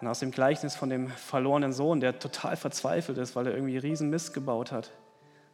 Und 0.00 0.06
aus 0.08 0.20
dem 0.20 0.30
Gleichnis 0.30 0.74
von 0.74 0.88
dem 0.88 1.08
verlorenen 1.08 1.72
Sohn, 1.72 2.00
der 2.00 2.18
total 2.18 2.56
verzweifelt 2.56 3.18
ist, 3.18 3.36
weil 3.36 3.46
er 3.46 3.54
irgendwie 3.54 3.76
riesen 3.76 4.08
Mist 4.08 4.32
gebaut 4.32 4.72
hat 4.72 4.92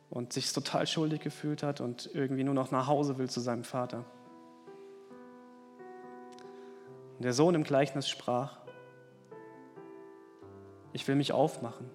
und 0.08 0.32
sich 0.32 0.52
total 0.52 0.86
schuldig 0.86 1.20
gefühlt 1.20 1.62
hat 1.62 1.80
und 1.80 2.08
irgendwie 2.14 2.44
nur 2.44 2.54
noch 2.54 2.70
nach 2.70 2.86
Hause 2.86 3.18
will 3.18 3.28
zu 3.28 3.40
seinem 3.40 3.64
Vater. 3.64 4.04
Und 7.16 7.24
der 7.24 7.32
Sohn 7.32 7.54
im 7.54 7.64
Gleichnis 7.64 8.08
sprach, 8.08 8.58
ich 10.92 11.08
will 11.08 11.16
mich 11.16 11.32
aufmachen 11.32 11.90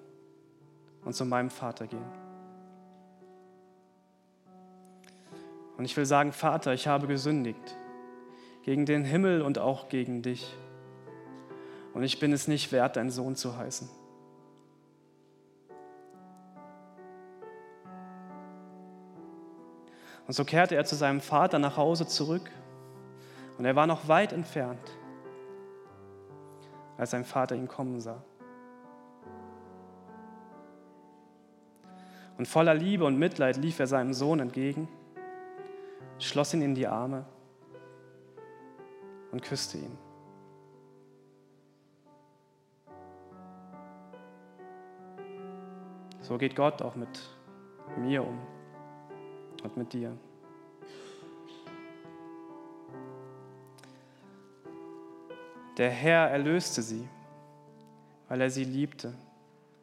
und 1.06 1.14
zu 1.14 1.26
meinem 1.26 1.50
Vater 1.50 1.88
gehen. 1.88 2.06
Und 5.78 5.86
ich 5.86 5.96
will 5.96 6.06
sagen, 6.06 6.34
Vater, 6.34 6.74
ich 6.74 6.88
habe 6.88 7.08
gesündigt 7.08 7.76
gegen 8.64 8.86
den 8.86 9.04
Himmel 9.04 9.42
und 9.42 9.58
auch 9.58 9.90
gegen 9.90 10.22
dich. 10.22 10.54
Und 11.94 12.04
ich 12.04 12.20
bin 12.20 12.32
es 12.32 12.48
nicht 12.48 12.72
wert, 12.72 12.96
dein 12.96 13.10
Sohn 13.10 13.36
zu 13.36 13.58
heißen. 13.58 13.90
Und 20.28 20.34
so 20.34 20.46
kehrte 20.46 20.76
er 20.76 20.86
zu 20.86 20.96
seinem 20.96 21.20
Vater 21.20 21.60
nach 21.60 21.76
Hause 21.76 22.08
zurück. 22.08 22.50
Und 23.58 23.66
er 23.66 23.76
war 23.76 23.86
noch 23.86 24.08
weit 24.08 24.32
entfernt, 24.32 24.98
als 26.98 27.12
sein 27.12 27.26
Vater 27.26 27.56
ihn 27.56 27.68
kommen 27.68 28.00
sah. 28.00 28.24
Und 32.38 32.48
voller 32.48 32.74
Liebe 32.74 33.06
und 33.06 33.20
Mitleid 33.20 33.58
lief 33.58 33.80
er 33.80 33.88
seinem 33.88 34.14
Sohn 34.14 34.40
entgegen, 34.40 34.88
schloss 36.18 36.54
ihn 36.54 36.62
in 36.62 36.76
die 36.76 36.88
Arme 36.88 37.26
und 39.32 39.44
küsste 39.44 39.78
ihn. 39.78 40.11
So 46.22 46.38
geht 46.38 46.56
Gott 46.56 46.82
auch 46.82 46.96
mit 46.96 47.20
mir 47.98 48.24
um 48.24 48.40
und 49.64 49.76
mit 49.76 49.92
dir. 49.94 50.16
Der 55.78 55.90
Herr 55.90 56.30
erlöste 56.30 56.82
sie, 56.82 57.08
weil 58.30 58.42
er 58.42 58.50
sie 58.50 58.64
liebte 58.64 59.14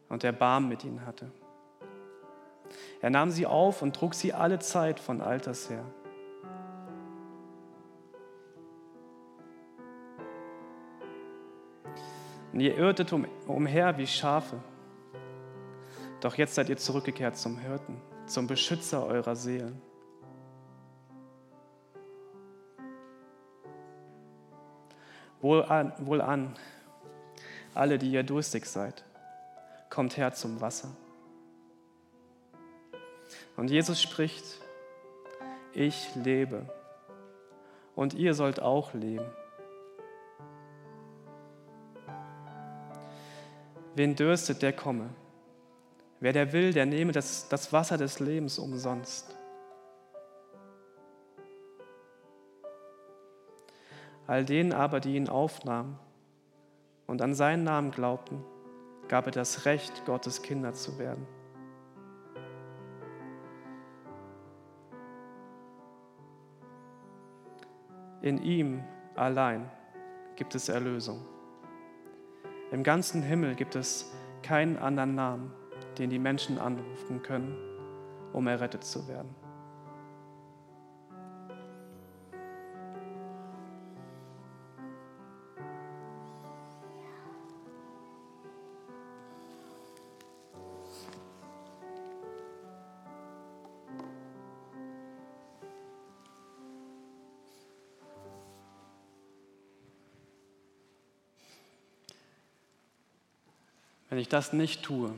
und 0.09 0.23
Erbarm 0.23 0.69
mit 0.69 0.85
ihnen 0.85 1.05
hatte. 1.05 1.31
Er 3.01 3.11
nahm 3.11 3.31
sie 3.31 3.47
auf 3.47 3.83
und 3.83 3.95
trug 3.95 4.15
sie 4.15 4.33
alle 4.33 4.59
Zeit 4.59 5.01
von 5.01 5.21
Alters 5.21 5.71
her. 5.71 5.85
Und 12.53 12.61
ihr 12.61 12.77
irrtet 12.77 13.13
um, 13.13 13.27
umher 13.47 13.99
wie 13.99 14.07
Schafe. 14.07 14.61
Doch 16.21 16.35
jetzt 16.35 16.55
seid 16.55 16.69
ihr 16.69 16.77
zurückgekehrt 16.77 17.37
zum 17.37 17.59
Hirten 17.59 18.01
zum 18.29 18.47
Beschützer 18.47 19.05
eurer 19.05 19.35
Seelen. 19.35 19.81
Wohlan, 25.41 25.93
wohlan, 25.99 26.57
alle, 27.75 27.99
die 27.99 28.11
ihr 28.11 28.23
durstig 28.23 28.67
seid, 28.67 29.05
kommt 29.89 30.17
her 30.17 30.35
zum 30.35 30.61
Wasser. 30.61 30.91
Und 33.57 33.71
Jesus 33.71 34.03
spricht, 34.03 34.45
ich 35.73 36.15
lebe 36.17 36.69
und 37.95 38.15
ihr 38.15 38.35
sollt 38.35 38.61
auch 38.61 38.95
leben. 38.95 39.27
Wen 43.95 44.15
dürstet, 44.15 44.63
der 44.63 44.73
komme. 44.73 45.11
Wer 46.21 46.33
der 46.33 46.53
will, 46.53 46.73
der 46.73 46.87
nehme 46.87 47.13
das, 47.13 47.49
das 47.49 47.73
Wasser 47.73 47.97
des 47.97 48.19
Lebens 48.19 48.59
umsonst. 48.59 49.37
All 54.27 54.45
denen 54.45 54.73
aber, 54.73 55.01
die 55.01 55.17
ihn 55.17 55.29
aufnahmen 55.29 55.99
und 57.07 57.23
an 57.23 57.35
seinen 57.35 57.65
Namen 57.65 57.93
glaubten, 57.93 58.45
gab 59.09 59.27
er 59.27 59.33
das 59.33 59.65
Recht, 59.65 60.05
Gottes 60.05 60.43
Kinder 60.43 60.75
zu 60.75 60.99
werden. 60.99 61.27
In 68.21 68.43
ihm 68.43 68.83
allein 69.15 69.71
gibt 70.37 70.55
es 70.55 70.69
Erlösung. 70.69 71.25
Im 72.71 72.83
ganzen 72.83 73.23
Himmel 73.23 73.55
gibt 73.55 73.77
es 73.77 74.13
keinen 74.43 74.77
anderen 74.77 75.15
Namen, 75.15 75.53
den 75.99 76.11
die 76.11 76.19
Menschen 76.19 76.59
anrufen 76.59 77.23
können, 77.23 77.57
um 78.33 78.47
errettet 78.47 78.85
zu 78.85 79.09
werden. 79.09 79.35
Wenn 104.11 104.19
ich 104.19 104.29
das 104.29 104.53
nicht 104.53 104.83
tue, 104.83 105.15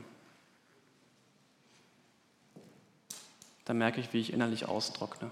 dann 3.71 3.77
merke 3.77 4.01
ich, 4.01 4.11
wie 4.11 4.19
ich 4.19 4.33
innerlich 4.33 4.65
austrockne. 4.65 5.31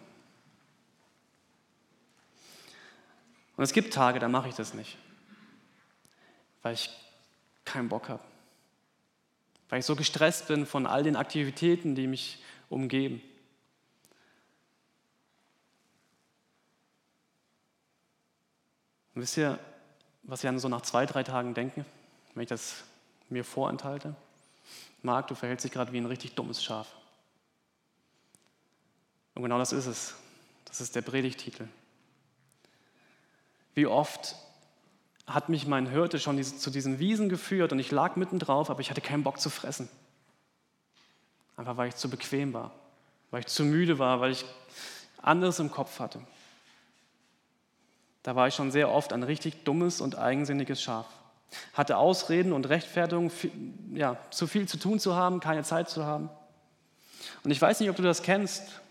Und 3.57 3.63
es 3.65 3.73
gibt 3.73 3.93
Tage, 3.93 4.19
da 4.19 4.29
mache 4.29 4.47
ich 4.47 4.55
das 4.55 4.73
nicht, 4.73 4.95
weil 6.61 6.73
ich 6.73 6.89
keinen 7.65 7.89
Bock 7.89 8.07
habe, 8.07 8.23
weil 9.67 9.79
ich 9.79 9.85
so 9.85 9.93
gestresst 9.93 10.47
bin 10.47 10.65
von 10.65 10.87
all 10.87 11.03
den 11.03 11.17
Aktivitäten, 11.17 11.95
die 11.95 12.07
mich 12.07 12.41
umgeben. 12.69 13.21
Und 19.15 19.23
wisst 19.23 19.35
ihr, 19.35 19.59
was 20.23 20.39
ich 20.39 20.47
dann 20.47 20.59
so 20.59 20.69
nach 20.69 20.83
zwei, 20.83 21.05
drei 21.05 21.23
Tagen 21.23 21.53
denke, 21.53 21.83
wenn 22.35 22.43
ich 22.43 22.49
das 22.49 22.85
mir 23.27 23.43
vorenthalte? 23.43 24.15
Marc, 25.01 25.27
du 25.27 25.35
verhältst 25.35 25.65
dich 25.65 25.73
gerade 25.73 25.91
wie 25.91 25.97
ein 25.97 26.05
richtig 26.05 26.35
dummes 26.35 26.63
Schaf. 26.63 26.98
Und 29.39 29.43
genau 29.43 29.57
das 29.57 29.71
ist 29.71 29.85
es. 29.85 30.15
Das 30.65 30.81
ist 30.81 30.97
der 30.97 31.01
Predigtitel. 31.01 31.65
Wie 33.73 33.87
oft 33.87 34.35
hat 35.27 35.47
mich 35.47 35.65
mein 35.65 35.89
Hirte 35.89 36.19
schon 36.19 36.43
zu 36.43 36.69
diesen 36.69 36.99
Wiesen 36.99 37.29
geführt 37.29 37.71
und 37.71 37.79
ich 37.79 37.89
lag 37.89 38.17
mittendrauf, 38.17 38.69
aber 38.69 38.81
ich 38.81 38.89
hatte 38.89 38.99
keinen 38.99 39.23
Bock 39.23 39.39
zu 39.39 39.49
fressen. 39.49 39.87
Einfach 41.55 41.77
weil 41.77 41.87
ich 41.87 41.95
zu 41.95 42.09
bequem 42.09 42.51
war, 42.51 42.71
weil 43.31 43.39
ich 43.39 43.47
zu 43.47 43.63
müde 43.63 43.97
war, 43.97 44.19
weil 44.19 44.31
ich 44.31 44.43
anderes 45.21 45.59
im 45.59 45.71
Kopf 45.71 45.99
hatte. 45.99 46.19
Da 48.23 48.35
war 48.35 48.49
ich 48.49 48.55
schon 48.55 48.73
sehr 48.73 48.91
oft 48.91 49.13
ein 49.13 49.23
richtig 49.23 49.63
dummes 49.63 50.01
und 50.01 50.17
eigensinniges 50.17 50.81
Schaf. 50.81 51.05
Hatte 51.71 51.95
Ausreden 51.95 52.51
und 52.51 52.67
Rechtfertigungen, 52.67 53.31
ja, 53.95 54.17
zu 54.31 54.47
viel 54.47 54.67
zu 54.67 54.75
tun 54.75 54.99
zu 54.99 55.15
haben, 55.15 55.39
keine 55.39 55.63
Zeit 55.63 55.89
zu 55.89 56.03
haben. 56.03 56.29
Und 57.45 57.51
ich 57.51 57.61
weiß 57.61 57.79
nicht, 57.79 57.89
ob 57.89 57.95
du 57.95 58.03
das 58.03 58.21
kennst. 58.21 58.81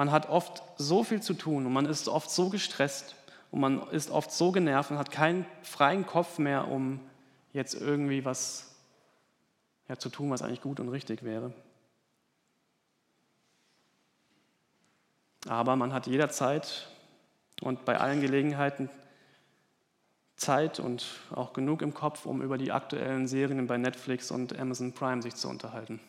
Man 0.00 0.12
hat 0.12 0.30
oft 0.30 0.62
so 0.78 1.04
viel 1.04 1.20
zu 1.20 1.34
tun 1.34 1.66
und 1.66 1.74
man 1.74 1.84
ist 1.84 2.08
oft 2.08 2.30
so 2.30 2.48
gestresst 2.48 3.16
und 3.50 3.60
man 3.60 3.86
ist 3.90 4.10
oft 4.10 4.32
so 4.32 4.50
genervt 4.50 4.90
und 4.90 4.96
hat 4.96 5.10
keinen 5.10 5.44
freien 5.60 6.06
Kopf 6.06 6.38
mehr, 6.38 6.68
um 6.68 7.00
jetzt 7.52 7.74
irgendwie 7.74 8.24
was 8.24 8.74
ja, 9.90 9.98
zu 9.98 10.08
tun, 10.08 10.30
was 10.30 10.40
eigentlich 10.40 10.62
gut 10.62 10.80
und 10.80 10.88
richtig 10.88 11.22
wäre. 11.22 11.52
Aber 15.46 15.76
man 15.76 15.92
hat 15.92 16.06
jederzeit 16.06 16.88
und 17.60 17.84
bei 17.84 17.98
allen 18.00 18.22
Gelegenheiten 18.22 18.88
Zeit 20.36 20.80
und 20.80 21.04
auch 21.30 21.52
genug 21.52 21.82
im 21.82 21.92
Kopf, 21.92 22.24
um 22.24 22.40
über 22.40 22.56
die 22.56 22.72
aktuellen 22.72 23.28
Serien 23.28 23.66
bei 23.66 23.76
Netflix 23.76 24.30
und 24.30 24.58
Amazon 24.58 24.94
Prime 24.94 25.20
sich 25.20 25.34
zu 25.34 25.50
unterhalten. 25.50 26.00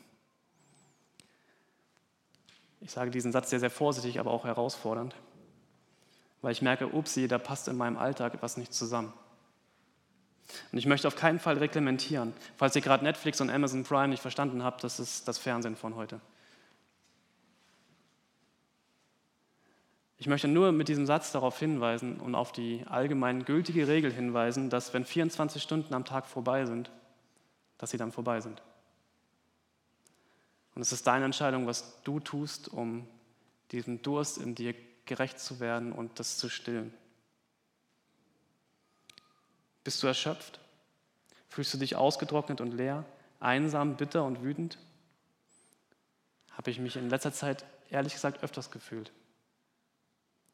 Ich 2.82 2.92
sage 2.92 3.12
diesen 3.12 3.32
Satz 3.32 3.50
sehr, 3.50 3.60
sehr 3.60 3.70
vorsichtig, 3.70 4.20
aber 4.20 4.32
auch 4.32 4.44
herausfordernd, 4.44 5.16
weil 6.42 6.52
ich 6.52 6.62
merke, 6.62 6.88
upsie, 6.88 7.28
da 7.28 7.38
passt 7.38 7.68
in 7.68 7.78
meinem 7.78 7.98
Alltag 7.98 8.34
etwas 8.34 8.58
nicht 8.58 8.74
zusammen. 8.74 9.14
Und 10.72 10.78
ich 10.78 10.86
möchte 10.86 11.08
auf 11.08 11.16
keinen 11.16 11.40
Fall 11.40 11.58
reglementieren. 11.58 12.34
Falls 12.58 12.76
ihr 12.76 12.82
gerade 12.82 13.04
Netflix 13.04 13.40
und 13.40 13.50
Amazon 13.50 13.84
Prime 13.84 14.10
nicht 14.10 14.22
verstanden 14.22 14.64
habt, 14.64 14.84
das 14.84 15.00
ist 15.00 15.28
das 15.28 15.38
Fernsehen 15.38 15.76
von 15.76 15.96
heute. 15.96 16.20
Ich 20.18 20.28
möchte 20.28 20.48
nur 20.48 20.72
mit 20.72 20.88
diesem 20.88 21.06
Satz 21.06 21.32
darauf 21.32 21.58
hinweisen 21.58 22.20
und 22.20 22.36
auf 22.36 22.52
die 22.52 22.84
allgemein 22.88 23.46
gültige 23.46 23.88
Regel 23.88 24.12
hinweisen, 24.12 24.70
dass 24.70 24.94
wenn 24.94 25.06
24 25.06 25.62
Stunden 25.62 25.94
am 25.94 26.06
Tag 26.06 26.28
vorbei 26.28 26.66
sind, 26.66 26.92
dass 27.78 27.92
sie 27.92 27.98
dann 27.98 28.12
vorbei 28.12 28.42
sind. 28.42 28.62
Und 30.82 30.88
es 30.88 30.94
ist 30.94 31.06
deine 31.06 31.26
Entscheidung, 31.26 31.68
was 31.68 32.02
du 32.06 32.20
tust, 32.20 32.68
um 32.68 33.08
diesem 33.72 34.02
Durst 34.02 34.40
in 34.40 34.56
dir 34.56 34.74
gerecht 35.06 35.40
zu 35.40 35.60
werden 35.60 35.92
und 35.92 36.20
das 36.20 36.40
zu 36.40 36.50
stillen. 36.50 36.92
Bist 39.84 40.02
du 40.02 40.08
erschöpft? 40.08 40.60
Fühlst 41.50 41.72
du 41.76 41.78
dich 41.78 41.96
ausgetrocknet 41.96 42.62
und 42.62 42.72
leer, 42.72 43.06
einsam, 43.40 43.96
bitter 43.96 44.24
und 44.24 44.42
wütend? 44.42 44.80
Habe 46.50 46.72
ich 46.72 46.80
mich 46.80 46.96
in 46.96 47.12
letzter 47.12 47.32
Zeit 47.32 47.64
ehrlich 47.92 48.14
gesagt 48.14 48.42
öfters 48.42 48.72
gefühlt. 48.72 49.12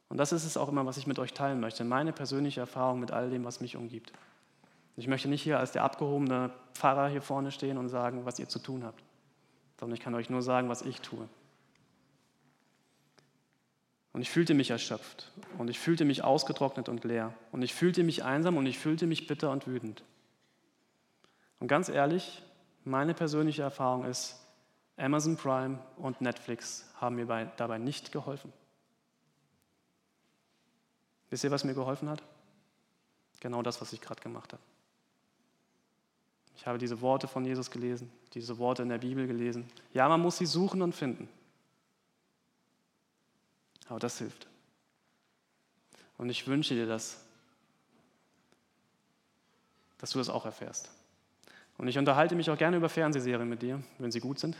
Und 0.10 0.18
das 0.18 0.34
ist 0.34 0.44
es 0.44 0.58
auch 0.58 0.68
immer, 0.68 0.86
was 0.86 0.98
ich 0.98 1.08
mit 1.08 1.20
euch 1.20 1.32
teilen 1.32 1.62
möchte, 1.62 1.86
meine 1.86 2.12
persönliche 2.12 2.60
Erfahrung 2.60 3.00
mit 3.00 3.12
all 3.12 3.30
dem, 3.30 3.46
was 3.46 3.62
mich 3.62 3.78
umgibt. 3.78 4.12
Ich 4.98 5.08
möchte 5.08 5.30
nicht 5.30 5.44
hier 5.44 5.58
als 5.58 5.72
der 5.72 5.86
abgehobene 5.86 6.54
Pfarrer 6.74 7.08
hier 7.08 7.22
vorne 7.22 7.50
stehen 7.50 7.78
und 7.78 7.88
sagen, 7.88 8.26
was 8.26 8.40
ihr 8.40 8.50
zu 8.50 8.60
tun 8.60 8.84
habt, 8.84 9.07
sondern 9.80 9.96
ich 9.96 10.04
kann 10.04 10.16
euch 10.16 10.30
nur 10.30 10.42
sagen, 10.42 10.70
was 10.70 10.82
ich 10.82 11.02
tue. 11.02 11.28
Und 14.14 14.22
ich 14.22 14.30
fühlte 14.30 14.56
mich 14.56 14.72
erschöpft 14.72 15.32
und 15.60 15.70
ich 15.70 15.78
fühlte 15.78 16.04
mich 16.04 16.24
ausgetrocknet 16.24 16.90
und 16.90 17.04
leer 17.04 17.34
und 17.52 17.62
ich 17.62 17.74
fühlte 17.74 18.04
mich 18.04 18.24
einsam 18.24 18.58
und 18.58 18.66
ich 18.66 18.80
fühlte 18.80 19.06
mich 19.06 19.28
bitter 19.28 19.52
und 19.52 19.68
wütend. 19.68 20.04
Und 21.60 21.68
ganz 21.68 21.90
ehrlich, 21.90 22.42
meine 22.84 23.14
persönliche 23.14 23.62
Erfahrung 23.62 24.06
ist, 24.06 24.44
Amazon 24.98 25.38
Prime 25.38 25.80
und 25.98 26.22
Netflix 26.22 26.92
haben 26.96 27.16
mir 27.16 27.52
dabei 27.58 27.78
nicht 27.78 28.12
geholfen. 28.12 28.52
Wisst 31.30 31.44
ihr, 31.44 31.52
was 31.52 31.64
mir 31.64 31.76
geholfen 31.76 32.10
hat? 32.10 32.24
Genau 33.40 33.62
das, 33.62 33.82
was 33.82 33.94
ich 33.94 34.02
gerade 34.02 34.22
gemacht 34.22 34.54
habe. 34.54 34.64
Ich 36.58 36.66
habe 36.66 36.78
diese 36.78 37.00
Worte 37.02 37.28
von 37.28 37.46
Jesus 37.46 37.72
gelesen, 37.72 38.12
diese 38.34 38.58
Worte 38.58 38.82
in 38.82 38.90
der 38.90 38.98
Bibel 38.98 39.28
gelesen. 39.28 39.70
Ja, 39.94 40.10
man 40.10 40.20
muss 40.20 40.38
sie 40.38 40.46
suchen 40.46 40.82
und 40.82 40.94
finden. 40.94 41.30
Aber 43.88 44.00
das 44.00 44.18
hilft. 44.18 44.48
Und 46.18 46.30
ich 46.30 46.48
wünsche 46.48 46.74
dir 46.74 46.88
das, 46.88 47.24
dass 50.00 50.12
du 50.12 50.18
das 50.18 50.30
auch 50.30 50.46
erfährst. 50.46 50.90
Und 51.78 51.88
ich 51.88 51.98
unterhalte 51.98 52.36
mich 52.36 52.50
auch 52.50 52.58
gerne 52.58 52.78
über 52.78 52.90
Fernsehserien 52.90 53.48
mit 53.48 53.62
dir, 53.62 53.82
wenn 54.00 54.12
sie 54.12 54.20
gut 54.20 54.40
sind. 54.40 54.58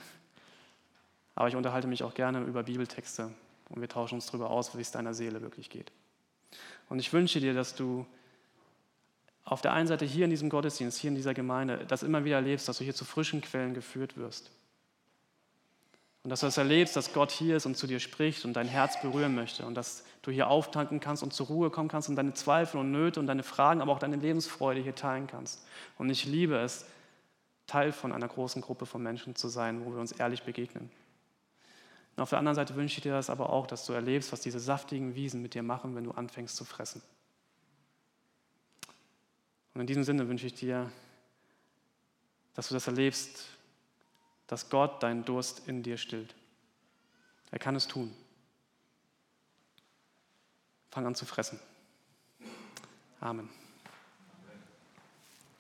Aber 1.36 1.48
ich 1.48 1.56
unterhalte 1.56 1.88
mich 1.88 2.04
auch 2.04 2.14
gerne 2.14 2.42
über 2.42 2.64
Bibeltexte 2.64 3.32
und 3.70 3.82
wir 3.82 3.90
tauschen 3.90 4.16
uns 4.16 4.28
darüber 4.28 4.52
aus, 4.52 4.78
wie 4.78 4.82
es 4.82 4.92
deiner 4.92 5.14
Seele 5.14 5.42
wirklich 5.42 5.70
geht. 5.70 5.92
Und 6.90 7.00
ich 7.00 7.12
wünsche 7.12 7.40
dir, 7.40 7.54
dass 7.54 7.76
du 7.76 8.06
auf 9.50 9.62
der 9.62 9.72
einen 9.72 9.88
Seite 9.88 10.04
hier 10.04 10.26
in 10.26 10.30
diesem 10.30 10.50
Gottesdienst, 10.50 10.98
hier 10.98 11.08
in 11.08 11.16
dieser 11.16 11.34
Gemeinde, 11.34 11.86
das 11.88 12.04
immer 12.04 12.26
wieder 12.26 12.36
erlebst, 12.36 12.68
dass 12.68 12.80
du 12.80 12.84
hier 12.84 12.94
zu 12.94 13.06
frischen 13.06 13.40
Quellen 13.40 13.74
geführt 13.74 14.18
wirst. 14.18 14.52
Und 16.24 16.32
dass 16.32 16.42
du 16.42 16.48
das 16.48 16.58
erlebst, 16.58 16.98
dass 16.98 17.14
Gott 17.14 17.32
hier 17.32 17.56
ist 17.56 17.66
und 17.66 17.78
zu 17.78 17.88
dir 17.88 18.02
spricht 18.02 18.44
und 18.44 18.54
dein 18.54 18.68
Herz 18.68 19.02
berühren 19.02 19.36
möchte. 19.36 19.66
Und 19.66 19.76
dass 19.76 20.04
du 20.22 20.32
hier 20.32 20.50
auftanken 20.50 21.00
kannst 21.00 21.24
und 21.24 21.32
zur 21.32 21.48
Ruhe 21.48 21.70
kommen 21.70 21.88
kannst 21.88 22.10
und 22.10 22.18
deine 22.18 22.34
Zweifel 22.34 22.78
und 22.82 22.92
Nöte 22.92 23.22
und 23.22 23.28
deine 23.28 23.44
Fragen, 23.44 23.80
aber 23.82 23.94
auch 23.94 24.00
deine 24.00 24.18
Lebensfreude 24.18 24.82
hier 24.82 24.96
teilen 24.96 25.28
kannst. 25.28 25.66
Und 25.98 26.10
ich 26.10 26.26
liebe 26.26 26.58
es, 26.58 26.86
Teil 27.68 27.94
von 27.94 28.12
einer 28.12 28.28
großen 28.28 28.62
Gruppe 28.62 28.86
von 28.86 29.02
Menschen 29.02 29.38
zu 29.38 29.48
sein, 29.48 29.86
wo 29.86 29.94
wir 29.94 30.02
uns 30.02 30.12
ehrlich 30.12 30.44
begegnen. 30.44 30.90
Und 32.18 32.24
auf 32.24 32.32
der 32.32 32.40
anderen 32.40 32.56
Seite 32.56 32.76
wünsche 32.76 32.98
ich 32.98 33.04
dir 33.04 33.14
das 33.14 33.30
aber 33.30 33.50
auch, 33.50 33.66
dass 33.66 33.86
du 33.86 33.94
erlebst, 33.94 34.34
was 34.34 34.42
diese 34.42 34.60
saftigen 34.60 35.16
Wiesen 35.16 35.42
mit 35.42 35.54
dir 35.54 35.64
machen, 35.64 35.96
wenn 35.96 36.04
du 36.04 36.12
anfängst 36.12 36.58
zu 36.58 36.66
fressen. 36.66 37.02
Und 39.78 39.82
in 39.82 39.88
diesem 39.88 40.04
Sinne 40.04 40.28
wünsche 40.28 40.48
ich 40.48 40.56
dir, 40.56 40.92
dass 42.56 42.68
du 42.68 42.74
das 42.74 42.88
erlebst, 42.88 43.46
dass 44.48 44.72
Gott 44.72 45.04
deinen 45.04 45.24
Durst 45.24 45.68
in 45.68 45.84
dir 45.84 45.98
stillt. 45.98 46.34
Er 47.52 47.60
kann 47.60 47.76
es 47.76 47.86
tun. 47.86 48.12
Fang 50.90 51.06
an 51.06 51.14
zu 51.14 51.28
fressen. 51.28 51.60
Amen. 53.20 53.52